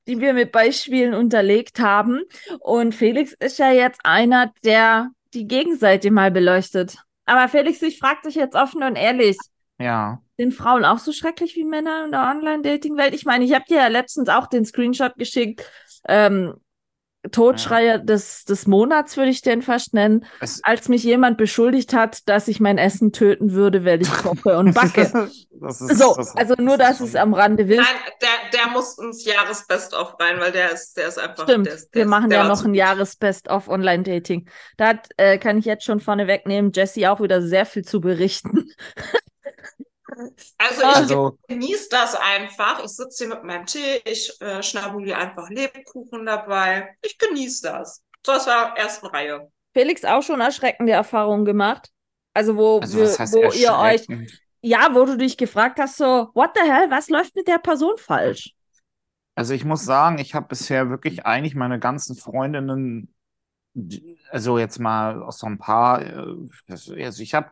die 0.07 0.21
wir 0.21 0.33
mit 0.35 0.53
Beispielen 0.53 1.15
unterlegt 1.15 1.79
haben. 1.81 2.23
Und 2.61 2.95
Felix 2.95 3.35
ist 3.39 3.59
ja 3.59 3.71
jetzt 3.73 4.01
einer, 4.05 4.53
der 4.65 5.11
die 5.35 5.47
Gegenseite 5.47 6.11
mal 6.11 6.31
beleuchtet. 6.31 6.97
Aber 7.27 7.49
Felix, 7.49 7.81
ich 7.83 7.99
frage 7.99 8.23
dich 8.27 8.35
jetzt 8.35 8.57
offen 8.57 8.83
und 8.83 8.97
ehrlich, 8.97 9.37
Ja. 9.79 10.21
sind 10.37 10.53
Frauen 10.53 10.85
auch 10.85 10.99
so 10.99 11.13
schrecklich 11.13 11.55
wie 11.55 11.65
Männer 11.65 12.05
in 12.07 12.11
der 12.11 12.23
Online-Dating-Welt? 12.23 13.15
Ich 13.15 13.25
meine, 13.25 13.45
ich 13.45 13.55
habe 13.55 13.65
dir 13.69 13.77
ja 13.77 13.87
letztens 13.89 14.29
auch 14.29 14.47
den 14.49 14.65
Screenshot 14.65 15.15
geschickt. 15.17 15.63
Ähm, 16.09 16.55
Totschreier 17.33 17.99
des, 17.99 18.45
des 18.47 18.67
Monats 18.67 19.17
würde 19.19 19.31
ich 19.31 19.43
den 19.43 19.61
fast 19.61 19.93
nennen, 19.93 20.25
Es, 20.41 20.65
als 20.65 20.89
mich 20.89 21.03
jemand 21.05 21.37
beschuldigt 21.37 21.93
hat, 21.93 22.27
dass 22.29 22.49
ich 22.49 22.61
mein 22.61 22.79
Essen 22.79 23.13
töten 23.13 23.53
würde, 23.53 23.85
weil 23.85 24.01
ich 24.01 24.11
koche 24.11 24.57
und 24.59 24.75
backe. 24.75 25.31
das 25.61 25.81
ist, 25.83 25.99
So, 25.99 26.15
das, 26.17 26.35
also 26.35 26.55
nur, 26.59 26.79
das 26.79 26.99
dass 26.99 27.01
ist 27.01 27.09
es 27.11 27.17
am 27.17 27.35
Rande 27.35 27.69
wisst. 27.69 27.81
Nein, 27.81 28.13
der, 28.23 28.61
der 28.61 28.71
muss 28.73 28.97
ins 28.99 29.25
Jahresbest-of 29.27 30.15
rein, 30.19 30.41
weil 30.41 30.53
der 30.53 30.73
ist, 30.73 30.97
der 30.97 31.09
ist 31.09 31.19
einfach. 31.19 31.45
Stimmt, 31.45 31.67
der 31.67 31.75
ist, 31.75 31.91
der 31.95 32.01
wir 32.01 32.03
ist- 32.05 32.09
machen 32.11 32.31
der 32.31 32.39
ja 32.41 32.49
noch 32.49 32.65
ein. 32.65 32.73
Jahresbest-of 32.75 33.69
Online-Dating. 33.69 34.49
Da 34.79 34.87
hat, 34.89 35.09
äh, 35.19 35.37
kann 35.39 35.59
ich 35.59 35.67
jetzt 35.67 35.85
schon 35.85 36.01
vorne 36.01 36.27
wegnehmen, 36.27 36.73
Jessie 36.75 37.07
auch 37.07 37.21
wieder 37.21 37.43
sehr 37.43 37.67
viel 37.67 37.85
zu 37.85 38.01
berichten. 38.01 38.71
Also 40.59 40.81
ich 40.81 40.85
Also, 40.85 41.39
genieße 41.49 41.89
das 41.91 42.15
einfach. 42.15 42.85
Ich 42.85 42.91
sitze 42.91 43.25
hier 43.25 43.35
mit 43.35 43.45
meinem 43.45 43.67
Tee, 43.67 44.01
ich 44.05 44.41
äh, 44.41 44.63
schnabuliere 44.63 45.19
einfach 45.19 45.49
Lebkuchen 45.49 46.27
dabei. 46.27 46.97
Ich 47.03 47.19
genieße 47.19 47.63
das. 47.63 48.03
So, 48.25 48.33
das 48.33 48.47
war 48.47 48.77
erste 48.77 49.13
Reihe. 49.13 49.51
Felix 49.73 50.05
auch 50.05 50.23
schon 50.23 50.41
erschreckende 50.41 50.93
Erfahrungen 50.93 51.45
gemacht. 51.45 51.91
Also 52.35 52.57
wo, 52.57 52.79
also 52.81 52.99
wir, 52.99 53.05
was 53.05 53.19
heißt 53.19 53.35
wo 53.35 53.51
ihr 53.53 53.75
euch? 53.75 54.07
Ja, 54.63 54.95
wo 54.95 55.05
du 55.05 55.17
dich 55.17 55.37
gefragt 55.37 55.79
hast, 55.79 55.97
so, 55.97 56.31
what 56.35 56.51
the 56.55 56.71
hell, 56.71 56.91
was 56.91 57.09
läuft 57.09 57.35
mit 57.35 57.49
der 57.49 57.59
Person 57.59 57.97
falsch? 57.97 58.55
Also 59.35 59.55
ich 59.55 59.65
muss 59.65 59.85
sagen, 59.85 60.19
ich 60.19 60.35
habe 60.35 60.49
bisher 60.49 60.91
wirklich 60.91 61.25
eigentlich 61.25 61.55
meine 61.55 61.79
ganzen 61.79 62.15
Freundinnen, 62.15 63.15
also 64.31 64.59
jetzt 64.59 64.79
mal 64.79 65.23
aus 65.23 65.39
so 65.39 65.47
ein 65.47 65.59
paar, 65.59 66.03
äh, 66.03 66.37
also 66.69 66.95
ich 66.95 67.35
habe, 67.35 67.51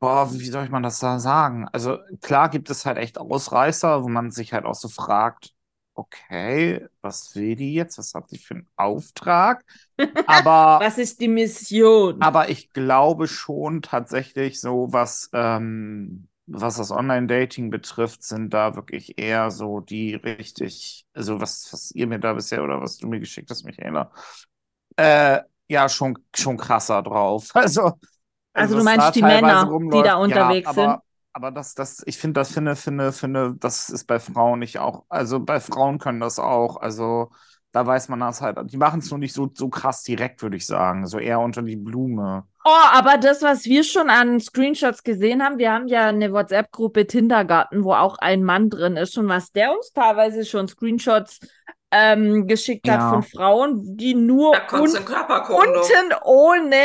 boah, 0.00 0.32
wie 0.32 0.44
soll 0.50 0.64
ich 0.64 0.70
man 0.70 0.82
das 0.82 0.98
da 1.00 1.18
sagen? 1.18 1.66
Also 1.72 1.98
klar 2.22 2.48
gibt 2.50 2.70
es 2.70 2.86
halt 2.86 2.98
echt 2.98 3.18
Ausreißer, 3.18 4.02
wo 4.04 4.08
man 4.08 4.30
sich 4.30 4.52
halt 4.52 4.64
auch 4.64 4.74
so 4.74 4.88
fragt, 4.88 5.54
okay, 5.94 6.86
was 7.00 7.34
will 7.34 7.56
die 7.56 7.74
jetzt? 7.74 7.98
Was 7.98 8.14
hat 8.14 8.28
sie 8.30 8.38
für 8.38 8.54
einen 8.54 8.68
Auftrag? 8.76 9.64
Aber 10.26 10.78
Was 10.84 10.98
ist 10.98 11.20
die 11.20 11.28
Mission? 11.28 12.22
Aber 12.22 12.48
ich 12.50 12.72
glaube 12.72 13.28
schon 13.28 13.82
tatsächlich 13.82 14.60
so, 14.60 14.88
was, 14.92 15.30
ähm, 15.32 16.28
was 16.46 16.76
das 16.76 16.90
Online-Dating 16.90 17.70
betrifft, 17.70 18.22
sind 18.24 18.52
da 18.54 18.74
wirklich 18.74 19.18
eher 19.18 19.50
so 19.50 19.80
die 19.80 20.14
richtig, 20.14 21.06
also 21.14 21.40
was, 21.40 21.72
was 21.72 21.90
ihr 21.92 22.06
mir 22.06 22.18
da 22.18 22.32
bisher 22.34 22.62
oder 22.64 22.80
was 22.80 22.98
du 22.98 23.06
mir 23.08 23.20
geschickt 23.20 23.50
hast, 23.50 23.64
Michaela, 23.64 24.10
äh, 24.96 25.40
ja, 25.68 25.88
schon, 25.88 26.18
schon 26.36 26.56
krasser 26.56 27.02
drauf. 27.02 27.50
Also, 27.54 27.92
Also 28.58 28.74
du 28.74 28.84
was 28.84 28.96
meinst 28.96 29.16
die 29.16 29.22
Männer, 29.22 29.64
die 29.64 29.70
rumläuft, 29.70 30.06
da 30.06 30.14
unterwegs 30.16 30.66
ja, 30.66 30.72
sind? 30.72 30.84
aber, 30.84 31.02
aber 31.32 31.50
das, 31.50 31.74
das, 31.74 32.02
ich 32.06 32.18
finde, 32.18 32.40
das 32.40 32.52
finde, 32.52 32.76
finde, 32.76 33.12
finde, 33.12 33.54
das 33.58 33.90
ist 33.90 34.04
bei 34.04 34.18
Frauen 34.18 34.58
nicht 34.58 34.78
auch, 34.78 35.04
also 35.08 35.40
bei 35.40 35.60
Frauen 35.60 35.98
können 35.98 36.20
das 36.20 36.38
auch, 36.38 36.76
also 36.76 37.30
da 37.72 37.86
weiß 37.86 38.08
man 38.08 38.20
das 38.20 38.40
halt, 38.40 38.58
die 38.72 38.76
machen 38.76 39.00
es 39.00 39.10
nur 39.10 39.18
nicht 39.18 39.34
so, 39.34 39.50
so 39.54 39.68
krass 39.68 40.02
direkt, 40.02 40.42
würde 40.42 40.56
ich 40.56 40.66
sagen, 40.66 41.06
so 41.06 41.18
eher 41.18 41.40
unter 41.40 41.62
die 41.62 41.76
Blume. 41.76 42.44
Oh, 42.64 42.86
aber 42.92 43.18
das, 43.18 43.42
was 43.42 43.64
wir 43.64 43.84
schon 43.84 44.10
an 44.10 44.40
Screenshots 44.40 45.02
gesehen 45.02 45.42
haben, 45.42 45.58
wir 45.58 45.72
haben 45.72 45.86
ja 45.86 46.06
eine 46.06 46.32
WhatsApp-Gruppe 46.32 47.06
Tindergarten, 47.06 47.84
wo 47.84 47.92
auch 47.94 48.18
ein 48.18 48.42
Mann 48.42 48.68
drin 48.68 48.96
ist 48.96 49.16
und 49.16 49.28
was 49.28 49.52
der 49.52 49.72
uns 49.72 49.92
teilweise 49.92 50.44
schon 50.44 50.68
Screenshots 50.68 51.40
ähm, 51.90 52.46
geschickt 52.46 52.88
hat 52.88 53.00
Ja. 53.00 53.10
von 53.10 53.22
Frauen, 53.22 53.96
die 53.96 54.14
nur 54.14 54.54
du 54.68 54.76
un 54.76 54.90
unten 54.90 56.14
ohne 56.24 56.76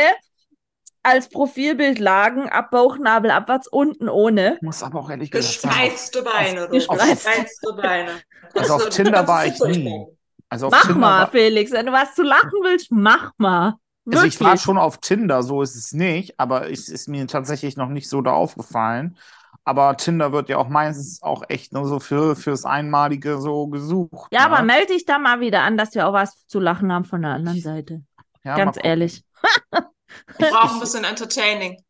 als 1.04 1.28
Profilbild 1.28 1.98
lagen, 1.98 2.48
ab 2.48 2.70
Bauchnabel 2.70 3.30
abwärts, 3.30 3.68
unten 3.68 4.08
ohne. 4.08 4.54
Ich 4.56 4.62
muss 4.62 4.82
aber 4.82 5.00
auch 5.00 5.10
ehrlich 5.10 5.30
gesagt 5.30 5.62
Gespreizte 5.62 6.22
Beine, 6.22 6.62
du. 6.66 6.72
Gespreizte. 6.72 7.72
Beine. 7.80 8.10
Also 8.56 8.74
auf 8.74 8.88
Tinder 8.88 9.26
war 9.26 9.46
ich 9.46 9.58
nie. 9.58 10.06
also 10.48 10.68
Mach 10.70 10.82
Tinder 10.82 10.98
mal, 11.00 11.26
Felix, 11.26 11.72
wenn 11.72 11.86
du 11.86 11.92
was 11.92 12.14
zu 12.14 12.22
lachen 12.22 12.52
willst, 12.62 12.92
mach 12.92 13.32
mal. 13.36 13.74
also 14.08 14.26
ich 14.26 14.40
war 14.40 14.50
Wirklich. 14.50 14.62
schon 14.62 14.78
auf 14.78 14.98
Tinder, 14.98 15.42
so 15.42 15.60
ist 15.60 15.74
es 15.74 15.92
nicht, 15.92 16.38
aber 16.38 16.70
es 16.70 16.88
ist 16.88 17.08
mir 17.08 17.26
tatsächlich 17.26 17.76
noch 17.76 17.88
nicht 17.88 18.08
so 18.08 18.20
da 18.20 18.30
aufgefallen. 18.30 19.18
Aber 19.64 19.96
Tinder 19.96 20.30
wird 20.30 20.48
ja 20.50 20.58
auch 20.58 20.68
meistens 20.68 21.20
auch 21.20 21.42
echt 21.48 21.72
nur 21.72 21.88
so 21.88 21.98
für, 21.98 22.36
fürs 22.36 22.64
Einmalige 22.64 23.40
so 23.40 23.66
gesucht. 23.66 24.30
Ja, 24.30 24.44
aber 24.44 24.60
ne? 24.60 24.66
melde 24.66 24.92
dich 24.92 25.04
da 25.04 25.18
mal 25.18 25.40
wieder 25.40 25.62
an, 25.62 25.76
dass 25.76 25.96
wir 25.96 26.06
auch 26.06 26.12
was 26.12 26.46
zu 26.46 26.60
lachen 26.60 26.92
haben 26.92 27.06
von 27.06 27.22
der 27.22 27.32
anderen 27.32 27.60
Seite. 27.60 28.02
Ja, 28.44 28.56
Ganz 28.56 28.78
ehrlich. 28.80 29.24
Ich 30.38 30.48
brauche 30.48 30.74
ein 30.74 30.80
bisschen 30.80 31.04
Entertaining. 31.04 31.82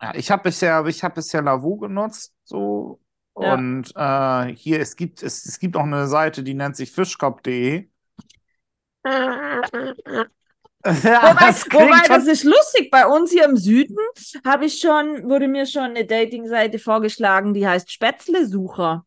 Ja, 0.00 0.14
ich 0.14 0.30
habe 0.30 0.42
bisher, 0.42 0.84
ich 0.86 1.02
habe 1.02 1.14
bisher 1.14 1.42
Lavu 1.42 1.78
genutzt, 1.78 2.34
so. 2.44 3.00
Ja. 3.38 3.54
Und 3.54 3.92
äh, 3.96 4.54
hier, 4.54 4.80
es 4.80 4.96
gibt, 4.96 5.22
es, 5.22 5.44
es 5.44 5.58
gibt 5.58 5.76
auch 5.76 5.82
eine 5.82 6.06
Seite, 6.06 6.42
die 6.42 6.54
nennt 6.54 6.76
sich 6.76 6.92
fischkopf.de. 6.92 7.88
Ja, 9.04 9.60
Wobei, 10.84 11.46
das 11.46 11.64
wobei 11.66 12.06
das 12.08 12.26
ist 12.26 12.44
lustig. 12.44 12.90
Bei 12.90 13.06
uns 13.06 13.30
hier 13.30 13.46
im 13.46 13.56
Süden 13.56 13.96
habe 14.46 14.66
ich 14.66 14.78
schon, 14.78 15.24
wurde 15.28 15.48
mir 15.48 15.66
schon 15.66 15.84
eine 15.84 16.04
Dating-Seite 16.04 16.78
vorgeschlagen, 16.78 17.54
die 17.54 17.66
heißt 17.66 17.90
Spätzlesucher. 17.90 19.04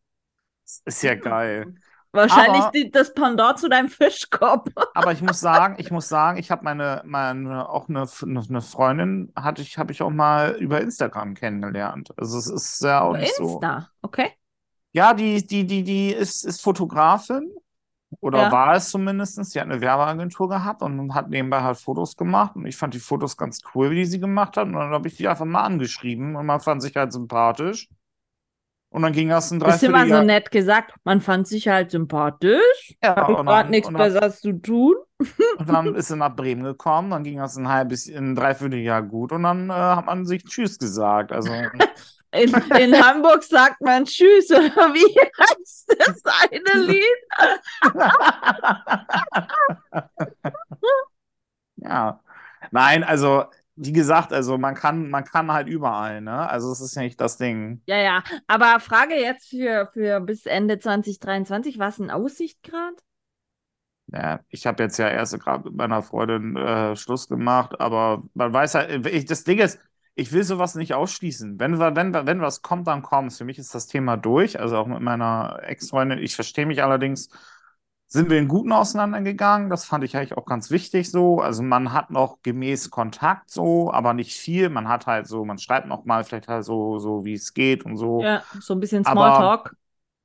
ist 0.84 1.02
ja 1.02 1.14
geil. 1.14 1.74
Wahrscheinlich 2.12 2.62
Aber- 2.62 2.70
die, 2.72 2.90
das 2.90 3.12
Pendant 3.12 3.58
zu 3.58 3.68
deinem 3.68 3.88
Fischkopf. 3.88 4.68
Aber 4.94 5.12
ich 5.12 5.20
muss 5.20 5.40
sagen, 5.40 5.76
ich 5.78 5.90
muss 5.90 6.08
sagen, 6.08 6.38
ich 6.38 6.50
habe 6.50 6.64
meine, 6.64 7.02
meine, 7.04 7.68
auch 7.68 7.88
eine, 7.88 8.06
eine 8.22 8.62
Freundin, 8.62 9.32
hatte 9.36 9.60
ich, 9.62 9.76
habe 9.78 9.92
ich 9.92 10.00
auch 10.02 10.10
mal 10.10 10.52
über 10.58 10.80
Instagram 10.80 11.34
kennengelernt. 11.34 12.10
Also 12.16 12.38
es 12.38 12.48
ist 12.48 12.82
ja 12.82 13.02
auch 13.02 13.10
Über 13.10 13.18
nicht 13.18 13.36
so. 13.36 13.54
Insta, 13.54 13.88
okay? 14.02 14.32
Ja, 14.92 15.12
die, 15.12 15.46
die, 15.46 15.66
die, 15.66 15.84
die 15.84 16.10
ist, 16.12 16.44
ist 16.46 16.62
Fotografin 16.62 17.52
oder 18.20 18.44
Ja. 18.44 18.52
war 18.52 18.74
es 18.74 18.88
zumindest. 18.88 19.36
Die 19.54 19.60
hat 19.60 19.66
eine 19.66 19.82
Werbeagentur 19.82 20.48
gehabt 20.48 20.80
und 20.80 21.14
hat 21.14 21.28
nebenbei 21.28 21.60
halt 21.62 21.76
Fotos 21.76 22.16
gemacht. 22.16 22.56
Und 22.56 22.64
ich 22.64 22.76
fand 22.76 22.94
die 22.94 23.00
Fotos 23.00 23.36
ganz 23.36 23.60
cool, 23.74 23.90
wie 23.90 23.96
die 23.96 24.06
sie 24.06 24.18
gemacht 24.18 24.56
hat. 24.56 24.66
Und 24.66 24.72
dann 24.72 24.90
habe 24.92 25.08
ich 25.08 25.16
die 25.18 25.28
einfach 25.28 25.44
mal 25.44 25.62
angeschrieben 25.62 26.36
und 26.36 26.46
man 26.46 26.60
fand 26.60 26.80
sich 26.82 26.96
halt 26.96 27.12
sympathisch. 27.12 27.88
Und 28.90 29.02
dann 29.02 29.12
ging 29.12 29.28
das 29.28 29.50
ein 29.50 29.60
Das 29.60 29.76
ist 29.76 29.82
immer 29.82 29.98
so 29.98 30.08
Dreivierteljahr. 30.08 30.24
nett 30.24 30.50
gesagt. 30.50 30.94
Man 31.04 31.20
fand 31.20 31.46
sich 31.46 31.68
halt 31.68 31.90
sympathisch. 31.90 32.94
Ja, 33.02 33.16
Habe 33.16 33.32
ich 33.32 33.38
gerade 33.38 33.70
nichts 33.70 33.92
Besseres 33.92 34.40
zu 34.40 34.52
tun. 34.52 34.96
Und 35.58 35.68
dann 35.68 35.94
ist 35.94 36.08
sie 36.08 36.16
nach 36.16 36.34
Bremen 36.34 36.64
gekommen, 36.64 37.10
dann 37.10 37.22
ging 37.24 37.38
das 37.38 37.56
ein 37.56 37.68
halbes, 37.68 38.08
ein 38.08 38.34
Dreivierteljahr 38.34 39.02
gut 39.02 39.32
und 39.32 39.42
dann 39.42 39.68
äh, 39.68 39.72
hat 39.72 40.06
man 40.06 40.24
sich 40.24 40.42
Tschüss 40.44 40.78
gesagt. 40.78 41.32
Also, 41.32 41.52
In, 42.30 42.52
in 42.78 42.94
Hamburg 43.02 43.42
sagt 43.42 43.80
man 43.80 44.04
Tschüss, 44.04 44.50
oder 44.50 44.92
wie 44.92 45.18
heißt 45.18 45.96
das 45.98 46.22
eine 46.26 46.84
Lied? 46.84 47.02
ja. 51.76 52.20
Nein, 52.70 53.02
also, 53.02 53.46
wie 53.80 53.92
gesagt, 53.92 54.32
also 54.32 54.58
man 54.58 54.74
kann, 54.74 55.08
man 55.08 55.24
kann 55.24 55.52
halt 55.52 55.68
überall, 55.68 56.20
ne? 56.20 56.48
Also 56.48 56.70
es 56.72 56.80
ist 56.80 56.96
nicht 56.96 57.20
das 57.20 57.38
Ding. 57.38 57.80
Ja, 57.86 57.96
ja. 57.96 58.22
Aber 58.46 58.80
Frage 58.80 59.14
jetzt 59.14 59.48
für, 59.48 59.88
für 59.92 60.20
bis 60.20 60.46
Ende 60.46 60.78
2023, 60.78 61.78
was 61.78 61.98
in 61.98 62.10
Aussicht 62.10 62.62
gerade? 62.62 62.96
Ja, 64.08 64.40
ich 64.48 64.66
habe 64.66 64.82
jetzt 64.82 64.98
ja 64.98 65.08
erst 65.08 65.38
gerade 65.38 65.64
mit 65.64 65.74
meiner 65.76 66.02
Freundin 66.02 66.56
äh, 66.56 66.96
Schluss 66.96 67.28
gemacht, 67.28 67.78
aber 67.78 68.22
man 68.34 68.52
weiß 68.52 68.74
halt, 68.74 69.06
ich, 69.06 69.26
das 69.26 69.44
Ding 69.44 69.58
ist, 69.58 69.78
ich 70.14 70.32
will 70.32 70.42
sowas 70.42 70.74
nicht 70.74 70.94
ausschließen. 70.94 71.60
Wenn, 71.60 71.78
wenn, 71.78 72.12
wenn 72.14 72.40
was 72.40 72.62
kommt, 72.62 72.88
dann 72.88 73.02
kommt 73.02 73.32
Für 73.34 73.44
mich 73.44 73.58
ist 73.58 73.74
das 73.74 73.86
Thema 73.86 74.16
durch, 74.16 74.58
also 74.58 74.76
auch 74.76 74.86
mit 74.86 75.00
meiner 75.00 75.60
Ex-Freundin. 75.62 76.18
Ich 76.18 76.34
verstehe 76.34 76.66
mich 76.66 76.82
allerdings, 76.82 77.28
sind 78.10 78.30
wir 78.30 78.38
in 78.38 78.48
Guten 78.48 78.72
auseinandergegangen. 78.72 79.68
Das 79.68 79.84
fand 79.84 80.02
ich 80.02 80.16
eigentlich 80.16 80.36
auch 80.36 80.46
ganz 80.46 80.70
wichtig 80.70 81.10
so. 81.10 81.40
Also 81.40 81.62
man 81.62 81.92
hat 81.92 82.10
noch 82.10 82.42
gemäß 82.42 82.90
Kontakt 82.90 83.50
so, 83.50 83.92
aber 83.92 84.14
nicht 84.14 84.34
viel. 84.34 84.70
Man 84.70 84.88
hat 84.88 85.06
halt 85.06 85.26
so, 85.26 85.44
man 85.44 85.58
schreibt 85.58 85.86
noch 85.86 86.06
mal 86.06 86.24
vielleicht 86.24 86.48
halt 86.48 86.64
so, 86.64 86.98
so 86.98 87.26
wie 87.26 87.34
es 87.34 87.52
geht 87.52 87.84
und 87.84 87.98
so. 87.98 88.22
Ja, 88.22 88.42
so 88.60 88.74
ein 88.74 88.80
bisschen 88.80 89.04
Smalltalk. 89.04 89.74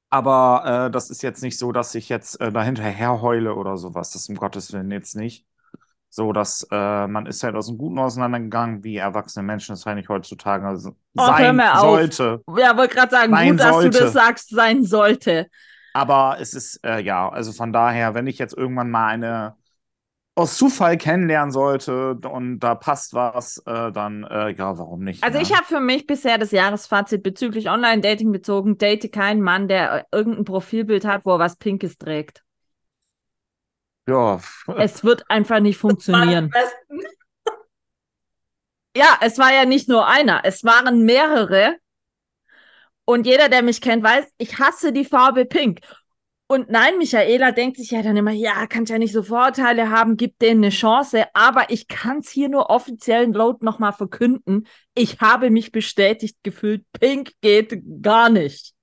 Aber 0.09 0.85
äh, 0.87 0.91
das 0.91 1.09
ist 1.09 1.23
jetzt 1.23 1.43
nicht 1.43 1.57
so, 1.57 1.73
dass 1.73 1.93
ich 1.95 2.07
jetzt 2.07 2.39
äh, 2.39 2.51
dahinter 2.51 2.83
herheule 2.83 3.55
oder 3.55 3.75
sowas. 3.77 4.11
Das 4.11 4.29
um 4.29 4.35
Gottes 4.35 4.71
Willen 4.71 4.91
jetzt 4.91 5.15
nicht. 5.15 5.45
So, 6.09 6.31
dass 6.31 6.65
äh, 6.71 7.07
man 7.07 7.25
ist 7.25 7.43
halt 7.43 7.55
aus 7.55 7.65
dem 7.65 7.77
Guten 7.77 7.97
auseinandergegangen, 7.97 8.83
wie 8.83 8.97
erwachsene 8.97 9.43
Menschen 9.43 9.73
das 9.73 9.85
eigentlich 9.87 10.09
heutzutage 10.09 10.65
also 10.67 10.91
oh, 11.17 11.25
sein 11.25 11.59
sollte. 11.75 12.43
Ja, 12.55 12.77
wollte 12.77 12.95
gerade 12.95 13.11
sagen, 13.11 13.33
gut, 13.33 13.59
dass 13.59 13.73
sollte. 13.73 13.89
du 13.89 13.99
das 14.03 14.13
sagst, 14.13 14.49
sein 14.51 14.85
sollte. 14.85 15.47
Aber 15.93 16.37
es 16.39 16.53
ist, 16.53 16.83
äh, 16.83 16.99
ja, 16.99 17.29
also 17.29 17.51
von 17.51 17.71
daher, 17.71 18.15
wenn 18.15 18.27
ich 18.27 18.39
jetzt 18.39 18.57
irgendwann 18.57 18.89
mal 18.89 19.07
eine 19.07 19.55
aus 20.35 20.57
Zufall 20.57 20.97
kennenlernen 20.97 21.51
sollte 21.51 22.15
und 22.15 22.59
da 22.59 22.73
passt 22.73 23.13
was, 23.13 23.59
äh, 23.67 23.91
dann 23.91 24.23
äh, 24.23 24.49
ja, 24.49 24.77
warum 24.77 25.03
nicht? 25.03 25.23
Also 25.23 25.37
ne? 25.37 25.43
ich 25.43 25.53
habe 25.55 25.65
für 25.65 25.79
mich 25.79 26.07
bisher 26.07 26.39
das 26.39 26.51
Jahresfazit 26.51 27.21
bezüglich 27.21 27.69
Online-Dating 27.69 28.31
bezogen, 28.31 28.79
date 28.79 29.11
keinen 29.11 29.41
Mann, 29.41 29.67
der 29.67 29.93
äh, 29.93 30.03
irgendein 30.11 30.45
Profilbild 30.45 31.05
hat, 31.05 31.25
wo 31.25 31.33
er 31.33 31.39
was 31.39 31.57
Pinkes 31.57 31.97
trägt. 31.97 32.43
Ja. 34.07 34.39
Es 34.77 35.03
wird 35.03 35.29
einfach 35.29 35.59
nicht 35.59 35.77
funktionieren. 35.79 36.51
Ja, 38.95 39.17
es 39.21 39.37
war 39.37 39.53
ja 39.53 39.65
nicht 39.65 39.87
nur 39.87 40.07
einer, 40.07 40.41
es 40.43 40.63
waren 40.63 41.03
mehrere. 41.03 41.77
Und 43.05 43.25
jeder, 43.25 43.49
der 43.49 43.61
mich 43.61 43.81
kennt, 43.81 44.03
weiß, 44.03 44.25
ich 44.37 44.59
hasse 44.59 44.93
die 44.93 45.05
Farbe 45.05 45.45
Pink. 45.45 45.79
Und 46.47 46.69
nein, 46.69 46.97
Michaela 46.97 47.51
denkt 47.51 47.77
sich 47.77 47.91
ja 47.91 48.01
dann 48.01 48.17
immer, 48.17 48.31
ja, 48.31 48.67
kann 48.67 48.85
ja 48.85 48.97
nicht 48.97 49.13
so 49.13 49.23
Vorurteile 49.23 49.89
haben, 49.89 50.17
gibt 50.17 50.41
denen 50.41 50.63
eine 50.63 50.69
Chance. 50.69 51.25
Aber 51.33 51.69
ich 51.69 51.87
kann 51.87 52.19
es 52.19 52.29
hier 52.29 52.49
nur 52.49 52.69
offiziellen 52.69 53.33
Load 53.33 53.65
nochmal 53.65 53.93
verkünden. 53.93 54.67
Ich 54.93 55.19
habe 55.19 55.49
mich 55.49 55.71
bestätigt 55.71 56.37
gefühlt, 56.43 56.85
Pink 56.91 57.31
geht 57.41 57.81
gar 58.01 58.29
nicht. 58.29 58.73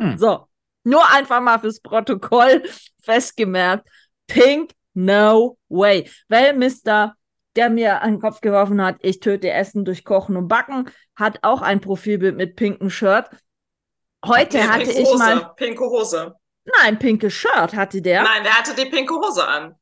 Hm. 0.00 0.16
So, 0.16 0.46
nur 0.84 1.02
einfach 1.10 1.40
mal 1.40 1.58
fürs 1.58 1.80
Protokoll 1.80 2.62
festgemerkt. 3.02 3.88
Pink, 4.26 4.72
no 4.94 5.58
way. 5.68 6.08
Weil 6.28 6.54
Mister, 6.54 7.16
der 7.56 7.70
mir 7.70 8.02
an 8.02 8.12
den 8.12 8.20
Kopf 8.20 8.40
geworfen 8.40 8.80
hat, 8.80 8.98
ich 9.00 9.20
töte 9.20 9.50
Essen 9.50 9.84
durch 9.84 10.04
Kochen 10.04 10.36
und 10.36 10.48
Backen, 10.48 10.90
hat 11.16 11.38
auch 11.42 11.62
ein 11.62 11.80
Profilbild 11.80 12.36
mit 12.36 12.54
pinkem 12.54 12.90
Shirt. 12.90 13.28
Heute 14.24 14.58
ja, 14.58 14.68
hatte 14.68 14.90
ich 14.90 15.14
mal. 15.14 15.52
Pinke 15.56 15.84
Hose. 15.84 16.34
Nein, 16.64 16.98
pinke 16.98 17.30
Shirt 17.30 17.74
hatte 17.74 18.02
der. 18.02 18.22
Nein, 18.22 18.42
der 18.42 18.58
hatte 18.58 18.74
die 18.74 18.90
pinke 18.90 19.14
Hose 19.14 19.46
an. 19.46 19.74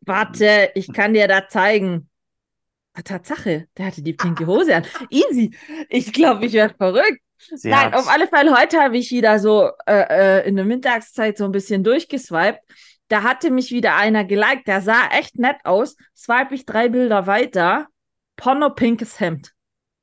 Warte, 0.00 0.70
ich 0.74 0.92
kann 0.92 1.14
dir 1.14 1.26
da 1.26 1.48
zeigen. 1.48 2.08
Ah, 2.94 3.02
Tatsache, 3.02 3.66
der 3.76 3.86
hatte 3.86 4.02
die 4.02 4.12
pinke 4.12 4.46
Hose 4.46 4.76
an. 4.76 4.86
Easy. 5.10 5.54
Ich 5.88 6.12
glaube, 6.12 6.46
ich 6.46 6.52
werde 6.52 6.74
verrückt. 6.74 7.20
Sie 7.38 7.68
Nein, 7.68 7.92
hat's. 7.92 7.98
auf 7.98 8.12
alle 8.12 8.26
Fälle, 8.26 8.56
heute 8.56 8.80
habe 8.80 8.98
ich 8.98 9.10
wieder 9.10 9.38
so 9.38 9.70
äh, 9.86 10.40
äh, 10.40 10.48
in 10.48 10.56
der 10.56 10.64
Mittagszeit 10.64 11.38
so 11.38 11.44
ein 11.44 11.52
bisschen 11.52 11.84
durchgeswiped. 11.84 12.60
Da 13.08 13.22
hatte 13.22 13.50
mich 13.50 13.70
wieder 13.70 13.94
einer 13.96 14.24
geliked, 14.24 14.66
der 14.66 14.80
sah 14.80 15.08
echt 15.12 15.38
nett 15.38 15.56
aus. 15.64 15.96
Swipe 16.16 16.54
ich 16.54 16.66
drei 16.66 16.88
Bilder 16.88 17.26
weiter. 17.26 17.86
Porno 18.36 18.70
pinkes 18.70 19.18
Hemd. 19.18 19.52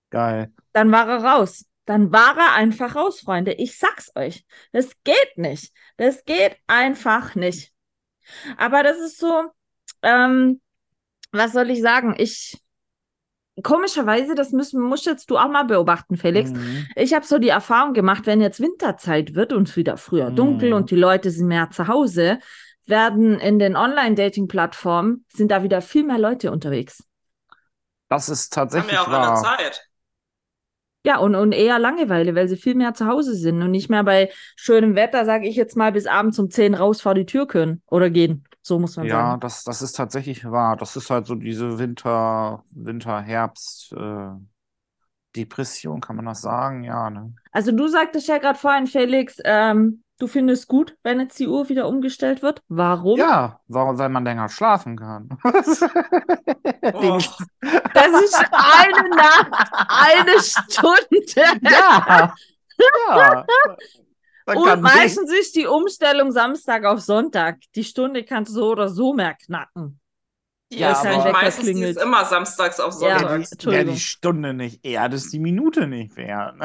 Geil. 0.09 0.51
Dann 0.73 0.91
war 0.91 1.07
er 1.07 1.23
raus 1.23 1.65
dann 1.85 2.11
war 2.11 2.37
er 2.37 2.53
einfach 2.53 2.95
raus, 2.95 3.21
Freunde. 3.21 3.53
Ich 3.53 3.77
sag's 3.77 4.11
euch. 4.15 4.45
Das 4.71 4.89
geht 5.03 5.37
nicht. 5.37 5.73
Das 5.97 6.25
geht 6.25 6.57
einfach 6.67 7.35
nicht. 7.35 7.71
Aber 8.57 8.83
das 8.83 8.97
ist 8.97 9.19
so, 9.19 9.43
ähm, 10.01 10.61
was 11.31 11.53
soll 11.53 11.69
ich 11.69 11.81
sagen? 11.81 12.15
Ich, 12.17 12.59
komischerweise, 13.61 14.33
das 14.33 14.51
müssen, 14.51 14.81
musst 14.81 15.05
jetzt 15.05 15.29
du 15.29 15.37
auch 15.37 15.49
mal 15.49 15.63
beobachten, 15.63 16.17
Felix. 16.17 16.51
Mhm. 16.51 16.87
Ich 16.95 17.13
habe 17.13 17.25
so 17.25 17.37
die 17.37 17.49
Erfahrung 17.49 17.93
gemacht, 17.93 18.25
wenn 18.25 18.41
jetzt 18.41 18.59
Winterzeit 18.59 19.35
wird 19.35 19.53
und 19.53 19.69
es 19.69 19.75
wieder 19.75 19.97
früher 19.97 20.31
mhm. 20.31 20.35
dunkel 20.35 20.73
und 20.73 20.89
die 20.89 20.95
Leute 20.95 21.29
sind 21.29 21.47
mehr 21.47 21.69
zu 21.69 21.87
Hause, 21.87 22.39
werden 22.87 23.39
in 23.39 23.59
den 23.59 23.75
Online-Dating-Plattformen, 23.75 25.25
sind 25.29 25.51
da 25.51 25.63
wieder 25.63 25.81
viel 25.81 26.03
mehr 26.03 26.19
Leute 26.19 26.51
unterwegs. 26.51 27.03
Das 28.09 28.29
ist 28.29 28.53
tatsächlich 28.53 28.97
Haben 28.97 29.11
wir 29.11 29.17
auch 29.17 29.43
wahr. 29.43 29.57
Zeit. 29.57 29.87
Ja, 31.05 31.19
und, 31.19 31.35
und 31.35 31.51
eher 31.51 31.77
Langeweile, 31.77 32.33
weil 32.33 32.47
sie 32.47 32.57
viel 32.57 32.73
mehr 32.73 32.95
zu 32.95 33.05
Hause 33.05 33.35
sind 33.35 33.61
und 33.61 33.69
nicht 33.69 33.91
mehr 33.91 34.03
bei 34.03 34.31
schönem 34.55 34.95
Wetter, 34.95 35.23
sage 35.23 35.47
ich 35.47 35.55
jetzt 35.55 35.77
mal, 35.77 35.91
bis 35.91 36.07
abends 36.07 36.39
um 36.39 36.49
10 36.49 36.73
raus 36.73 36.99
vor 36.99 37.13
die 37.13 37.27
Tür 37.27 37.47
können 37.47 37.83
oder 37.85 38.09
gehen. 38.09 38.43
So 38.63 38.79
muss 38.79 38.97
man 38.97 39.05
ja, 39.05 39.13
sagen. 39.13 39.27
Ja, 39.27 39.37
das, 39.37 39.63
das 39.63 39.83
ist 39.83 39.93
tatsächlich 39.93 40.43
wahr. 40.45 40.75
Das 40.77 40.95
ist 40.95 41.11
halt 41.11 41.27
so 41.27 41.35
diese 41.35 41.77
Winter, 41.77 42.63
Winter, 42.71 43.21
Herbst, 43.21 43.93
äh, 43.93 44.29
Depression, 45.35 46.01
kann 46.01 46.15
man 46.15 46.25
das 46.25 46.41
sagen? 46.41 46.83
Ja, 46.83 47.11
ne? 47.11 47.35
Also 47.51 47.71
du 47.71 47.87
sagtest 47.87 48.27
ja 48.27 48.39
gerade 48.39 48.57
vorhin, 48.57 48.87
Felix, 48.87 49.37
ähm, 49.43 50.01
Du 50.17 50.27
findest 50.27 50.69
gut, 50.69 50.95
wenn 51.03 51.19
jetzt 51.19 51.37
die 51.39 51.47
Uhr 51.47 51.67
wieder 51.67 51.89
umgestellt 51.89 52.41
wird? 52.41 52.61
Warum? 52.69 53.19
Ja, 53.19 53.59
warum, 53.67 53.97
weil 53.97 54.07
man 54.07 54.23
länger 54.23 54.49
schlafen 54.49 54.97
kann. 54.97 55.29
Oh. 56.93 57.17
Das 57.93 58.23
ist 58.23 58.45
eine 58.51 59.09
Nacht, 59.09 59.51
eine 59.87 60.39
Stunde. 60.39 61.59
Ja. 61.61 62.33
ja. 62.77 63.45
Und 64.55 64.81
meistens 64.81 65.33
ist 65.33 65.55
die 65.55 65.65
Umstellung 65.65 66.31
Samstag 66.31 66.85
auf 66.85 67.01
Sonntag. 67.01 67.57
Die 67.73 67.83
Stunde 67.83 68.23
kannst 68.23 68.51
du 68.51 68.55
so 68.55 68.69
oder 68.69 68.89
so 68.89 69.13
mehr 69.13 69.33
knacken. 69.33 69.99
Ja, 70.71 70.91
ja 70.91 71.19
aber 71.19 71.31
meistens 71.31 71.79
ist 71.79 71.99
immer 71.99 72.25
samstags 72.25 72.79
auf 72.79 72.93
Sonntag. 72.93 73.45
Ja, 73.63 73.71
ja, 73.71 73.83
die 73.83 73.99
Stunde 73.99 74.53
nicht 74.53 74.85
eher, 74.85 75.09
das 75.09 75.25
ist 75.25 75.33
die 75.33 75.39
Minute 75.39 75.87
nicht 75.87 76.15
wert. 76.15 76.55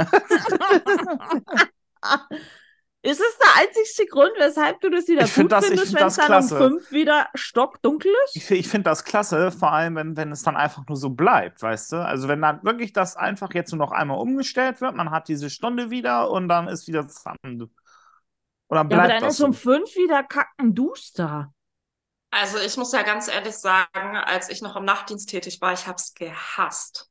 Ist 3.03 3.21
es 3.21 3.39
der 3.39 3.63
einzigste 3.63 4.05
Grund, 4.07 4.33
weshalb 4.39 4.81
du 4.83 4.91
das 4.91 5.09
wieder 5.09 5.25
ich 5.25 5.35
gut 5.35 5.51
das, 5.51 5.67
findest, 5.67 5.95
wenn 5.95 6.07
es 6.07 6.17
dann 6.17 6.27
klasse. 6.27 6.55
um 6.55 6.61
fünf 6.61 6.93
wieder 6.93 7.29
stockdunkel 7.35 8.13
ist? 8.27 8.37
Ich, 8.37 8.51
ich 8.51 8.69
finde 8.69 8.91
das 8.91 9.05
klasse, 9.05 9.51
vor 9.51 9.73
allem, 9.73 9.97
wenn, 9.97 10.17
wenn 10.19 10.31
es 10.33 10.43
dann 10.43 10.55
einfach 10.55 10.87
nur 10.87 10.97
so 10.97 11.09
bleibt, 11.09 11.63
weißt 11.63 11.93
du? 11.93 11.97
Also 11.97 12.29
wenn 12.29 12.43
dann 12.43 12.63
wirklich 12.63 12.93
das 12.93 13.17
einfach 13.17 13.55
jetzt 13.55 13.73
nur 13.73 13.79
noch 13.79 13.93
einmal 13.93 14.19
umgestellt 14.19 14.83
wird, 14.83 14.95
man 14.97 15.11
hat 15.11 15.29
diese 15.29 15.49
Stunde 15.49 15.91
wieder 15.91 16.31
und 16.31 16.49
dann 16.49 16.69
ist 16.69 16.89
wieder 16.89 17.05
dran. 17.05 17.71
Oder 18.69 18.85
bleibt 18.85 18.93
ja, 18.93 18.99
aber 18.99 19.21
dann 19.21 19.31
ist 19.31 19.39
so. 19.39 19.47
um 19.47 19.55
fünf 19.55 19.97
wieder 19.97 20.23
kacken 20.23 20.75
duster. 20.75 21.55
Also 22.31 22.59
ich 22.59 22.77
muss 22.77 22.93
ja 22.93 23.03
ganz 23.03 23.29
ehrlich 23.29 23.57
sagen, 23.57 24.17
als 24.17 24.51
ich 24.51 24.63
noch 24.63 24.77
im 24.77 24.85
Nachtdienst 24.85 25.29
tätig 25.29 25.61
war, 25.61 25.73
ich 25.73 25.87
habe 25.87 25.97
es 25.97 26.15
gehasst. 26.15 27.10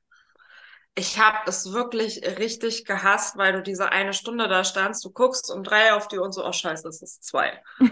Ich 1.00 1.18
habe 1.18 1.38
es 1.46 1.72
wirklich 1.72 2.22
richtig 2.38 2.84
gehasst, 2.84 3.38
weil 3.38 3.54
du 3.54 3.62
diese 3.62 3.90
eine 3.90 4.14
Stunde 4.14 4.50
da 4.50 4.66
standst, 4.66 5.06
du 5.06 5.12
guckst 5.12 5.50
um 5.50 5.64
drei 5.64 5.94
auf 5.94 6.10
die 6.10 6.18
und 6.18 6.34
so, 6.34 6.46
oh 6.46 6.52
scheiße, 6.52 6.86
es 6.90 7.02
ist 7.02 7.24
zwei. 7.24 7.62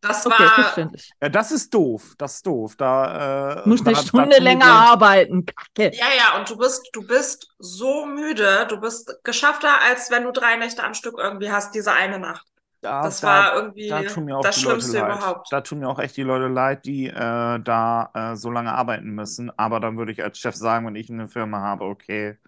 Das 0.00 0.24
okay, 0.24 0.38
war. 0.38 0.92
Ja, 1.20 1.28
das 1.28 1.50
ist 1.50 1.74
doof. 1.74 2.14
Das 2.18 2.36
ist 2.36 2.46
doof. 2.46 2.76
Da 2.76 3.64
äh, 3.64 3.68
musst 3.68 3.84
eine 3.84 3.96
Stunde 3.96 4.38
länger 4.38 4.66
arbeiten. 4.66 5.44
Kacke. 5.44 5.94
Ja, 5.94 6.06
ja, 6.16 6.38
und 6.38 6.48
du 6.48 6.56
bist, 6.56 6.88
du 6.92 7.04
bist 7.04 7.48
so 7.58 8.06
müde, 8.06 8.64
du 8.68 8.80
bist 8.80 9.12
geschaffter, 9.24 9.82
als 9.82 10.10
wenn 10.12 10.22
du 10.22 10.30
drei 10.30 10.54
Nächte 10.54 10.84
am 10.84 10.94
Stück 10.94 11.18
irgendwie 11.18 11.50
hast, 11.50 11.74
diese 11.74 11.92
eine 11.92 12.20
Nacht. 12.20 12.46
Da, 12.80 13.02
das 13.02 13.20
da, 13.20 13.26
war 13.26 13.56
irgendwie 13.56 13.88
da 13.88 14.02
das 14.02 14.60
Schlimmste 14.60 14.98
überhaupt. 14.98 15.48
Da 15.50 15.62
tun 15.62 15.80
mir 15.80 15.88
auch 15.88 15.98
echt 15.98 16.16
die 16.16 16.22
Leute 16.22 16.46
leid, 16.46 16.84
die 16.84 17.08
äh, 17.08 17.12
da 17.12 18.10
äh, 18.14 18.36
so 18.36 18.50
lange 18.50 18.72
arbeiten 18.72 19.10
müssen. 19.10 19.50
Aber 19.58 19.80
dann 19.80 19.98
würde 19.98 20.12
ich 20.12 20.22
als 20.22 20.38
Chef 20.38 20.54
sagen, 20.54 20.86
wenn 20.86 20.94
ich 20.94 21.10
eine 21.10 21.28
Firma 21.28 21.60
habe, 21.60 21.84
okay, 21.84 22.38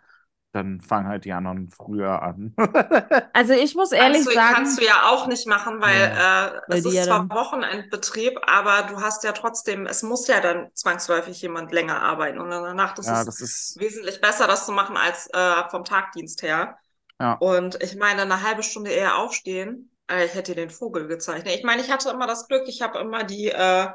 dann 0.53 0.81
fangen 0.81 1.09
halt 1.09 1.25
die 1.25 1.33
anderen 1.33 1.71
früher 1.71 2.23
an. 2.23 2.55
also 3.33 3.53
ich 3.55 3.75
muss 3.75 3.93
ehrlich 3.93 4.25
kannst 4.25 4.31
du, 4.31 4.35
sagen. 4.35 4.55
Kannst 4.55 4.81
du 4.81 4.85
ja 4.85 5.09
auch 5.09 5.27
nicht 5.27 5.47
machen, 5.47 5.81
weil, 5.81 6.01
ja. 6.01 6.47
äh, 6.47 6.61
weil 6.69 6.79
es 6.79 6.85
ist 6.87 6.95
ja 6.95 7.05
zwar 7.05 7.29
Wochenendbetrieb, 7.31 8.39
aber 8.47 8.89
du 8.89 9.01
hast 9.01 9.25
ja 9.25 9.33
trotzdem, 9.33 9.87
es 9.87 10.03
muss 10.03 10.27
ja 10.27 10.41
dann 10.41 10.69
zwangsläufig 10.75 11.41
jemand 11.43 11.73
länger 11.73 12.03
arbeiten. 12.03 12.39
Und 12.39 12.51
danach 12.51 12.95
das 12.95 13.07
ja, 13.07 13.21
ist 13.21 13.27
das 13.27 13.41
ist 13.41 13.81
wesentlich 13.81 14.21
besser, 14.21 14.47
das 14.47 14.67
zu 14.67 14.73
machen 14.73 14.97
als 14.97 15.29
äh, 15.33 15.69
vom 15.71 15.85
Tagdienst 15.85 16.43
her. 16.43 16.79
Ja. 17.21 17.35
Und 17.35 17.81
ich 17.83 17.97
meine, 17.97 18.23
eine 18.23 18.43
halbe 18.43 18.63
Stunde 18.63 18.91
eher 18.91 19.19
aufstehen 19.19 19.91
ich 20.19 20.35
hätte 20.35 20.55
den 20.55 20.71
Vogel 20.71 21.07
gezeichnet. 21.07 21.55
Ich 21.55 21.65
meine, 21.65 21.83
ich 21.83 21.91
hatte 21.91 22.11
immer 22.11 22.27
das 22.27 22.49
Glück, 22.49 22.65
ich 22.67 22.83
habe 22.83 22.99
immer 22.99 23.25
die, 23.25 23.49
äh, 23.49 23.89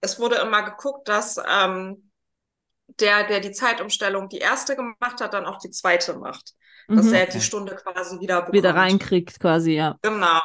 es 0.00 0.18
wurde 0.18 0.36
immer 0.36 0.62
geguckt, 0.62 1.08
dass 1.08 1.38
ähm, 1.48 2.10
der, 3.00 3.26
der 3.26 3.40
die 3.40 3.52
Zeitumstellung 3.52 4.28
die 4.28 4.38
erste 4.38 4.76
gemacht 4.76 5.20
hat, 5.20 5.32
dann 5.34 5.46
auch 5.46 5.58
die 5.58 5.70
zweite 5.70 6.14
macht. 6.14 6.52
Dass 6.88 7.06
mhm. 7.06 7.14
er 7.14 7.26
die 7.26 7.40
Stunde 7.40 7.76
quasi 7.76 8.18
wieder 8.18 8.40
bekommt. 8.40 8.54
Wieder 8.54 8.74
reinkriegt, 8.74 9.38
quasi, 9.38 9.72
ja. 9.72 9.96
Genau. 10.02 10.40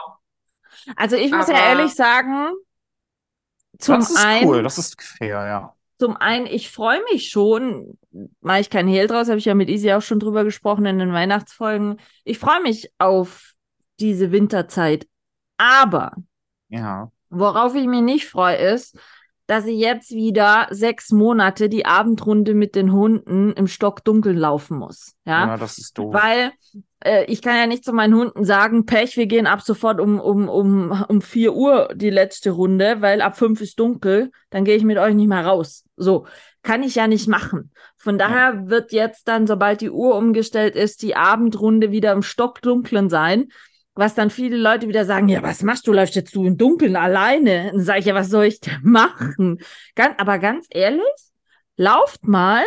Also 0.96 1.16
ich 1.16 1.32
muss 1.32 1.50
Aber, 1.50 1.58
ja 1.58 1.70
ehrlich 1.70 1.96
sagen, 1.96 2.52
zum 3.80 3.96
das 3.96 4.12
ist 4.12 4.24
einen, 4.24 4.48
cool, 4.48 4.64
das 4.64 4.78
ist 4.78 5.02
fair, 5.02 5.46
ja. 5.46 5.76
zum 5.98 6.16
einen, 6.16 6.46
ich 6.46 6.72
freue 6.72 7.02
mich 7.12 7.30
schon, 7.30 7.98
mache 8.40 8.60
ich 8.60 8.70
keinen 8.70 8.88
Hehl 8.88 9.08
draus, 9.08 9.28
habe 9.28 9.40
ich 9.40 9.46
ja 9.46 9.56
mit 9.56 9.70
Isi 9.70 9.92
auch 9.92 10.02
schon 10.02 10.20
drüber 10.20 10.44
gesprochen 10.44 10.86
in 10.86 11.00
den 11.00 11.14
Weihnachtsfolgen. 11.14 12.00
Ich 12.24 12.40
freue 12.40 12.62
mich 12.62 12.92
auf 13.00 13.54
diese 14.00 14.32
Winterzeit. 14.32 15.08
Aber 15.58 16.14
Ja. 16.70 17.12
worauf 17.30 17.76
ich 17.76 17.88
mich 17.88 18.02
nicht 18.02 18.28
freue, 18.28 18.56
ist, 18.58 18.98
dass 19.48 19.66
ich 19.66 19.80
jetzt 19.80 20.12
wieder 20.12 20.68
sechs 20.72 21.12
Monate 21.12 21.70
die 21.70 21.86
Abendrunde 21.86 22.54
mit 22.54 22.76
den 22.76 22.92
Hunden 22.92 23.54
im 23.54 23.68
Stockdunkeln 23.68 24.38
laufen 24.38 24.78
muss. 24.78 25.16
Ja. 25.26 25.48
Ja, 25.48 25.58
das 25.58 25.78
ist 25.78 25.98
doof. 25.98 26.14
Weil 26.14 26.52
äh, 27.00 27.24
ich 27.32 27.42
kann 27.42 27.56
ja 27.56 27.66
nicht 27.66 27.86
zu 27.86 27.94
meinen 27.94 28.14
Hunden 28.14 28.44
sagen, 28.44 28.86
Pech, 28.86 29.16
wir 29.16 29.26
gehen 29.26 29.48
ab 29.48 29.62
sofort 29.62 30.02
um, 30.02 30.20
um, 30.20 30.50
um, 30.50 31.06
um 31.08 31.22
4 31.22 31.54
Uhr 31.54 31.90
die 31.96 32.10
letzte 32.10 32.52
Runde, 32.52 32.98
weil 33.00 33.22
ab 33.22 33.38
5 33.38 33.62
ist 33.62 33.80
dunkel, 33.80 34.32
dann 34.50 34.66
gehe 34.66 34.76
ich 34.76 34.84
mit 34.84 34.98
euch 34.98 35.16
nicht 35.16 35.30
mehr 35.30 35.46
raus. 35.46 35.86
So, 35.96 36.26
kann 36.62 36.84
ich 36.84 36.96
ja 36.96 37.08
nicht 37.08 37.30
machen. 37.30 37.72
Von 37.96 38.18
daher 38.18 38.68
wird 38.68 38.92
jetzt 38.92 39.30
dann, 39.30 39.48
sobald 39.48 39.80
die 39.80 39.92
Uhr 39.92 40.16
umgestellt 40.16 40.76
ist, 40.76 41.02
die 41.02 41.16
Abendrunde 41.16 41.92
wieder 41.92 42.12
im 42.12 42.22
Stockdunklen 42.22 43.10
sein. 43.10 43.48
Was 43.98 44.16
dann 44.16 44.30
viele 44.30 44.58
Leute 44.58 44.88
wieder 44.88 45.06
sagen, 45.06 45.28
ja, 45.28 45.42
was 45.44 45.64
machst 45.64 45.88
du? 45.88 45.94
Läufst 45.94 46.16
jetzt 46.16 46.36
du 46.36 46.46
im 46.46 46.58
Dunkeln 46.58 46.96
alleine? 46.96 47.72
Dann 47.72 47.82
sage 47.82 48.00
ich, 48.00 48.06
ja, 48.06 48.16
was 48.16 48.30
soll 48.30 48.46
ich 48.46 48.60
denn 48.60 48.80
machen? 48.84 49.60
Ganz, 49.96 50.16
aber 50.20 50.40
ganz 50.40 50.68
ehrlich, 50.70 51.04
lauft 51.78 52.26
mal 52.26 52.64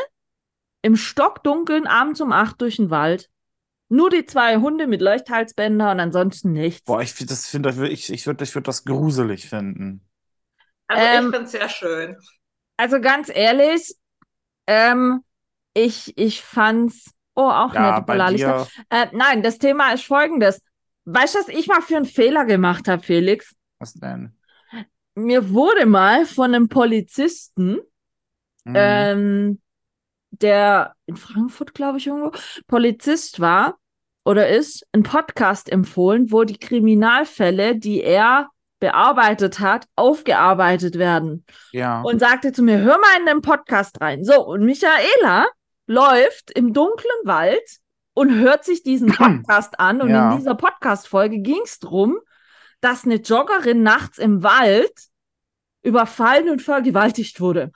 im 0.83 0.97
Stockdunkeln 0.97 1.87
abends 1.87 2.21
um 2.21 2.33
8 2.33 2.61
durch 2.61 2.77
den 2.77 2.91
Wald. 2.91 3.31
Nur 3.89 4.11
die 4.11 4.27
zwei 4.27 4.57
Hunde 4.59 4.87
mit 4.87 5.01
Leuchthalsbänder 5.03 5.91
und 5.93 6.01
ansonsten 6.01 6.53
nichts. 6.53 6.87
Boah, 6.87 7.03
ich 7.03 7.13
find- 7.13 7.31
das 7.31 7.47
finde 7.47 7.89
ich, 7.89 8.11
ich 8.11 8.27
würde 8.27 8.45
ich 8.45 8.55
würd 8.55 8.67
das 8.69 8.85
gruselig 8.85 9.49
finden. 9.49 10.07
Also 10.89 11.05
Ähm, 11.05 11.25
ich 11.27 11.31
finde 11.31 11.45
es 11.47 11.53
sehr 11.53 11.69
schön. 11.69 12.17
Also 12.77 13.01
ganz 13.01 13.31
ehrlich, 13.33 13.95
ähm, 14.67 15.25
ich, 15.75 16.17
ich 16.19 16.43
fand's. 16.43 17.13
Oh, 17.37 17.49
auch 17.51 17.75
Ja, 17.75 17.81
nette 17.81 18.01
bei 18.01 18.19
Polarlichter. 18.19 18.57
dir, 18.57 18.69
Äh, 18.91 19.09
nein, 19.13 19.43
das 19.43 19.59
Thema 19.59 19.93
ist 19.93 20.05
folgendes. 20.05 20.63
Weißt 21.05 21.35
du, 21.35 21.39
was 21.41 21.49
ich 21.49 21.67
mal 21.67 21.81
für 21.83 21.97
einen 21.97 22.05
Fehler 22.07 22.45
gemacht 22.45 22.89
habe, 22.89 23.03
Felix? 23.03 23.55
was 23.79 23.95
denn? 23.95 24.37
Mir 25.15 25.51
wurde 25.51 25.87
mal 25.87 26.27
von 26.27 26.55
einem 26.55 26.69
Polizisten, 26.69 27.79
Mhm. 28.65 28.73
ähm, 28.77 29.61
der 30.31 30.95
in 31.07 31.17
Frankfurt, 31.17 31.75
glaube 31.75 31.99
ich, 31.99 32.07
irgendwo 32.07 32.31
Polizist 32.67 33.41
war 33.41 33.79
oder 34.25 34.49
ist, 34.49 34.87
ein 34.93 35.03
Podcast 35.03 35.73
empfohlen, 35.73 36.31
wo 36.31 36.45
die 36.45 36.59
Kriminalfälle, 36.59 37.77
die 37.77 38.03
er 38.03 38.49
bearbeitet 38.79 39.61
hat, 39.61 39.87
aufgearbeitet 39.97 40.99
werden. 40.99 41.45
ja. 41.73 42.03
Und 42.03 42.19
sagte 42.19 42.53
zu 42.53 42.63
mir, 42.63 42.79
hör 42.79 42.99
mal 42.99 43.19
in 43.19 43.27
den 43.27 43.41
Podcast 43.43 44.01
rein. 44.01 44.25
So, 44.25 44.47
und 44.47 44.65
Michaela 44.65 45.47
läuft 45.87 46.51
im 46.53 46.73
dunklen 46.73 47.21
Wald 47.25 47.80
und 48.21 48.35
hört 48.39 48.65
sich 48.67 48.83
diesen 48.83 49.09
Podcast 49.13 49.81
an. 49.81 50.03
Und 50.03 50.11
Ja. 50.11 50.33
in 50.33 50.39
dieser 50.39 50.55
Podcast-Folge 50.55 51.39
ging 51.39 51.63
es 51.65 51.79
darum, 51.79 52.19
dass 52.83 53.05
eine 53.05 53.15
Joggerin 53.17 53.83
nachts 53.83 54.19
im 54.19 54.43
Wald 54.43 54.93
überfallen 55.83 56.51
und 56.51 56.61
vergewaltigt 56.61 57.41
wurde. 57.41 57.73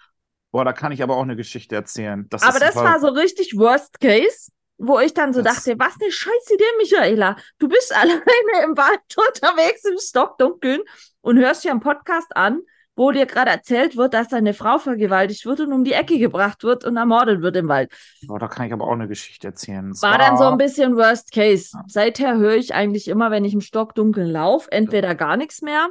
Boah, 0.52 0.64
da 0.66 0.72
kann 0.74 0.92
ich 0.92 1.02
aber 1.02 1.16
auch 1.16 1.22
eine 1.22 1.36
Geschichte 1.36 1.74
erzählen. 1.74 2.26
Das 2.28 2.42
Aber 2.42 2.60
das 2.60 2.76
war 2.76 3.00
so 3.00 3.08
richtig 3.08 3.56
Worst 3.56 3.98
Case, 4.00 4.50
wo 4.76 4.98
ich 5.00 5.14
dann 5.14 5.32
so 5.32 5.40
Das- 5.40 5.64
dachte, 5.64 5.78
was 5.78 5.94
eine 6.00 6.12
scheiß 6.12 6.50
Idee, 6.52 6.64
Michaela. 6.78 7.36
Du 7.58 7.66
bist 7.68 7.94
alleine 7.96 8.64
im 8.64 8.76
Wald 8.76 9.00
unterwegs 9.16 9.84
im 9.84 9.96
Stockdunkeln 9.98 10.82
und 11.22 11.38
hörst 11.38 11.64
dir 11.64 11.70
einen 11.70 11.80
Podcast 11.80 12.36
an, 12.36 12.60
wo 12.96 13.10
dir 13.10 13.26
gerade 13.26 13.50
erzählt 13.50 13.96
wird, 13.96 14.14
dass 14.14 14.28
deine 14.28 14.54
Frau 14.54 14.78
vergewaltigt 14.78 15.44
wird 15.46 15.60
und 15.60 15.72
um 15.72 15.84
die 15.84 15.92
Ecke 15.92 16.18
gebracht 16.18 16.62
wird 16.62 16.84
und 16.84 16.96
ermordet 16.96 17.42
wird 17.42 17.56
im 17.56 17.68
Wald. 17.68 17.92
Boah, 18.26 18.38
da 18.38 18.48
kann 18.48 18.66
ich 18.66 18.72
aber 18.72 18.86
auch 18.86 18.92
eine 18.92 19.08
Geschichte 19.08 19.48
erzählen. 19.48 19.90
Es 19.90 20.02
War 20.02 20.18
dann 20.18 20.36
so 20.36 20.44
ein 20.44 20.58
bisschen 20.58 20.96
Worst 20.96 21.32
Case. 21.32 21.76
Seither 21.88 22.36
höre 22.36 22.54
ich 22.54 22.74
eigentlich 22.74 23.08
immer, 23.08 23.30
wenn 23.30 23.44
ich 23.44 23.54
im 23.54 23.60
Stockdunkeln 23.60 24.30
laufe, 24.30 24.70
entweder 24.70 25.14
gar 25.14 25.36
nichts 25.36 25.62
mehr 25.62 25.88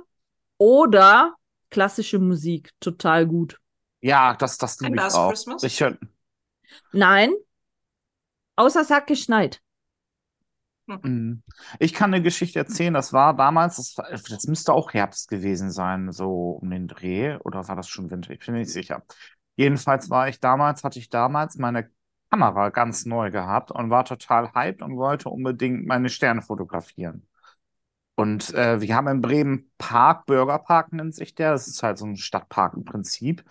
oder 0.57 1.35
klassische 1.69 2.19
Musik. 2.19 2.71
Total 2.79 3.25
gut. 3.25 3.59
Ja, 4.01 4.35
das, 4.35 4.57
das 4.57 4.79
liebe 4.79 4.95
ich 4.95 5.13
auch. 5.13 5.29
Christmas? 5.29 5.63
Ich 5.63 5.81
hör, 5.81 5.97
Nein, 6.91 7.33
außer 8.55 8.81
es 8.81 8.89
hat 8.89 9.07
geschneit. 9.07 9.62
Mhm. 10.85 11.43
Ich 11.79 11.93
kann 11.93 12.13
eine 12.13 12.21
Geschichte 12.21 12.59
erzählen, 12.59 12.93
das 12.93 13.13
war 13.13 13.35
damals, 13.35 13.77
das, 13.77 13.97
war, 13.97 14.09
das 14.11 14.47
müsste 14.47 14.73
auch 14.73 14.93
Herbst 14.93 15.29
gewesen 15.29 15.71
sein, 15.71 16.11
so 16.11 16.59
um 16.61 16.69
den 16.69 16.87
Dreh, 16.87 17.37
oder 17.37 17.67
war 17.67 17.75
das 17.75 17.87
schon 17.87 18.11
Winter? 18.11 18.31
Ich 18.31 18.45
bin 18.45 18.53
mir 18.53 18.59
nicht 18.61 18.71
sicher. 18.71 19.03
Jedenfalls 19.55 20.09
war 20.09 20.27
ich 20.27 20.39
damals, 20.39 20.83
hatte 20.83 20.99
ich 20.99 21.09
damals 21.09 21.57
meine 21.57 21.89
Kamera 22.29 22.69
ganz 22.69 23.05
neu 23.05 23.31
gehabt 23.31 23.71
und 23.71 23.89
war 23.89 24.03
total 24.05 24.53
hyped 24.53 24.81
und 24.81 24.97
wollte 24.97 25.29
unbedingt 25.29 25.85
meine 25.85 26.09
Sterne 26.09 26.41
fotografieren. 26.41 27.27
Und 28.15 28.53
äh, 28.53 28.79
wir 28.81 28.95
haben 28.95 29.07
in 29.07 29.21
Bremen 29.21 29.71
Park, 29.77 30.25
Bürgerpark 30.27 30.93
nennt 30.93 31.15
sich 31.15 31.33
der, 31.35 31.51
das 31.51 31.67
ist 31.67 31.81
halt 31.83 31.97
so 31.97 32.05
ein 32.05 32.17
Stadtpark 32.17 32.75
im 32.75 32.85
Prinzip. 32.85 33.43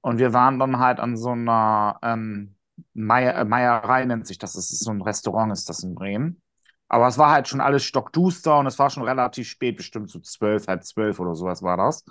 Und 0.00 0.18
wir 0.18 0.32
waren 0.32 0.58
dann 0.58 0.78
halt 0.78 1.00
an 1.00 1.16
so 1.16 1.30
einer 1.30 1.98
ähm, 2.02 2.56
Meier, 2.94 3.36
äh, 3.36 3.44
Meierei 3.44 4.04
nennt 4.04 4.26
sich 4.26 4.38
das, 4.38 4.54
das 4.54 4.72
ist 4.72 4.84
so 4.84 4.90
ein 4.90 5.02
Restaurant 5.02 5.52
ist 5.52 5.68
das 5.68 5.84
in 5.84 5.94
Bremen. 5.94 6.41
Aber 6.92 7.08
es 7.08 7.16
war 7.16 7.30
halt 7.30 7.48
schon 7.48 7.62
alles 7.62 7.84
stockduster 7.84 8.58
und 8.58 8.66
es 8.66 8.78
war 8.78 8.90
schon 8.90 9.02
relativ 9.02 9.48
spät, 9.48 9.78
bestimmt 9.78 10.10
so 10.10 10.20
zwölf, 10.20 10.66
halb 10.68 10.84
zwölf 10.84 11.18
oder 11.20 11.34
sowas 11.34 11.62
war 11.62 11.78
das. 11.78 12.04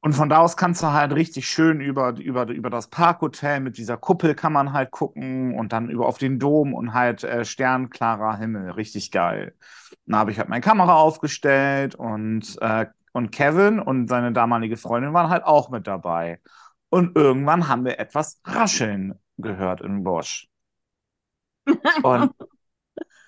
Und 0.00 0.14
von 0.14 0.30
da 0.30 0.38
aus 0.38 0.56
kannst 0.56 0.82
du 0.82 0.86
halt 0.90 1.12
richtig 1.12 1.46
schön 1.46 1.82
über, 1.82 2.16
über, 2.18 2.48
über 2.48 2.70
das 2.70 2.88
Parkhotel 2.88 3.60
mit 3.60 3.76
dieser 3.76 3.98
Kuppel 3.98 4.34
kann 4.34 4.54
man 4.54 4.72
halt 4.72 4.90
gucken 4.90 5.54
und 5.54 5.74
dann 5.74 5.90
über 5.90 6.06
auf 6.06 6.16
den 6.16 6.38
Dom 6.38 6.72
und 6.72 6.94
halt 6.94 7.24
äh, 7.24 7.44
sternklarer 7.44 8.38
Himmel, 8.38 8.70
richtig 8.70 9.10
geil. 9.10 9.54
Dann 10.06 10.18
habe 10.18 10.30
ich 10.30 10.38
halt 10.38 10.48
meine 10.48 10.62
Kamera 10.62 10.94
aufgestellt 10.94 11.94
und, 11.94 12.56
äh, 12.62 12.86
und 13.12 13.32
Kevin 13.32 13.80
und 13.80 14.08
seine 14.08 14.32
damalige 14.32 14.78
Freundin 14.78 15.12
waren 15.12 15.28
halt 15.28 15.44
auch 15.44 15.68
mit 15.68 15.86
dabei. 15.86 16.40
Und 16.88 17.16
irgendwann 17.18 17.68
haben 17.68 17.84
wir 17.84 17.98
etwas 18.00 18.40
rascheln 18.46 19.20
gehört 19.36 19.82
im 19.82 20.04
Busch. 20.04 20.48
Und, 22.02 22.32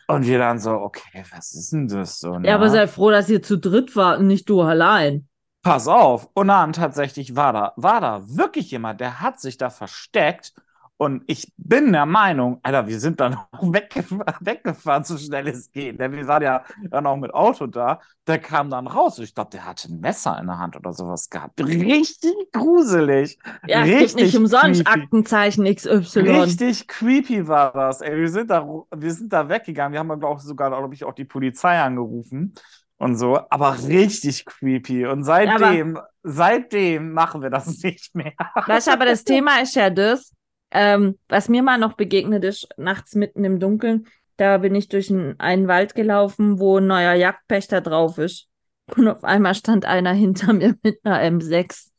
und 0.07 0.27
wir 0.27 0.39
dann 0.39 0.59
so, 0.59 0.73
okay, 0.73 1.25
was 1.31 1.55
ist 1.55 1.73
denn 1.73 1.89
das 1.89 2.19
so? 2.19 2.39
Ja, 2.41 2.57
aber 2.57 2.67
ne? 2.67 2.71
sei 2.71 2.87
froh, 2.87 3.11
dass 3.11 3.29
ihr 3.29 3.43
zu 3.43 3.59
dritt 3.59 3.97
wart 3.97 4.21
und 4.21 4.27
nicht 4.27 4.49
du 4.49 4.61
allein. 4.61 5.29
Pass 5.63 5.89
auf. 5.89 6.29
Und 6.35 6.49
dann 6.49 6.73
tatsächlich 6.75 7.37
war 7.37 7.53
da, 7.53 7.73
war 7.77 8.01
da 8.01 8.23
wirklich 8.27 8.71
jemand, 8.71 9.01
der 9.01 9.21
hat 9.21 9.41
sich 9.41 9.57
da 9.57 9.71
versteckt. 9.71 10.53
Und 10.97 11.25
ich 11.27 11.53
bin 11.57 11.93
der 11.93 12.07
Meinung, 12.07 12.61
Alter, 12.63 12.87
wir 12.87 13.01
sind 13.01 13.19
dann 13.21 13.35
auch 13.53 13.73
weggefahren, 13.73 14.35
weggefahren, 14.41 15.05
so 15.05 15.19
schnell 15.19 15.49
es 15.49 15.71
geht. 15.73 15.99
Denn 15.99 16.13
wir 16.13 16.27
waren 16.29 16.43
ja 16.43 16.65
dann 16.89 17.07
auch 17.07 17.17
mit 17.17 17.35
Auto 17.35 17.67
da. 17.67 18.01
Der 18.27 18.39
kam 18.39 18.71
dann 18.71 18.87
raus. 18.87 19.19
Ich 19.19 19.35
glaube, 19.35 19.51
der 19.51 19.67
hatte 19.67 19.93
ein 19.93 20.01
Messer 20.01 20.39
in 20.39 20.47
der 20.47 20.59
Hand 20.59 20.77
oder 20.77 20.93
sowas 20.93 21.29
gehabt. 21.29 21.61
Richtig 21.61 22.35
gruselig. 22.53 23.39
Ja, 23.67 23.81
es 23.81 23.89
gibt 23.89 24.01
Richtig 24.03 24.23
nicht 24.23 24.37
umsonst 24.37 24.85
creepy. 24.85 25.03
Aktenzeichen 25.03 25.65
XY. 25.65 26.21
Richtig 26.21 26.87
creepy 26.87 27.49
war 27.49 27.73
das. 27.73 28.01
Ey, 28.01 28.17
wir 28.17 28.31
sind 28.31 28.51
da, 28.51 28.65
wir 28.95 29.13
sind 29.13 29.33
da 29.33 29.49
weggegangen. 29.49 29.93
Wir 29.93 29.99
haben, 29.99 30.21
glaube 30.21 30.39
ich, 30.39 30.47
sogar, 30.47 30.71
glaube 30.71 30.95
ich, 30.95 31.05
auch 31.05 31.15
die 31.15 31.25
Polizei 31.25 31.79
angerufen 31.81 32.55
und 32.99 33.17
so. 33.17 33.41
Aber 33.51 33.77
richtig 33.87 34.47
creepy. 34.47 35.07
Und 35.07 35.25
seitdem, 35.25 35.99
seitdem 36.23 37.13
machen 37.13 37.43
wir 37.43 37.51
das 37.51 37.67
nicht 37.83 38.15
mehr. 38.15 38.33
Weißt 38.67 38.87
du, 38.87 38.93
aber 38.93 39.07
das 39.07 39.25
Thema 39.25 39.61
ist 39.61 39.75
ja 39.75 39.91
das, 39.91 40.33
ähm, 40.75 41.19
was 41.29 41.49
mir 41.49 41.63
mal 41.63 41.79
noch 41.79 41.95
begegnet 41.95 42.45
ist, 42.45 42.69
nachts 42.77 43.15
mitten 43.15 43.45
im 43.45 43.61
Dunkeln. 43.61 44.07
Da 44.37 44.59
bin 44.59 44.75
ich 44.75 44.89
durch 44.89 45.11
einen, 45.11 45.39
einen 45.39 45.69
Wald 45.69 45.95
gelaufen, 45.95 46.59
wo 46.59 46.79
ein 46.79 46.87
neuer 46.87 47.15
Jagdpächter 47.15 47.81
drauf 47.81 48.19
ist. 48.19 48.49
Und 48.97 49.09
auf 49.09 49.25
einmal 49.25 49.55
stand 49.55 49.87
einer 49.87 50.13
hinter 50.13 50.53
mir 50.53 50.75
mit 50.83 50.99
einer 51.05 51.23
M6. 51.23 51.93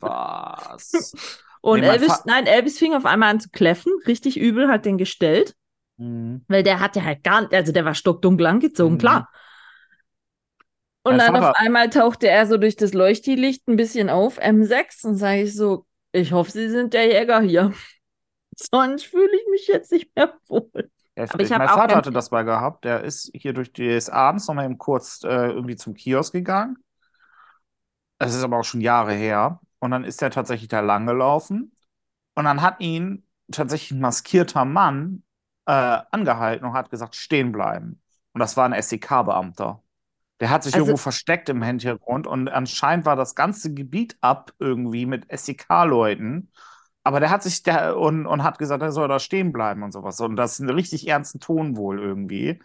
Was? 0.00 1.12
Und 1.62 1.80
Nee, 1.80 1.88
Elvis, 1.88 2.24
nein, 2.26 2.46
Elvis 2.46 2.78
fing 2.78 2.94
auf 2.94 3.06
einmal 3.06 3.30
an 3.30 3.40
zu 3.40 3.48
kläffen. 3.50 3.92
Richtig 4.06 4.38
übel, 4.38 4.68
hat 4.68 4.84
den 4.84 4.98
gestellt. 4.98 5.54
Mhm. 5.96 6.44
Weil 6.48 6.62
der 6.62 6.80
hatte 6.80 7.04
halt 7.04 7.24
gar 7.24 7.40
nicht, 7.40 7.54
also 7.54 7.72
der 7.72 7.84
war 7.84 7.94
stockdunkel 7.94 8.46
angezogen, 8.46 8.94
Mhm. 8.94 8.98
klar. 8.98 9.30
Und 11.02 11.16
Mein 11.16 11.32
dann 11.32 11.44
auf 11.44 11.56
einmal 11.56 11.88
tauchte 11.88 12.28
er 12.28 12.46
so 12.46 12.56
durch 12.56 12.76
das 12.76 12.92
Leuchtdilicht 12.92 13.66
ein 13.68 13.76
bisschen 13.76 14.10
auf, 14.10 14.38
M6, 14.38 15.04
und 15.06 15.16
sage 15.16 15.42
ich 15.42 15.54
so, 15.54 15.86
ich 16.16 16.32
hoffe, 16.32 16.50
Sie 16.50 16.68
sind 16.68 16.94
der 16.94 17.06
Jäger 17.06 17.40
hier. 17.40 17.72
Sonst 18.56 19.04
fühle 19.04 19.36
ich 19.36 19.46
mich 19.50 19.66
jetzt 19.68 19.92
nicht 19.92 20.14
mehr 20.16 20.34
wohl. 20.48 20.90
Heftig. 21.14 21.50
ich 21.50 21.50
mein 21.50 21.68
Vater 21.68 21.96
hatte 21.96 22.10
das 22.10 22.30
mal 22.30 22.44
gehabt. 22.44 22.84
Der 22.84 23.02
ist 23.04 23.30
hier 23.34 23.52
durch 23.52 23.72
die 23.72 23.86
ist 23.86 24.10
abends 24.10 24.48
nochmal 24.48 24.66
eben 24.66 24.78
kurz 24.78 25.22
äh, 25.24 25.48
irgendwie 25.48 25.76
zum 25.76 25.94
Kiosk 25.94 26.32
gegangen. 26.32 26.78
Es 28.18 28.34
ist 28.34 28.42
aber 28.42 28.58
auch 28.58 28.64
schon 28.64 28.80
Jahre 28.80 29.12
her. 29.12 29.60
Und 29.78 29.90
dann 29.90 30.04
ist 30.04 30.22
er 30.22 30.30
tatsächlich 30.30 30.68
da 30.68 30.80
lang 30.80 31.06
gelaufen. 31.06 31.72
Und 32.34 32.44
dann 32.44 32.62
hat 32.62 32.80
ihn 32.80 33.26
tatsächlich 33.50 33.92
ein 33.92 34.00
maskierter 34.00 34.64
Mann 34.64 35.22
äh, 35.66 35.98
angehalten 36.10 36.66
und 36.66 36.72
hat 36.72 36.90
gesagt, 36.90 37.14
stehen 37.14 37.52
bleiben. 37.52 38.02
Und 38.32 38.40
das 38.40 38.56
war 38.56 38.68
ein 38.68 38.82
SEK-Beamter. 38.82 39.82
Der 40.40 40.50
hat 40.50 40.64
sich 40.64 40.74
Also- 40.74 40.86
irgendwo 40.86 40.98
versteckt 40.98 41.48
im 41.48 41.62
Hintergrund 41.62 42.26
und 42.26 42.48
anscheinend 42.48 43.06
war 43.06 43.16
das 43.16 43.34
ganze 43.34 43.72
Gebiet 43.72 44.16
ab 44.20 44.52
irgendwie 44.58 45.06
mit 45.06 45.26
SEK-Leuten. 45.30 46.50
Aber 47.04 47.20
der 47.20 47.30
hat 47.30 47.42
sich 47.42 47.62
der 47.62 47.96
und, 47.96 48.26
und 48.26 48.42
hat 48.42 48.58
gesagt, 48.58 48.82
er 48.82 48.90
soll 48.92 49.08
da 49.08 49.18
stehen 49.20 49.52
bleiben 49.52 49.82
und 49.84 49.92
sowas. 49.92 50.20
Und 50.20 50.36
das 50.36 50.54
ist 50.54 50.58
ein 50.60 50.70
richtig 50.70 51.06
ernsten 51.08 51.38
Ton 51.40 51.76
wohl 51.76 52.00
irgendwie. 52.00 52.60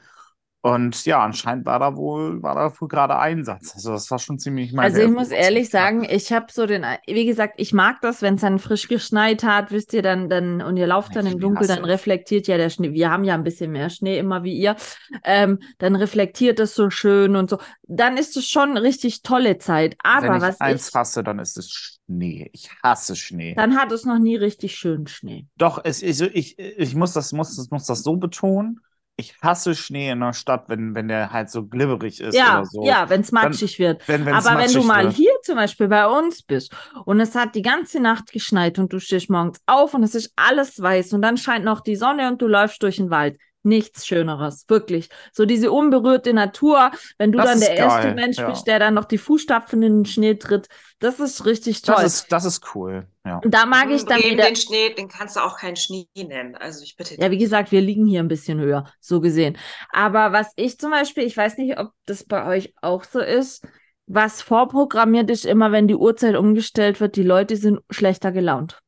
Und 0.64 1.05
ja, 1.05 1.24
anscheinend 1.24 1.66
war 1.66 1.80
da 1.80 1.95
wohl, 1.95 2.43
war 2.43 2.53
da 2.53 2.72
wohl 2.80 2.88
gerade 2.88 3.18
Einsatz. 3.18 3.74
Also 3.74 3.93
das 3.93 4.12
war 4.12 4.20
schon 4.20 4.38
ziemlich 4.38 4.74
meine 4.74 4.88
Also 4.88 5.01
ich 5.01 5.09
muss 5.09 5.30
ehrlich 5.30 5.70
sagen, 5.70 6.05
ich 6.07 6.32
habe 6.32 6.47
so 6.51 6.68
den, 6.68 6.86
wie 7.07 7.26
gesagt, 7.26 7.55
ich 7.57 7.74
mag 7.74 7.99
das, 8.01 8.22
wenn 8.22 8.36
es 8.36 8.41
dann 8.41 8.59
frisch 8.59 8.88
geschneit 8.88 9.43
hat, 9.43 9.72
wisst 9.72 9.91
ihr, 9.93 10.03
dann, 10.03 10.30
dann, 10.30 10.62
und 10.62 10.78
ihr 10.78 10.86
lauft 10.86 11.16
dann 11.16 11.26
im 11.26 11.39
Dunkeln, 11.39 11.68
dann 11.68 11.84
reflektiert 11.84 12.47
ja 12.47 12.57
der 12.57 12.70
Schnee. 12.70 12.93
Wir 12.93 13.09
haben 13.09 13.24
ja 13.24 13.34
ein 13.34 13.43
bisschen 13.43 13.72
mehr 13.72 13.89
Schnee 13.89 14.20
immer 14.20 14.43
wie 14.43 14.55
ihr. 14.55 14.76
Ähm, 15.24 15.57
dann 15.80 15.95
reflektiert 15.95 16.59
es 16.59 16.76
so 16.76 16.91
schön 16.91 17.36
und 17.36 17.49
so. 17.49 17.57
Dann 17.88 18.18
ist 18.18 18.38
es 18.38 18.47
schon 18.47 18.78
richtig 18.78 19.24
tolle 19.24 19.57
Zeit. 19.57 19.95
Aber 20.03 20.28
Wenn 20.28 20.36
ich 20.36 20.41
was 20.43 20.62
eins 20.62 20.89
ich, 20.89 20.95
hasse, 20.95 21.24
dann 21.24 21.39
ist 21.39 21.57
es 21.57 21.72
Schnee. 21.72 22.51
Ich 22.53 22.70
hasse 22.84 23.16
Schnee. 23.16 23.55
dann 23.55 23.78
hat 23.78 23.91
es 23.91 24.05
noch 24.05 24.20
nie 24.20 24.36
richtig 24.36 24.76
schön 24.76 25.07
Schnee. 25.07 25.47
Doch, 25.57 25.82
es, 25.84 26.03
ich, 26.03 26.22
ich, 26.22 26.59
ich 26.59 26.93
muss 26.93 27.14
das, 27.14 27.34
muss, 27.34 27.68
muss 27.72 27.86
das 27.88 28.03
so 28.03 28.18
betonen. 28.18 28.80
Ich 29.18 29.36
hasse 29.41 29.76
Schnee 29.76 30.09
in 30.09 30.20
der 30.20 30.34
Stadt, 30.34 30.66
wenn, 30.68 30.95
wenn 30.95 31.07
der 31.07 31.32
halt 31.32 31.49
so 31.51 31.68
glibberig 31.68 32.20
ist 32.22 32.34
Ja, 32.34 32.59
oder 32.59 32.66
so. 32.66 32.84
ja, 32.86 33.07
wenn 33.09 33.22
es 33.22 33.32
matschig 33.32 33.78
wird. 33.78 34.07
Wenn, 34.07 34.28
Aber 34.28 34.57
wenn 34.57 34.72
du 34.72 34.82
mal 34.82 35.03
wird. 35.05 35.16
hier 35.16 35.32
zum 35.43 35.55
Beispiel 35.57 35.88
bei 35.89 36.07
uns 36.07 36.41
bist 36.41 36.74
und 37.05 37.20
es 37.20 37.36
hat 37.36 37.53
die 37.53 37.62
ganze 37.62 37.99
Nacht 37.99 38.32
geschneit 38.32 38.80
und 38.80 38.91
du 38.93 38.99
stehst 38.99 39.30
morgens 39.30 39.59
auf 39.68 39.93
und 39.93 40.01
es 40.03 40.16
ist 40.16 40.34
alles 40.36 40.82
weiß 40.82 41.14
und 41.14 41.22
dann 41.22 41.38
scheint 41.38 41.66
noch 41.66 41.82
die 41.82 41.95
Sonne 41.95 42.30
und 42.30 42.41
du 42.41 42.47
läufst 42.47 42.82
durch 42.82 42.95
den 42.95 43.12
Wald. 43.12 43.38
Nichts 43.64 44.07
Schöneres, 44.07 44.66
wirklich. 44.68 45.09
So 45.32 45.45
diese 45.45 45.72
unberührte 45.72 46.34
Natur, 46.34 46.91
wenn 47.18 47.32
du 47.32 47.38
Das 47.38 47.47
dann 47.47 47.59
der 47.59 47.76
erste 47.76 48.07
geil, 48.07 48.16
Mensch 48.16 48.38
ja. 48.38 48.49
bist, 48.49 48.66
der 48.66 48.80
dann 48.80 48.95
noch 48.95 49.05
die 49.05 49.20
Fußstapfen 49.20 49.84
in 49.84 49.97
den 49.99 50.05
Schnee 50.05 50.36
tritt, 50.36 50.68
das 50.99 51.20
ist 51.20 51.45
richtig 51.45 51.82
toll. 51.84 51.95
Das 51.97 52.22
ist, 52.22 52.32
das 52.32 52.45
ist 52.45 52.76
cool. 52.76 53.07
Ja. 53.24 53.38
und 53.38 53.53
da 53.53 53.68
mag 53.68 53.91
ich 53.91 54.03
dann 54.05 54.20
wieder. 54.20 54.45
den 54.45 54.55
Schnee, 54.55 54.95
den 54.95 55.07
kannst 55.07 55.36
du 55.36 55.41
auch 55.41 55.57
keinen 55.57 55.76
Schnee 55.76 56.07
nennen. 56.16 56.55
Also 56.55 56.84
ich 56.84 56.95
bitte 56.95 57.16
Ja, 57.16 57.30
wie 57.30 57.38
gesagt, 57.38 57.72
wir 57.72 57.82
liegen 57.82 58.07
hier 58.07 58.20
ein 58.20 58.28
bisschen 58.28 58.59
höher, 58.59 58.86
so 58.99 59.22
gesehen. 59.22 59.57
Aber 59.91 60.32
was 60.32 60.51
ich 60.55 60.80
zum 60.80 60.89
Beispiel, 60.89 61.24
ich 61.24 61.38
weiß 61.38 61.57
nicht, 61.57 61.78
ob 61.78 61.91
das 62.07 62.24
bei 62.24 62.45
euch 62.47 62.74
auch 62.82 63.03
so 63.03 63.20
ist, 63.20 63.64
was 64.07 64.41
vorprogrammiert 64.41 65.30
ist, 65.30 65.45
immer 65.45 65.72
wenn 65.72 65.88
die 65.88 65.95
Uhrzeit 65.95 66.36
umgestellt 66.36 66.99
wird, 66.99 67.16
die 67.16 67.24
Leute 67.24 67.55
sind 67.55 67.80
schlechter 67.91 68.32
gelaunt. 68.32 68.82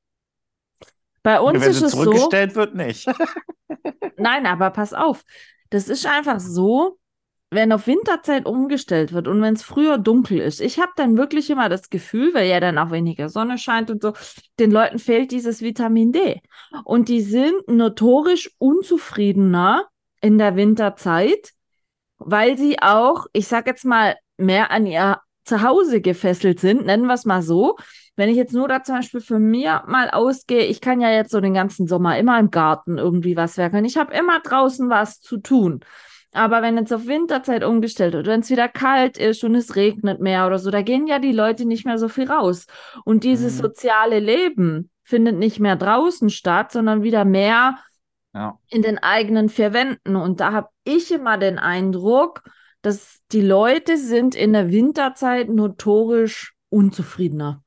Bei 1.24 1.40
uns 1.40 1.62
Wenn 1.62 1.72
ist 1.72 1.80
sie 1.80 1.86
es 1.86 1.92
so, 1.92 2.04
zurückgestellt 2.04 2.56
wird, 2.56 2.76
nicht. 2.76 3.08
nein, 4.18 4.46
aber 4.46 4.70
pass 4.72 4.94
auf, 4.94 5.24
das 5.70 5.90
ist 5.90 6.06
einfach 6.06 6.40
so, 6.40 6.98
wenn 7.54 7.72
auf 7.72 7.88
Winterzeit 7.88 8.46
umgestellt 8.46 9.14
wird 9.14 9.28
und 9.28 9.42
wenn 9.42 9.54
es 9.54 9.64
früher 9.64 9.98
dunkel 9.98 10.40
ist, 10.40 10.60
ich 10.60 10.80
habe 10.80 10.92
dann 10.96 11.18
wirklich 11.18 11.50
immer 11.50 11.70
das 11.70 11.90
Gefühl, 11.90 12.34
weil 12.34 12.48
ja 12.48 12.60
dann 12.60 12.78
auch 12.78 12.92
weniger 12.92 13.30
Sonne 13.30 13.58
scheint 13.58 13.92
und 13.92 14.02
so, 14.02 14.14
den 14.60 14.72
Leuten 14.72 15.00
fehlt 15.00 15.32
dieses 15.32 15.62
Vitamin 15.62 16.12
D. 16.12 16.42
Und 16.84 17.10
die 17.10 17.22
sind 17.22 17.68
notorisch 17.68 18.52
unzufriedener 18.58 19.86
in 20.22 20.38
der 20.38 20.56
Winterzeit, 20.56 21.52
weil 22.18 22.58
sie 22.58 22.82
auch, 22.82 23.28
ich 23.34 23.48
sag 23.48 23.68
jetzt 23.68 23.86
mal, 23.86 24.16
mehr 24.38 24.72
an 24.72 24.86
ihr 24.86 25.20
Zuhause 25.46 26.02
gefesselt 26.02 26.60
sind, 26.60 26.86
nennen 26.86 27.06
wir 27.06 27.14
es 27.14 27.26
mal 27.26 27.42
so. 27.42 27.76
Wenn 28.16 28.30
ich 28.30 28.36
jetzt 28.38 28.54
nur 28.54 28.68
da 28.68 28.84
zum 28.84 28.96
Beispiel 28.96 29.22
für 29.22 29.40
mir 29.40 29.84
mal 29.88 30.10
ausgehe, 30.10 30.66
ich 30.66 30.82
kann 30.82 31.02
ja 31.02 31.10
jetzt 31.10 31.32
so 31.32 31.42
den 31.42 31.54
ganzen 31.56 31.88
Sommer 31.88 32.18
immer 32.18 32.40
im 32.40 32.52
Garten 32.52 32.98
irgendwie 32.98 33.36
was 33.36 33.58
werkeln. 33.58 33.86
Ich 33.86 33.98
habe 33.98 34.14
immer 34.14 34.40
draußen 34.40 34.90
was 34.90 35.20
zu 35.20 35.38
tun. 35.38 35.84
Aber 36.32 36.62
wenn 36.62 36.78
jetzt 36.78 36.94
auf 36.94 37.06
Winterzeit 37.06 37.64
umgestellt 37.64 38.14
wird, 38.14 38.26
wenn 38.28 38.40
es 38.40 38.50
wieder 38.50 38.68
kalt 38.68 39.18
ist 39.18 39.44
und 39.44 39.54
es 39.56 39.76
regnet 39.76 40.20
mehr 40.20 40.48
oder 40.48 40.58
so, 40.60 40.72
da 40.72 40.82
gehen 40.82 41.06
ja 41.08 41.20
die 41.20 41.32
Leute 41.32 41.66
nicht 41.66 41.86
mehr 41.86 41.98
so 42.00 42.08
viel 42.08 42.30
raus. 42.30 42.66
Und 43.06 43.24
dieses 43.24 43.58
Mhm. 43.58 43.62
soziale 43.64 44.20
Leben 44.20 44.90
findet 45.04 45.38
nicht 45.38 45.60
mehr 45.60 45.76
draußen 45.76 46.30
statt, 46.30 46.72
sondern 46.72 47.04
wieder 47.04 47.26
mehr 47.26 47.78
Ja. 48.34 48.58
in 48.70 48.82
den 48.82 48.98
eigenen 48.98 49.50
vier 49.50 49.74
Wänden. 49.74 50.16
Und 50.16 50.40
da 50.40 50.52
habe 50.54 50.70
ich 50.84 51.12
immer 51.12 51.38
den 51.38 51.60
Eindruck, 51.60 52.42
dass 52.84 53.20
die 53.32 53.42
Leute 53.42 53.98
sind 53.98 54.36
in 54.36 54.54
der 54.54 54.70
Winterzeit 54.72 55.50
notorisch 55.50 56.54
unzufriedener. 56.70 57.64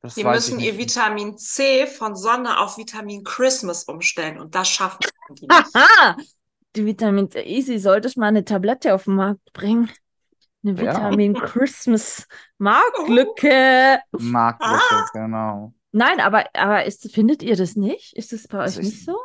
Das 0.00 0.14
Die 0.14 0.24
müssen 0.24 0.60
ihr. 0.60 0.78
Vitamin 0.78 1.36
C 1.38 1.86
von 1.86 2.14
Sonne 2.14 2.58
auf 2.60 2.76
Vitamin 2.78 3.24
Christmas 3.24 3.84
umstellen 3.84 4.38
und 4.38 4.54
das 4.54 4.68
schaffen 4.68 4.98
die 5.38 5.46
nicht. 5.46 5.74
Haha! 5.74 6.16
Die 6.76 6.86
Vitamin 6.86 7.30
C. 7.30 7.42
Easy, 7.42 7.78
solltest 7.78 8.16
mal 8.16 8.26
eine 8.28 8.44
Tablette 8.44 8.94
auf 8.94 9.04
den 9.04 9.14
Markt 9.16 9.52
bringen. 9.52 9.90
Eine 10.64 10.80
Ja. 10.82 10.92
Vitamin 10.94 11.34
Christmas 11.34 12.26
Marktlücke. 12.58 13.98
Marktlücke, 14.12 15.04
genau. 15.12 15.74
Nein, 15.92 16.20
aber, 16.20 16.46
aber 16.54 16.84
ist, 16.84 17.12
findet 17.12 17.42
ihr 17.42 17.56
das 17.56 17.76
nicht? 17.76 18.16
Ist 18.16 18.32
es 18.32 18.48
bei 18.48 18.58
euch 18.58 18.62
Also 18.64 18.80
ich- 18.80 18.86
nicht 18.86 19.04
so? 19.04 19.16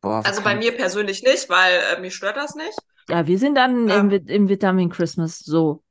Boah, 0.00 0.22
Also 0.24 0.42
bei 0.42 0.54
mir 0.56 0.76
persönlich 0.76 1.22
nicht, 1.22 1.48
weil 1.48 1.80
äh, 1.96 2.00
mich 2.00 2.14
stört 2.14 2.36
das 2.36 2.54
nicht. 2.54 2.76
Ja, 3.08 3.26
wir 3.26 3.38
sind 3.38 3.54
dann 3.56 3.88
Ja. 3.88 4.00
im, 4.00 4.10
im 4.10 4.48
Vitamin 4.48 4.88
Christmas 4.90 5.38
so. 5.38 5.82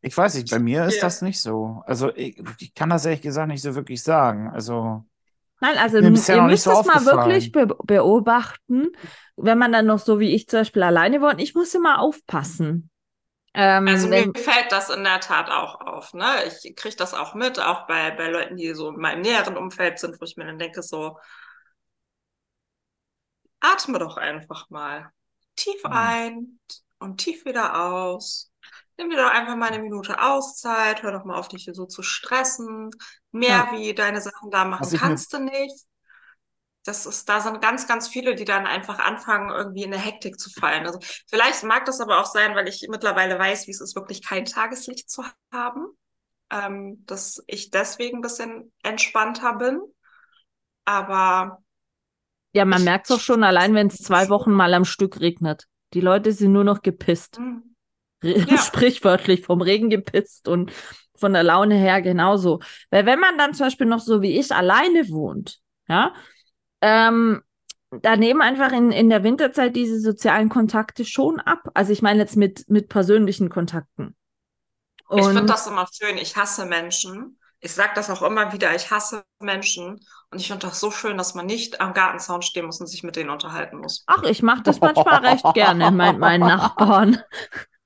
Ich 0.00 0.16
weiß 0.16 0.34
nicht, 0.36 0.48
bei 0.50 0.58
mir 0.58 0.84
ist 0.86 0.98
Ja. 0.98 1.02
das 1.02 1.22
nicht 1.22 1.40
so. 1.40 1.82
Also 1.86 2.14
ich, 2.14 2.40
ich 2.60 2.74
kann 2.74 2.90
das 2.90 3.04
ehrlich 3.04 3.22
gesagt 3.22 3.48
nicht 3.48 3.62
so 3.62 3.74
wirklich 3.74 4.02
sagen. 4.02 4.48
Also 4.48 5.04
Nein, 5.60 5.76
also 5.76 5.98
ihr 5.98 6.10
müsst 6.10 6.28
so 6.28 6.70
das 6.70 6.86
mal 6.86 7.04
wirklich 7.04 7.50
be 7.50 7.66
beobachten, 7.66 8.88
wenn 9.36 9.58
man 9.58 9.72
dann 9.72 9.86
noch 9.86 9.98
so 9.98 10.20
wie 10.20 10.32
ich 10.34 10.46
zum 10.48 10.60
Beispiel 10.60 10.84
alleine 10.84 11.20
wohnt. 11.20 11.40
Ich 11.40 11.54
muss 11.54 11.74
immer 11.74 12.00
aufpassen. 12.00 12.90
Ähm, 13.54 13.86
Also 13.86 14.10
wenn, 14.10 14.30
mir 14.30 14.40
fällt 14.40 14.70
das 14.70 14.90
in 14.90 15.02
der 15.02 15.18
Tat 15.20 15.50
auch 15.50 15.80
auf. 15.80 16.14
Ne? 16.14 16.26
Ich 16.62 16.76
kriege 16.76 16.94
das 16.96 17.12
auch 17.14 17.34
mit, 17.34 17.58
auch 17.58 17.86
bei, 17.88 18.10
bei 18.12 18.28
Leuten, 18.28 18.56
die 18.56 18.72
so 18.74 18.90
in 18.90 19.00
meinem 19.00 19.22
näheren 19.22 19.56
Umfeld 19.56 19.98
sind, 19.98 20.20
wo 20.20 20.24
ich 20.24 20.36
mir 20.36 20.44
dann 20.46 20.58
denke, 20.58 20.82
so, 20.82 21.16
atme 23.60 23.98
doch 24.00 24.16
einfach 24.16 24.68
mal. 24.70 25.12
Tief 25.58 25.82
Hm. 25.84 25.92
ein 25.92 26.60
und 26.98 27.18
tief 27.18 27.44
wieder 27.44 27.84
aus. 27.84 28.50
Nimm 28.96 29.10
dir 29.10 29.16
doch 29.16 29.30
einfach 29.30 29.56
mal 29.56 29.70
eine 29.70 29.82
Minute 29.82 30.20
Auszeit, 30.20 31.02
hör 31.02 31.12
doch 31.12 31.24
mal 31.24 31.36
auf, 31.38 31.48
dich 31.48 31.64
hier 31.64 31.74
so 31.74 31.86
zu 31.86 32.02
stressen. 32.02 32.90
Mehr 33.32 33.68
Ja. 33.68 33.72
wie 33.72 33.94
deine 33.94 34.20
Sachen 34.20 34.50
da 34.50 34.64
machen 34.64 34.90
mir- 34.90 34.98
kannst 34.98 35.32
du 35.32 35.38
nicht. 35.40 35.86
Das 36.84 37.04
ist, 37.06 37.28
da 37.28 37.40
sind 37.40 37.60
ganz, 37.60 37.86
ganz 37.86 38.08
viele, 38.08 38.34
die 38.34 38.44
dann 38.46 38.66
einfach 38.66 38.98
anfangen, 38.98 39.50
irgendwie 39.50 39.82
in 39.82 39.92
eine 39.92 40.02
Hektik 40.02 40.40
zu 40.40 40.48
fallen. 40.50 40.86
Also 40.86 40.98
vielleicht 41.28 41.62
mag 41.64 41.84
das 41.84 42.00
aber 42.00 42.18
auch 42.20 42.26
sein, 42.26 42.54
weil 42.54 42.66
ich 42.68 42.86
mittlerweile 42.88 43.38
weiß, 43.38 43.66
wie 43.66 43.72
es 43.72 43.80
ist, 43.82 43.94
wirklich 43.94 44.24
kein 44.24 44.46
Tageslicht 44.46 45.10
zu 45.10 45.22
haben. 45.52 45.86
Ähm, 46.50 47.04
dass 47.06 47.42
ich 47.46 47.70
deswegen 47.70 48.18
ein 48.18 48.22
bisschen 48.22 48.72
entspannter 48.82 49.54
bin. 49.54 49.82
Aber 50.84 51.62
ja, 52.52 52.64
man 52.64 52.84
merkt 52.84 53.06
es 53.10 53.16
auch 53.16 53.20
schon 53.20 53.44
allein, 53.44 53.74
wenn 53.74 53.88
es 53.88 53.98
zwei 53.98 54.28
Wochen 54.28 54.52
mal 54.52 54.74
am 54.74 54.84
Stück 54.84 55.20
regnet. 55.20 55.64
Die 55.94 56.00
Leute 56.00 56.32
sind 56.32 56.52
nur 56.52 56.64
noch 56.64 56.82
gepisst. 56.82 57.36
hm, 57.38 57.62
Re- 58.22 58.44
Ja. 58.48 58.58
Sprichwörtlich 58.58 59.44
vom 59.44 59.60
Regen 59.60 59.90
gepisst 59.90 60.48
und 60.48 60.72
von 61.16 61.32
der 61.32 61.42
Laune 61.42 61.74
her 61.76 62.02
genauso. 62.02 62.60
Weil 62.90 63.06
wenn 63.06 63.18
man 63.20 63.38
dann 63.38 63.54
zum 63.54 63.66
Beispiel 63.66 63.86
noch 63.86 64.00
so 64.00 64.22
wie 64.22 64.38
ich 64.38 64.52
alleine 64.52 65.08
wohnt, 65.08 65.60
ja, 65.88 66.14
ähm, 66.80 67.42
da 68.02 68.16
nehmen 68.16 68.42
einfach 68.42 68.72
in, 68.72 68.92
in 68.92 69.08
der 69.08 69.24
Winterzeit 69.24 69.74
diese 69.74 70.00
sozialen 70.00 70.48
Kontakte 70.50 71.04
schon 71.04 71.40
ab. 71.40 71.60
Also 71.74 71.92
ich 71.92 72.02
meine 72.02 72.20
jetzt 72.20 72.36
mit, 72.36 72.68
mit 72.68 72.88
persönlichen 72.88 73.48
Kontakten. 73.48 74.14
ich 75.14 75.24
finde 75.24 75.40
Und 75.40 75.50
das 75.50 75.66
immer 75.66 75.86
schön. 75.92 76.16
Ich 76.18 76.36
hasse 76.36 76.66
Menschen. 76.66 77.38
Ich 77.60 77.72
sage 77.72 77.90
das 77.94 78.08
auch 78.10 78.22
immer 78.22 78.52
wieder. 78.52 78.74
Ich 78.74 78.90
hasse 78.90 79.24
Menschen. 79.40 80.00
Und 80.30 80.40
ich 80.40 80.48
finde 80.48 80.66
das 80.66 80.78
so 80.78 80.90
schön, 80.90 81.16
dass 81.16 81.34
man 81.34 81.46
nicht 81.46 81.80
am 81.80 81.94
Gartenzaun 81.94 82.42
stehen 82.42 82.66
muss 82.66 82.80
und 82.80 82.86
sich 82.86 83.02
mit 83.02 83.16
denen 83.16 83.30
unterhalten 83.30 83.78
muss. 83.78 84.04
ach, 84.06 84.22
ich 84.24 84.42
mache 84.42 84.62
das 84.62 84.80
manchmal 84.80 85.24
recht 85.24 85.44
gerne, 85.54 85.90
meint 85.90 86.18
mein 86.18 86.40
Nachbarn. 86.40 87.20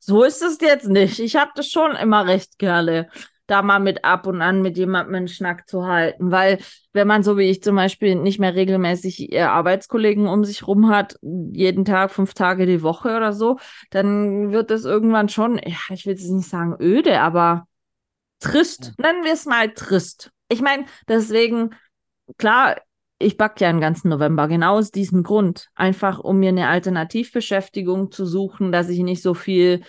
So 0.05 0.25
ist 0.25 0.43
es 0.43 0.59
jetzt 0.61 0.89
nicht. 0.89 1.21
Ich 1.21 1.37
habe 1.37 1.53
das 1.55 1.69
schon 1.69 1.95
immer 1.95 2.27
recht 2.27 2.59
gerne, 2.59 3.09
da 3.47 3.63
mal 3.63 3.79
mit 3.79 4.05
ab 4.05 4.27
und 4.27 4.43
an 4.43 4.61
mit 4.61 4.77
jemandem 4.77 5.15
einen 5.15 5.29
Schnack 5.29 5.69
zu 5.69 5.87
halten. 5.87 6.33
Weil, 6.33 6.59
wenn 6.93 7.07
man 7.07 7.23
so 7.23 7.39
wie 7.39 7.49
ich 7.49 7.63
zum 7.63 7.77
Beispiel 7.77 8.17
nicht 8.17 8.41
mehr 8.41 8.57
regelmäßig 8.57 9.33
äh, 9.33 9.43
Arbeitskollegen 9.43 10.27
um 10.27 10.45
sich 10.45 10.67
rum 10.67 10.89
hat, 10.89 11.15
jeden 11.23 11.85
Tag, 11.85 12.11
fünf 12.11 12.35
Tage 12.35 12.67
die 12.67 12.83
Woche 12.83 13.17
oder 13.17 13.33
so, 13.33 13.59
dann 13.91 14.51
wird 14.51 14.73
das 14.73 14.85
irgendwann 14.85 15.29
schon, 15.29 15.59
ja, 15.59 15.77
ich 15.91 16.05
will 16.05 16.15
jetzt 16.15 16.29
nicht 16.29 16.49
sagen 16.49 16.75
öde, 16.81 17.21
aber 17.21 17.69
trist. 18.43 18.93
Nennen 18.99 19.25
wir 19.25 19.33
es 19.33 19.47
mal 19.47 19.73
trist. 19.73 20.31
Ich 20.49 20.61
meine, 20.61 20.85
deswegen, 21.09 21.71
klar, 22.37 22.77
ich 23.19 23.37
backe 23.37 23.65
ja 23.65 23.73
den 23.73 23.81
ganzen 23.81 24.09
November, 24.09 24.49
genau 24.49 24.77
aus 24.77 24.91
diesem 24.91 25.23
Grund. 25.23 25.69
Einfach, 25.75 26.19
um 26.19 26.39
mir 26.39 26.51
eine 26.51 26.69
Alternativbeschäftigung 26.69 28.11
zu 28.11 28.27
suchen, 28.27 28.73
dass 28.73 28.89
ich 28.89 29.01
nicht 29.01 29.23
so 29.23 29.35
viel 29.35 29.83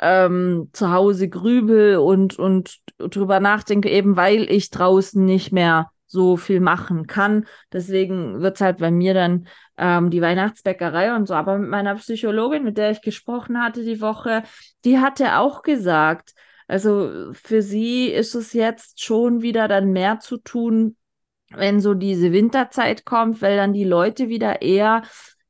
ähm, 0.00 0.70
zu 0.72 0.90
Hause 0.90 1.28
grübel 1.28 1.98
und, 1.98 2.38
und 2.38 2.78
drüber 2.98 3.40
nachdenke, 3.40 3.90
eben 3.90 4.16
weil 4.16 4.50
ich 4.50 4.70
draußen 4.70 5.24
nicht 5.24 5.52
mehr 5.52 5.90
so 6.06 6.36
viel 6.36 6.60
machen 6.60 7.06
kann. 7.06 7.46
Deswegen 7.72 8.40
wird 8.40 8.56
es 8.56 8.60
halt 8.60 8.78
bei 8.78 8.90
mir 8.90 9.14
dann 9.14 9.46
ähm, 9.76 10.10
die 10.10 10.20
Weihnachtsbäckerei 10.20 11.14
und 11.14 11.26
so. 11.26 11.34
Aber 11.34 11.58
mit 11.58 11.70
meiner 11.70 11.94
Psychologin, 11.96 12.64
mit 12.64 12.78
der 12.78 12.90
ich 12.90 13.02
gesprochen 13.02 13.62
hatte 13.62 13.84
die 13.84 14.00
Woche, 14.00 14.42
die 14.84 14.98
hatte 14.98 15.38
auch 15.38 15.62
gesagt, 15.62 16.34
also 16.66 17.32
für 17.32 17.62
sie 17.62 18.08
ist 18.08 18.34
es 18.34 18.52
jetzt 18.52 19.02
schon 19.02 19.42
wieder 19.42 19.68
dann 19.68 19.92
mehr 19.92 20.20
zu 20.20 20.38
tun, 20.38 20.96
wenn 21.50 21.80
so 21.80 21.94
diese 21.94 22.32
Winterzeit 22.32 23.04
kommt, 23.04 23.42
weil 23.42 23.56
dann 23.56 23.72
die 23.72 23.84
Leute 23.84 24.28
wieder 24.28 24.62
eher 24.62 25.02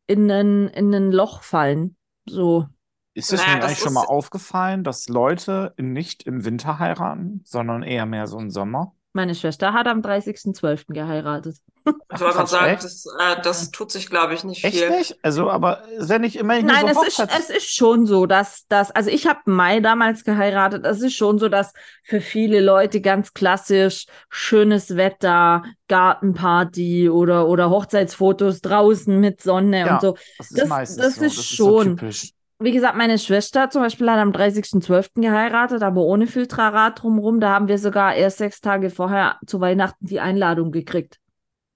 in 0.06 0.30
ein, 0.30 0.68
in 0.68 0.94
ein 0.94 1.12
Loch 1.12 1.42
fallen. 1.42 1.96
So. 2.26 2.66
Ist 3.14 3.32
es 3.32 3.40
Naja, 3.40 3.60
eigentlich 3.60 3.78
schon 3.78 3.92
mal 3.92 4.06
aufgefallen, 4.06 4.82
dass 4.82 5.08
Leute 5.08 5.72
nicht 5.76 6.24
im 6.24 6.44
Winter 6.44 6.78
heiraten, 6.80 7.42
sondern 7.44 7.82
eher 7.84 8.06
mehr 8.06 8.26
so 8.26 8.38
im 8.38 8.50
Sommer? 8.50 8.94
Meine 9.16 9.34
Schwester 9.36 9.72
hat 9.72 9.86
am 9.86 10.00
30.12. 10.00 10.92
geheiratet. 10.92 11.56
Ich 12.14 12.20
wollte 12.20 12.34
gerade 12.36 12.48
sagen, 12.50 12.78
das, 12.80 13.04
äh, 13.20 13.42
das 13.42 13.70
tut 13.70 13.90
sich, 13.92 14.08
glaube 14.08 14.32
ich, 14.32 14.42
nicht 14.44 14.64
Echt 14.64 14.78
viel. 14.78 14.88
nicht? 14.90 15.18
Also, 15.22 15.50
aber 15.50 15.86
ist 15.88 16.08
ja 16.08 16.18
nicht 16.18 16.36
immer 16.36 16.58
Nein, 16.62 16.94
so 16.94 17.02
es 17.02 17.18
ist, 17.18 17.28
es 17.38 17.50
ist 17.50 17.74
schon 17.76 18.06
so, 18.06 18.24
dass 18.24 18.66
das, 18.68 18.90
also 18.92 19.10
ich 19.10 19.26
habe 19.26 19.40
Mai 19.44 19.80
damals 19.80 20.24
geheiratet. 20.24 20.86
Es 20.86 21.02
ist 21.02 21.14
schon 21.14 21.38
so, 21.38 21.50
dass 21.50 21.74
für 22.02 22.22
viele 22.22 22.60
Leute 22.60 23.02
ganz 23.02 23.34
klassisch 23.34 24.06
schönes 24.30 24.96
Wetter, 24.96 25.62
Gartenparty 25.88 27.10
oder, 27.10 27.48
oder 27.48 27.68
Hochzeitsfotos 27.68 28.60
draußen 28.62 29.20
mit 29.20 29.42
Sonne 29.42 29.80
Ja, 29.80 29.94
und 29.94 30.00
so. 30.00 30.16
Das 30.38 30.50
ist 30.50 30.58
das- 30.60 30.68
meistens 30.68 30.96
das 31.04 31.14
so. 31.16 31.24
ist 31.24 31.36
das 31.38 31.44
schon- 31.44 31.54
Ist 31.66 31.84
so 31.84 31.96
typisch. 31.96 32.30
Wie 32.60 32.72
gesagt, 32.72 32.96
meine 32.96 33.18
Schwester 33.18 33.68
zum 33.68 33.82
Beispiel 33.82 34.08
hat 34.10 34.18
am 34.18 34.30
30.12. 34.30 35.20
geheiratet, 35.20 35.82
aber 35.82 36.02
ohne 36.02 36.26
Filtrarad 36.26 37.02
drumherum. 37.02 37.40
Da 37.40 37.50
haben 37.50 37.68
wir 37.68 37.78
sogar 37.78 38.14
erst 38.14 38.38
sechs 38.38 38.60
Tage 38.60 38.90
vorher 38.90 39.38
zu 39.46 39.60
Weihnachten 39.60 40.06
die 40.06 40.20
Einladung 40.20 40.70
gekriegt. 40.70 41.18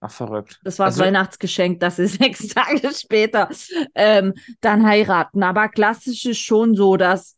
Ach, 0.00 0.10
verrückt. 0.12 0.60
Das 0.62 0.78
war 0.78 0.86
das 0.86 0.94
Also- 0.94 1.04
Weihnachtsgeschenk, 1.04 1.80
dass 1.80 1.96
sie 1.96 2.06
sechs 2.06 2.46
Tage 2.48 2.90
später 2.94 3.48
ähm, 3.94 4.34
dann 4.60 4.86
heiraten. 4.86 5.42
Aber 5.42 5.68
klassisch 5.68 6.24
ist 6.26 6.38
schon 6.38 6.74
so, 6.76 6.96
dass 6.96 7.36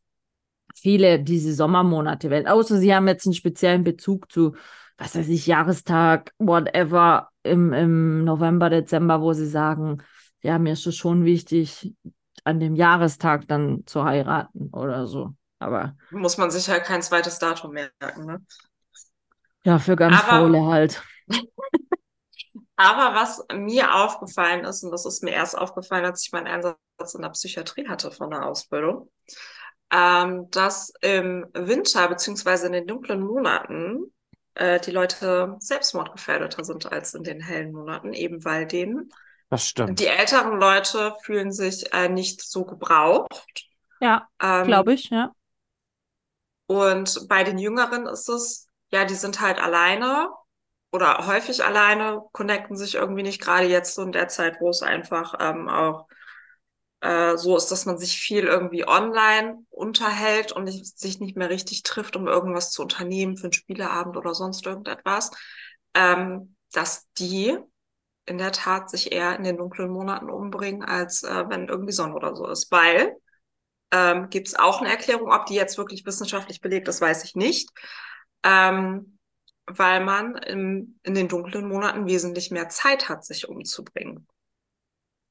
viele 0.75 1.21
diese 1.21 1.55
Sommermonate 1.55 2.29
wählen. 2.31 2.47
Außer 2.47 2.77
sie 2.77 2.95
haben 2.95 3.09
jetzt 3.09 3.27
einen 3.27 3.35
speziellen 3.35 3.83
Bezug 3.85 4.31
zu, 4.31 4.55
was 4.99 5.17
weiß 5.17 5.29
ich, 5.29 5.47
Jahrestag, 5.47 6.33
whatever, 6.39 7.29
im, 7.43 7.73
im 7.73 8.25
November, 8.25 8.69
Dezember, 8.69 9.23
wo 9.23 9.33
sie 9.33 9.47
sagen, 9.49 10.03
ja, 10.43 10.59
mir 10.59 10.75
ist 10.75 10.87
es 10.87 10.97
schon 10.97 11.25
wichtig, 11.25 11.95
an 12.45 12.61
dem 12.61 12.75
Jahrestag 12.75 13.47
dann 13.49 13.85
zu 13.87 14.05
heiraten 14.05 14.71
oder 14.73 15.07
so. 15.07 15.35
Aber 15.59 15.95
Muss 16.11 16.39
man 16.39 16.51
sich 16.51 16.69
halt 16.71 16.85
kein 16.85 17.03
zweites 17.03 17.39
Datum 17.39 17.73
merken, 17.73 18.25
ne? 18.27 18.45
ja, 19.65 19.79
für 19.79 19.97
ganz 19.97 20.17
Aber- 20.23 20.29
Faule 20.29 20.65
halt. 20.67 21.03
Aber 22.77 23.15
was 23.15 23.45
mir 23.53 23.95
aufgefallen 23.95 24.65
ist, 24.65 24.83
und 24.83 24.91
das 24.91 25.05
ist 25.05 25.23
mir 25.23 25.33
erst 25.33 25.57
aufgefallen, 25.57 26.07
als 26.07 26.25
ich 26.25 26.33
meinen 26.33 26.47
Einsatz 26.47 27.15
in 27.15 27.23
der 27.23 27.29
Psychiatrie 27.31 27.87
hatte 27.89 28.11
von 28.11 28.31
der 28.31 28.47
Ausbildung, 28.47 29.11
ähm, 29.93 30.51
dass 30.51 30.93
im 31.03 31.47
Winter 31.53 32.09
beziehungsweise 32.09 32.69
in 32.69 32.73
den 32.73 32.87
dunklen 32.87 33.21
Monaten 33.21 34.13
äh, 34.55 34.81
die 34.81 34.93
Leute 34.93 35.57
selbstmordgefährdeter 35.59 36.65
sind 36.65 36.91
als 36.91 37.13
in 37.15 37.23
den 37.23 37.41
hellen 37.41 37.73
Monaten, 37.73 38.15
eben 38.15 38.45
weil 38.47 38.67
denen 38.67 39.11
Das 39.51 39.69
stimmt. 39.69 40.01
die 40.01 40.07
älteren 40.07 40.59
Leute 40.59 41.15
fühlen 41.23 41.53
sich 41.53 41.93
äh, 41.93 42.09
nicht 42.09 42.43
so 42.43 42.65
gebraucht. 42.65 43.45
Ja, 44.01 44.29
Ähm, 44.41 44.67
glaube 44.67 44.95
ich, 44.95 45.11
ja. 45.11 45.33
Und 46.67 47.27
bei 47.29 47.45
den 47.45 47.59
Jüngeren 47.59 48.07
ist 48.07 48.29
es, 48.29 48.69
ja, 48.91 49.05
die 49.05 49.15
sind 49.15 49.41
halt 49.41 49.59
alleine 49.61 50.31
oder 50.93 51.27
häufig 51.27 51.65
alleine, 51.65 52.23
connecten 52.33 52.77
sich 52.77 52.95
irgendwie 52.97 53.23
nicht, 53.23 53.41
gerade 53.41 53.67
jetzt 53.67 53.95
so 53.95 54.03
in 54.03 54.13
der 54.13 54.29
Zeit, 54.29 54.61
wo 54.61 54.71
es 54.71 54.83
einfach 54.83 55.35
ähm, 55.41 55.69
auch 55.69 56.07
äh, 57.01 57.37
so 57.37 57.57
ist, 57.57 57.69
dass 57.71 57.87
man 57.87 57.99
sich 57.99 58.19
viel 58.19 58.45
irgendwie 58.45 58.87
online 58.87 59.65
unterhält 59.71 60.53
und 60.53 60.65
nicht, 60.65 60.99
sich 60.99 61.21
nicht 61.21 61.37
mehr 61.37 61.51
richtig 61.51 61.83
trifft, 61.83 62.17
um 62.17 62.29
irgendwas 62.29 62.71
zu 62.73 62.83
unternehmen 62.83 63.37
für 63.37 63.45
einen 63.45 63.53
Spieleabend 63.53 64.17
oder 64.17 64.35
sonst 64.35 64.67
irgendetwas, 64.67 65.31
ähm, 65.95 66.57
dass 66.73 67.09
die 67.19 67.59
in 68.27 68.39
der 68.39 68.53
Tat 68.53 68.91
sich 68.91 69.13
eher 69.13 69.37
in 69.37 69.45
den 69.45 69.57
dunklen 69.57 69.91
Monaten 69.91 70.31
umbringen, 70.31 70.85
als 70.85 71.23
äh, 71.23 71.45
wenn 71.49 71.69
irgendwie 71.69 71.93
Sonne 71.93 72.15
oder 72.15 72.37
so 72.37 72.47
ist. 72.49 72.71
Weil 72.71 73.17
ähm, 73.93 74.31
gibt 74.31 74.49
es 74.49 74.59
auch 74.59 74.81
eine 74.81 74.91
Erklärung, 74.91 75.33
ob 75.33 75.47
die 75.47 75.55
jetzt 75.55 75.79
wirklich 75.79 76.07
wissenschaftlich 76.07 76.61
belegt 76.61 76.89
ist, 76.89 77.01
weiß 77.01 77.25
ich 77.25 77.35
nicht. 77.37 77.71
Ähm, 78.45 79.19
weil 79.67 80.05
man 80.05 80.37
im, 80.37 80.99
in 81.05 81.15
den 81.15 81.29
dunklen 81.29 81.69
Monaten 81.69 82.07
wesentlich 82.07 82.51
mehr 82.51 82.69
Zeit 82.69 83.09
hat, 83.09 83.25
sich 83.25 83.49
umzubringen. 83.49 84.27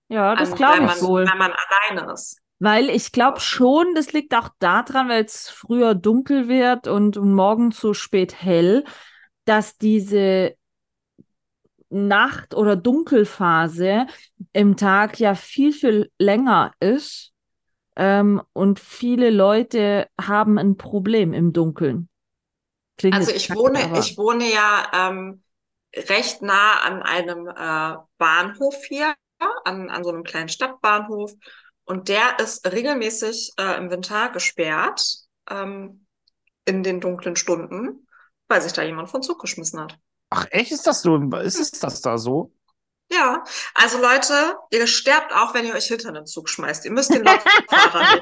Ja, 0.08 0.36
das 0.36 0.50
An- 0.52 0.58
glaube 0.58 0.86
ich 0.86 1.02
wohl. 1.02 1.26
Weil 1.26 1.38
man 1.38 1.54
alleine 1.54 2.14
ist. 2.14 2.38
Weil 2.60 2.90
ich 2.90 3.12
glaube 3.14 3.40
schon, 3.40 3.96
das 3.96 4.12
liegt 4.12 4.36
auch 4.36 4.50
daran, 4.60 5.08
weil 5.08 5.24
es 5.24 5.50
früher 5.50 5.96
dunkel 5.96 6.50
wird 6.50 6.88
und, 6.88 7.16
und 7.16 7.34
morgens 7.34 7.80
so 7.80 7.94
spät 7.94 8.42
hell, 8.42 8.84
dass 9.46 9.78
diese 9.78 10.56
Nacht- 11.90 12.54
oder 12.54 12.76
Dunkelphase 12.76 14.08
im 14.54 14.78
Tag 14.78 15.20
ja 15.20 15.36
viel, 15.36 15.74
viel 15.74 16.12
länger 16.18 16.72
ist. 16.80 17.32
Ähm, 17.96 18.42
und 18.54 18.80
viele 18.80 19.30
Leute 19.30 20.08
haben 20.20 20.58
ein 20.58 20.78
Problem 20.78 21.34
im 21.34 21.52
Dunkeln. 21.52 22.08
Klingt 22.98 23.16
Also 23.16 23.32
ich 23.32 23.54
wohne, 23.54 23.84
aber- 23.84 24.00
ich 24.00 24.18
wohne 24.18 24.52
ja 24.52 24.92
ähm, 24.94 25.44
recht 25.96 26.42
nah 26.42 26.80
an 26.82 27.02
einem 27.02 27.48
äh, 27.48 27.98
Bahnhof 28.18 28.76
hier, 28.88 29.16
an, 29.66 29.90
an 29.90 30.04
so 30.04 30.10
einem 30.12 30.24
kleinen 30.24 30.50
Stadtbahnhof. 30.50 31.34
Und 31.84 32.08
der 32.08 32.40
ist 32.40 32.72
regelmäßig 32.72 33.54
äh, 33.58 33.78
im 33.78 33.90
Winter 33.90 34.30
gesperrt 34.30 35.02
ähm, 35.50 36.06
in 36.66 36.84
den 36.84 37.02
dunklen 37.02 37.36
Stunden, 37.36 38.08
weil 38.48 38.62
sich 38.62 38.74
da 38.74 38.84
jemand 38.84 39.10
von 39.10 39.24
Zug 39.24 39.42
geschmissen 39.42 39.80
hat. 39.80 39.98
Ach, 40.30 40.46
echt? 40.52 40.72
Ist 40.72 40.86
das 40.88 41.02
so? 41.02 41.18
Ist 41.18 41.60
es 41.60 41.72
das 41.72 42.02
da 42.02 42.18
so? 42.18 42.52
Ja, 43.12 43.44
also 43.74 44.00
Leute, 44.00 44.56
ihr 44.70 44.86
sterbt 44.86 45.34
auch, 45.34 45.56
wenn 45.56 45.66
ihr 45.66 45.74
euch 45.74 45.86
hinter 45.88 46.10
einen 46.10 46.28
Zug 46.28 46.48
schmeißt. 46.48 46.86
Ihr 46.86 46.92
müsst 46.92 47.12
den 47.12 47.24
Lokfahrer 47.24 48.14
nicht 48.14 48.22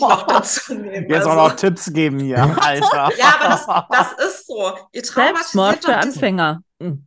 noch 0.00 0.26
dazu 0.26 0.74
nehmen. 0.74 1.10
Jetzt 1.10 1.26
auch 1.26 1.32
Also- 1.32 1.48
noch 1.48 1.56
Tipps 1.56 1.92
geben 1.92 2.20
hier, 2.20 2.38
Alter. 2.62 3.10
Ja, 3.18 3.34
aber 3.38 3.48
das, 3.90 4.14
das 4.16 4.26
ist 4.26 4.46
so. 4.46 4.72
Ihr 4.92 5.04
Selbstmord 5.04 5.82
traumatisiert 5.82 5.84
für 5.84 5.96
Anfänger. 5.96 6.62
Hm. 6.80 7.06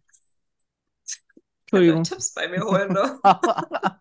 Entschuldigung. 1.62 2.04
Tipps 2.04 2.34
bei 2.34 2.48
mir 2.50 2.64
holen, 2.64 2.94
ne? 2.94 3.20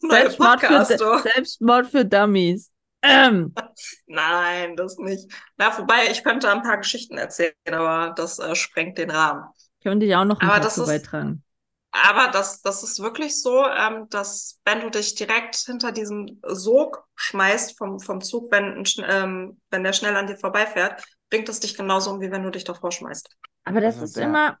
Selbstmord 0.00 0.60
für. 0.60 0.84
Selbstmord 1.22 1.86
für 1.88 2.04
Dummies. 2.04 2.70
Ähm, 3.02 3.58
Nein, 4.06 4.76
das 4.76 4.96
nicht. 4.98 5.30
Na, 5.56 5.76
wobei, 5.78 6.08
ich 6.10 6.22
könnte 6.24 6.50
ein 6.50 6.62
paar 6.62 6.78
Geschichten 6.78 7.18
erzählen, 7.18 7.54
aber 7.72 8.14
das 8.14 8.38
äh, 8.38 8.54
sprengt 8.54 8.98
den 8.98 9.10
Rahmen. 9.10 9.44
könnte 9.82 10.06
ich 10.06 10.14
auch 10.16 10.24
noch 10.24 10.40
ein 10.40 10.48
Aber 10.48 10.54
paar 10.54 10.68
zu 10.68 10.84
beitragen. 10.86 11.44
Aber 11.90 12.30
das, 12.30 12.62
das 12.62 12.82
ist 12.82 13.00
wirklich 13.00 13.40
so, 13.42 13.66
ähm, 13.66 14.08
dass 14.08 14.58
wenn 14.64 14.80
du 14.80 14.90
dich 14.90 15.14
direkt 15.14 15.56
hinter 15.56 15.92
diesen 15.92 16.40
Sog 16.46 17.04
schmeißt 17.16 17.76
vom, 17.76 18.00
vom 18.00 18.22
Zug, 18.22 18.50
wenn, 18.50 18.82
ähm, 19.08 19.60
wenn 19.70 19.84
der 19.84 19.92
schnell 19.92 20.16
an 20.16 20.26
dir 20.26 20.38
vorbeifährt, 20.38 21.04
bringt 21.28 21.48
es 21.50 21.60
dich 21.60 21.76
genauso 21.76 22.10
um, 22.12 22.20
wie 22.20 22.30
wenn 22.30 22.42
du 22.42 22.50
dich 22.50 22.64
davor 22.64 22.92
schmeißt. 22.92 23.28
Aber 23.64 23.80
das 23.80 23.96
Also 23.96 24.06
ist 24.06 24.16
der- 24.16 24.24
immer, 24.24 24.58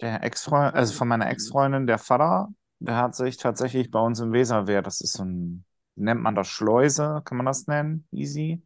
Der 0.00 0.22
Ex-Freund, 0.24 0.74
also 0.74 0.94
von 0.94 1.08
meiner 1.08 1.28
Ex-Freundin, 1.30 1.86
der 1.86 1.98
Vater, 1.98 2.48
der 2.80 2.96
hat 2.96 3.16
sich 3.16 3.36
tatsächlich 3.38 3.90
bei 3.90 4.00
uns 4.00 4.20
im 4.20 4.32
Weserwehr, 4.32 4.82
das 4.82 5.00
ist 5.00 5.14
so 5.14 5.24
ein, 5.24 5.64
nennt 5.98 6.22
man 6.22 6.34
das 6.34 6.48
Schleuse, 6.48 7.22
kann 7.24 7.36
man 7.38 7.46
das 7.46 7.66
nennen? 7.66 8.06
Easy? 8.12 8.62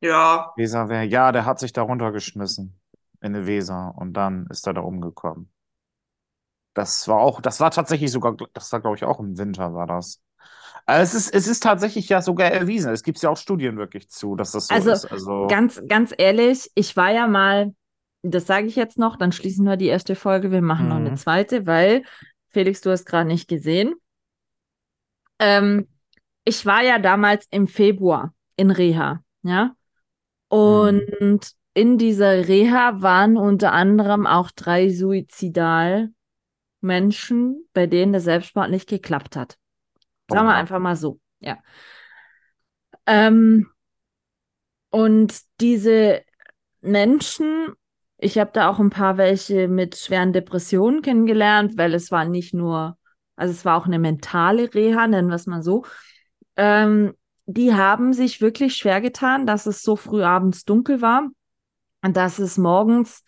Ja, 0.00 0.54
Weserwehr, 0.56 1.04
ja, 1.04 1.30
der 1.32 1.44
hat 1.46 1.58
sich 1.60 1.72
da 1.72 1.82
runtergeschmissen 1.82 2.78
in 3.22 3.32
die 3.32 3.46
Weser 3.46 3.94
und 3.96 4.12
dann 4.14 4.46
ist 4.48 4.66
er 4.66 4.74
da 4.74 4.80
umgekommen. 4.82 5.52
Das 6.74 7.08
war 7.08 7.18
auch, 7.20 7.40
das 7.40 7.60
war 7.60 7.70
tatsächlich 7.70 8.10
sogar, 8.12 8.36
das 8.52 8.70
war 8.72 8.80
glaube 8.80 8.96
ich 8.96 9.04
auch 9.04 9.18
im 9.20 9.38
Winter 9.38 9.74
war 9.74 9.86
das. 9.86 10.22
Also 10.86 11.18
es 11.18 11.26
ist, 11.28 11.34
es 11.34 11.48
ist 11.48 11.62
tatsächlich 11.62 12.08
ja 12.10 12.22
sogar 12.22 12.50
erwiesen. 12.52 12.92
Es 12.92 13.02
gibt 13.02 13.20
ja 13.22 13.30
auch 13.30 13.36
Studien 13.38 13.78
wirklich 13.78 14.08
zu, 14.10 14.36
dass 14.36 14.52
das 14.52 14.68
so 14.68 14.78
Also, 14.78 14.90
ist. 14.90 15.06
Also, 15.06 15.32
ganz, 15.46 15.82
ganz 15.88 16.12
ehrlich, 16.16 16.70
ich 16.74 16.96
war 16.96 17.10
ja 17.12 17.26
mal, 17.26 17.74
das 18.22 18.46
sage 18.46 18.66
ich 18.66 18.76
jetzt 18.76 18.98
noch, 18.98 19.16
dann 19.16 19.32
schließen 19.32 19.64
wir 19.64 19.76
die 19.76 19.86
erste 19.86 20.14
Folge, 20.16 20.50
wir 20.50 20.62
machen 20.62 20.88
noch 20.88 20.96
eine 20.96 21.12
Mhm. 21.12 21.14
zweite, 21.14 21.66
weil, 21.66 22.02
Felix, 22.50 22.80
du 22.80 22.90
hast 22.90 23.06
gerade 23.06 23.28
nicht 23.28 23.48
gesehen. 23.48 23.94
Ähm, 25.38 25.88
ich 26.46 26.64
war 26.64 26.82
ja 26.82 26.98
damals 26.98 27.46
im 27.50 27.68
Februar 27.68 28.32
in 28.56 28.70
Reha, 28.70 29.22
ja. 29.42 29.76
Und 30.48 31.52
in 31.74 31.98
dieser 31.98 32.48
Reha 32.48 33.02
waren 33.02 33.36
unter 33.36 33.72
anderem 33.72 34.26
auch 34.26 34.50
drei 34.52 34.88
Suizidalmenschen, 34.88 36.14
bei 37.72 37.86
denen 37.86 38.12
der 38.12 38.20
Selbstmord 38.20 38.70
nicht 38.70 38.88
geklappt 38.88 39.36
hat. 39.36 39.58
Sagen 40.30 40.46
wir 40.46 40.54
einfach 40.54 40.78
mal 40.78 40.96
so, 40.96 41.20
ja. 41.40 41.58
Ähm, 43.06 43.68
und 44.90 45.40
diese 45.60 46.22
Menschen 46.80 47.74
Ich 48.18 48.38
habe 48.38 48.50
da 48.54 48.70
auch 48.70 48.80
ein 48.80 48.90
paar 48.90 49.18
welche 49.18 49.68
mit 49.68 49.96
schweren 49.96 50.32
Depressionen 50.34 51.02
kennengelernt, 51.02 51.78
weil 51.78 51.94
es 51.94 52.10
war 52.12 52.26
nicht 52.26 52.54
nur, 52.54 52.98
also 53.36 53.52
es 53.52 53.64
war 53.66 53.78
auch 53.78 53.86
eine 53.86 53.98
mentale 54.00 54.74
Reha, 54.74 55.06
nennen 55.08 55.28
wir 55.28 55.36
es 55.36 55.46
mal 55.46 55.62
so. 55.62 55.84
Ähm, 56.56 57.14
die 57.46 57.74
haben 57.74 58.12
sich 58.12 58.40
wirklich 58.40 58.76
schwer 58.76 59.00
getan, 59.00 59.46
dass 59.46 59.66
es 59.66 59.82
so 59.82 59.94
früh 59.96 60.22
abends 60.22 60.64
dunkel 60.64 61.00
war 61.00 61.28
und 62.02 62.16
dass 62.16 62.38
es 62.38 62.58
morgens, 62.58 63.24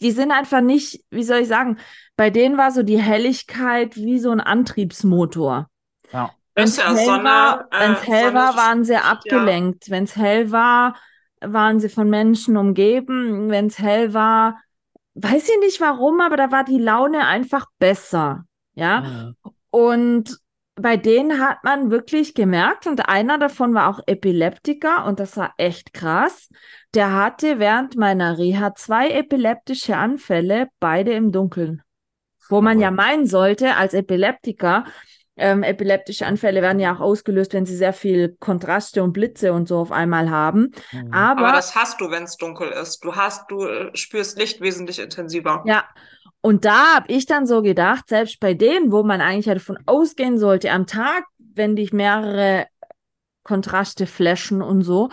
die 0.00 0.10
sind 0.10 0.32
einfach 0.32 0.60
nicht, 0.60 1.04
wie 1.10 1.22
soll 1.22 1.38
ich 1.40 1.48
sagen, 1.48 1.78
bei 2.16 2.30
denen 2.30 2.58
war 2.58 2.70
so 2.70 2.82
die 2.82 3.00
Helligkeit 3.00 3.96
wie 3.96 4.18
so 4.18 4.30
ein 4.30 4.40
Antriebsmotor. 4.40 5.68
Ja. 6.12 6.30
Wenn 6.54 6.64
es 6.64 6.76
ja 6.76 6.92
hell, 6.92 7.04
Sonne, 7.06 7.24
war, 7.24 7.68
äh, 7.70 7.80
wenn's 7.80 8.06
hell 8.06 8.24
Sonne- 8.24 8.34
war, 8.34 8.56
waren 8.56 8.84
sie 8.84 8.92
ja. 8.94 9.02
abgelenkt. 9.02 9.88
Wenn 9.88 10.04
es 10.04 10.16
hell 10.16 10.50
war, 10.50 10.96
waren 11.40 11.80
sie 11.80 11.88
von 11.88 12.10
Menschen 12.10 12.56
umgeben. 12.56 13.50
Wenn 13.50 13.66
es 13.66 13.78
hell 13.78 14.12
war, 14.12 14.60
weiß 15.14 15.48
ich 15.48 15.58
nicht 15.60 15.80
warum, 15.80 16.20
aber 16.20 16.36
da 16.36 16.50
war 16.50 16.64
die 16.64 16.78
Laune 16.78 17.26
einfach 17.26 17.66
besser. 17.78 18.44
Ja. 18.74 19.00
Mhm. 19.00 19.36
Und 19.70 20.38
bei 20.80 20.96
denen 20.96 21.40
hat 21.40 21.64
man 21.64 21.90
wirklich 21.90 22.34
gemerkt, 22.34 22.86
und 22.86 23.08
einer 23.08 23.38
davon 23.38 23.74
war 23.74 23.88
auch 23.88 24.00
Epileptiker, 24.06 25.04
und 25.06 25.20
das 25.20 25.36
war 25.36 25.54
echt 25.56 25.92
krass. 25.92 26.48
Der 26.94 27.14
hatte 27.14 27.58
während 27.58 27.96
meiner 27.96 28.38
Reha 28.38 28.74
zwei 28.74 29.10
epileptische 29.10 29.96
Anfälle, 29.96 30.68
beide 30.80 31.12
im 31.12 31.32
Dunkeln. 31.32 31.82
Wo 32.48 32.60
man 32.60 32.80
ja 32.80 32.90
meinen 32.90 33.26
sollte, 33.26 33.76
als 33.76 33.94
Epileptiker, 33.94 34.84
ähm, 35.36 35.62
epileptische 35.62 36.26
Anfälle 36.26 36.60
werden 36.62 36.80
ja 36.80 36.94
auch 36.94 37.00
ausgelöst, 37.00 37.54
wenn 37.54 37.64
sie 37.64 37.76
sehr 37.76 37.92
viel 37.92 38.36
Kontraste 38.40 39.02
und 39.02 39.12
Blitze 39.12 39.52
und 39.52 39.68
so 39.68 39.78
auf 39.78 39.92
einmal 39.92 40.30
haben. 40.30 40.72
Mhm. 40.92 41.12
Aber, 41.12 41.46
Aber 41.46 41.52
das 41.52 41.74
hast 41.74 42.00
du, 42.00 42.10
wenn 42.10 42.24
es 42.24 42.36
dunkel 42.36 42.68
ist. 42.70 43.02
Du 43.04 43.16
hast, 43.16 43.50
du 43.50 43.64
äh, 43.64 43.90
spürst 43.94 44.38
Licht 44.38 44.60
wesentlich 44.60 44.98
intensiver. 44.98 45.62
ja, 45.64 45.84
und 46.42 46.64
da 46.64 46.94
habe 46.96 47.12
ich 47.12 47.26
dann 47.26 47.46
so 47.46 47.62
gedacht, 47.62 48.08
selbst 48.08 48.40
bei 48.40 48.54
denen, 48.54 48.92
wo 48.92 49.02
man 49.02 49.20
eigentlich 49.20 49.46
ja 49.46 49.54
davon 49.54 49.78
ausgehen 49.86 50.38
sollte, 50.38 50.70
am 50.70 50.86
Tag, 50.86 51.24
wenn 51.38 51.76
dich 51.76 51.92
mehrere 51.92 52.66
Kontraste 53.42 54.06
flashen 54.06 54.62
und 54.62 54.82
so. 54.82 55.08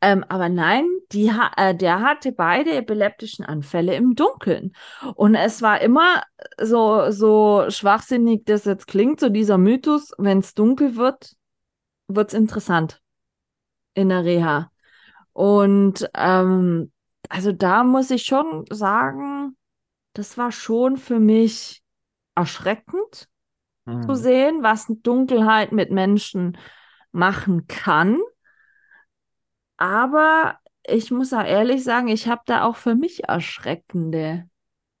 Ähm, 0.00 0.24
aber 0.28 0.48
nein, 0.48 0.86
die, 1.12 1.30
äh, 1.56 1.74
der 1.74 2.00
hatte 2.00 2.32
beide 2.32 2.72
epileptischen 2.72 3.44
Anfälle 3.44 3.94
im 3.94 4.14
Dunkeln. 4.14 4.72
Und 5.14 5.34
es 5.34 5.62
war 5.62 5.80
immer 5.80 6.22
so, 6.60 7.10
so 7.10 7.66
schwachsinnig, 7.68 8.44
das 8.44 8.64
jetzt 8.64 8.86
klingt, 8.86 9.20
so 9.20 9.28
dieser 9.28 9.58
Mythos, 9.58 10.12
wenn 10.18 10.38
es 10.38 10.54
dunkel 10.54 10.96
wird, 10.96 11.36
wird 12.08 12.28
es 12.28 12.34
interessant 12.34 13.00
in 13.94 14.08
der 14.08 14.24
Reha. 14.24 14.70
Und 15.32 16.08
ähm, 16.14 16.92
also 17.28 17.52
da 17.52 17.84
muss 17.84 18.10
ich 18.10 18.24
schon 18.24 18.64
sagen, 18.70 19.56
das 20.16 20.38
war 20.38 20.52
schon 20.52 20.96
für 20.96 21.20
mich 21.20 21.82
erschreckend 22.34 23.28
zu 24.00 24.14
Mhm. 24.14 24.16
sehen, 24.16 24.62
was 24.62 24.86
Dunkelheit 24.88 25.72
mit 25.72 25.90
Menschen 25.90 26.58
machen 27.12 27.66
kann. 27.68 28.18
Aber 29.76 30.58
ich 30.86 31.10
muss 31.10 31.32
auch 31.32 31.44
ehrlich 31.44 31.84
sagen, 31.84 32.08
ich 32.08 32.28
habe 32.28 32.42
da 32.46 32.64
auch 32.64 32.76
für 32.76 32.94
mich 32.94 33.24
erschreckende 33.28 34.48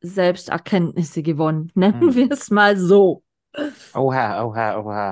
Selbsterkenntnisse 0.00 1.22
gewonnen. 1.22 1.72
Nennen 1.76 1.96
Hm. 2.00 2.10
wir 2.14 2.30
es 2.30 2.50
mal 2.50 2.76
so. 2.76 3.24
Oha, 4.02 4.26
oha, 4.44 4.66
oha. 4.78 5.06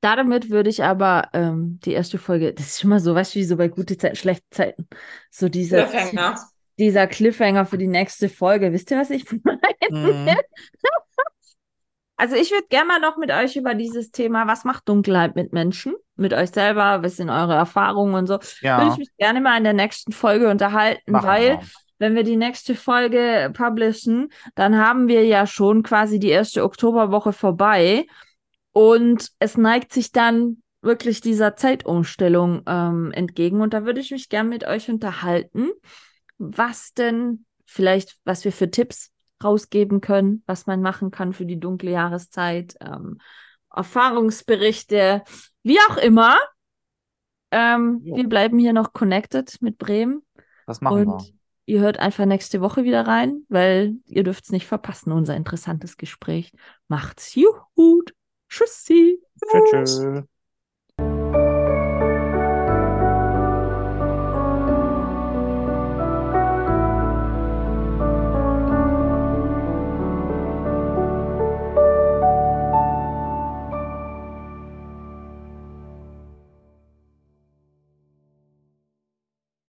Damit 0.00 0.48
würde 0.50 0.70
ich 0.70 0.82
aber 0.82 1.28
ähm, 1.34 1.78
die 1.84 1.92
erste 1.92 2.16
Folge, 2.18 2.54
das 2.54 2.66
ist 2.68 2.80
schon 2.80 2.90
mal 2.90 3.00
so, 3.00 3.14
weißt 3.14 3.34
du, 3.34 3.38
wie 3.40 3.44
so 3.44 3.56
bei 3.58 3.68
gute 3.68 3.98
Zeiten, 3.98 4.16
schlechte 4.16 4.46
Zeiten. 4.50 4.88
So 5.30 5.48
dieser, 5.50 5.90
Cliffhanger. 5.90 6.49
Dieser 6.80 7.06
Cliffhanger 7.06 7.66
für 7.66 7.78
die 7.78 7.86
nächste 7.88 8.28
Folge. 8.28 8.72
Wisst 8.72 8.90
ihr, 8.90 8.98
was 8.98 9.10
ich 9.10 9.26
meine? 9.44 9.60
Mhm. 9.90 10.28
Also 12.16 12.36
ich 12.36 12.50
würde 12.50 12.66
gerne 12.68 12.86
mal 12.86 13.00
noch 13.00 13.16
mit 13.16 13.30
euch 13.30 13.56
über 13.56 13.74
dieses 13.74 14.10
Thema, 14.10 14.46
was 14.46 14.64
macht 14.64 14.86
Dunkelheit 14.90 15.36
mit 15.36 15.54
Menschen, 15.54 15.94
mit 16.16 16.34
euch 16.34 16.50
selber, 16.50 17.02
was 17.02 17.16
sind 17.16 17.30
eure 17.30 17.54
Erfahrungen 17.54 18.14
und 18.14 18.26
so, 18.26 18.34
würde 18.34 18.50
Ja, 18.60 18.92
ich 18.92 18.98
mich 18.98 19.08
gerne 19.16 19.40
mal 19.40 19.56
in 19.56 19.64
der 19.64 19.72
nächsten 19.72 20.12
Folge 20.12 20.50
unterhalten, 20.50 21.12
machen 21.12 21.26
weil 21.26 21.48
wir. 21.48 21.60
wenn 21.98 22.14
wir 22.14 22.22
die 22.22 22.36
nächste 22.36 22.74
Folge 22.74 23.50
publishen, 23.56 24.28
dann 24.54 24.76
haben 24.76 25.08
wir 25.08 25.24
ja 25.24 25.46
schon 25.46 25.82
quasi 25.82 26.18
die 26.18 26.28
erste 26.28 26.62
Oktoberwoche 26.62 27.32
vorbei 27.32 28.04
und 28.72 29.30
es 29.38 29.56
neigt 29.56 29.94
sich 29.94 30.12
dann 30.12 30.62
wirklich 30.82 31.22
dieser 31.22 31.56
Zeitumstellung 31.56 32.62
ähm, 32.66 33.12
entgegen 33.12 33.62
und 33.62 33.72
da 33.72 33.86
würde 33.86 34.00
ich 34.00 34.10
mich 34.10 34.28
gerne 34.28 34.50
mit 34.50 34.64
euch 34.66 34.90
unterhalten, 34.90 35.70
was 36.40 36.94
denn 36.94 37.44
vielleicht, 37.66 38.18
was 38.24 38.44
wir 38.44 38.52
für 38.52 38.70
Tipps 38.70 39.12
rausgeben 39.44 40.00
können, 40.00 40.42
was 40.46 40.66
man 40.66 40.82
machen 40.82 41.10
kann 41.10 41.32
für 41.32 41.46
die 41.46 41.60
dunkle 41.60 41.90
Jahreszeit, 41.92 42.76
ähm, 42.80 43.18
Erfahrungsberichte, 43.72 45.22
wie 45.62 45.78
auch 45.88 45.96
immer. 45.98 46.36
Ähm, 47.52 48.00
Jo. 48.02 48.16
wir 48.16 48.28
bleiben 48.28 48.58
hier 48.58 48.72
noch 48.72 48.92
connected 48.92 49.60
mit 49.60 49.76
Bremen 49.78 50.22
Das 50.66 50.80
machen 50.80 51.06
wir. 51.06 51.14
und 51.14 51.34
ihr 51.66 51.80
hört 51.80 51.98
einfach 51.98 52.24
nächste 52.24 52.60
Woche 52.60 52.84
wieder 52.84 53.06
rein, 53.06 53.44
weil 53.48 53.96
ihr 54.06 54.24
dürft 54.24 54.44
es 54.44 54.52
nicht 54.52 54.66
verpassen, 54.66 55.12
unser 55.12 55.36
interessantes 55.36 55.96
Gespräch. 55.96 56.52
Macht's 56.88 57.34
gut. 57.74 58.14
Tschüssi. 58.48 59.20
Tschüss. 59.70 60.00
tschüss. 60.00 60.39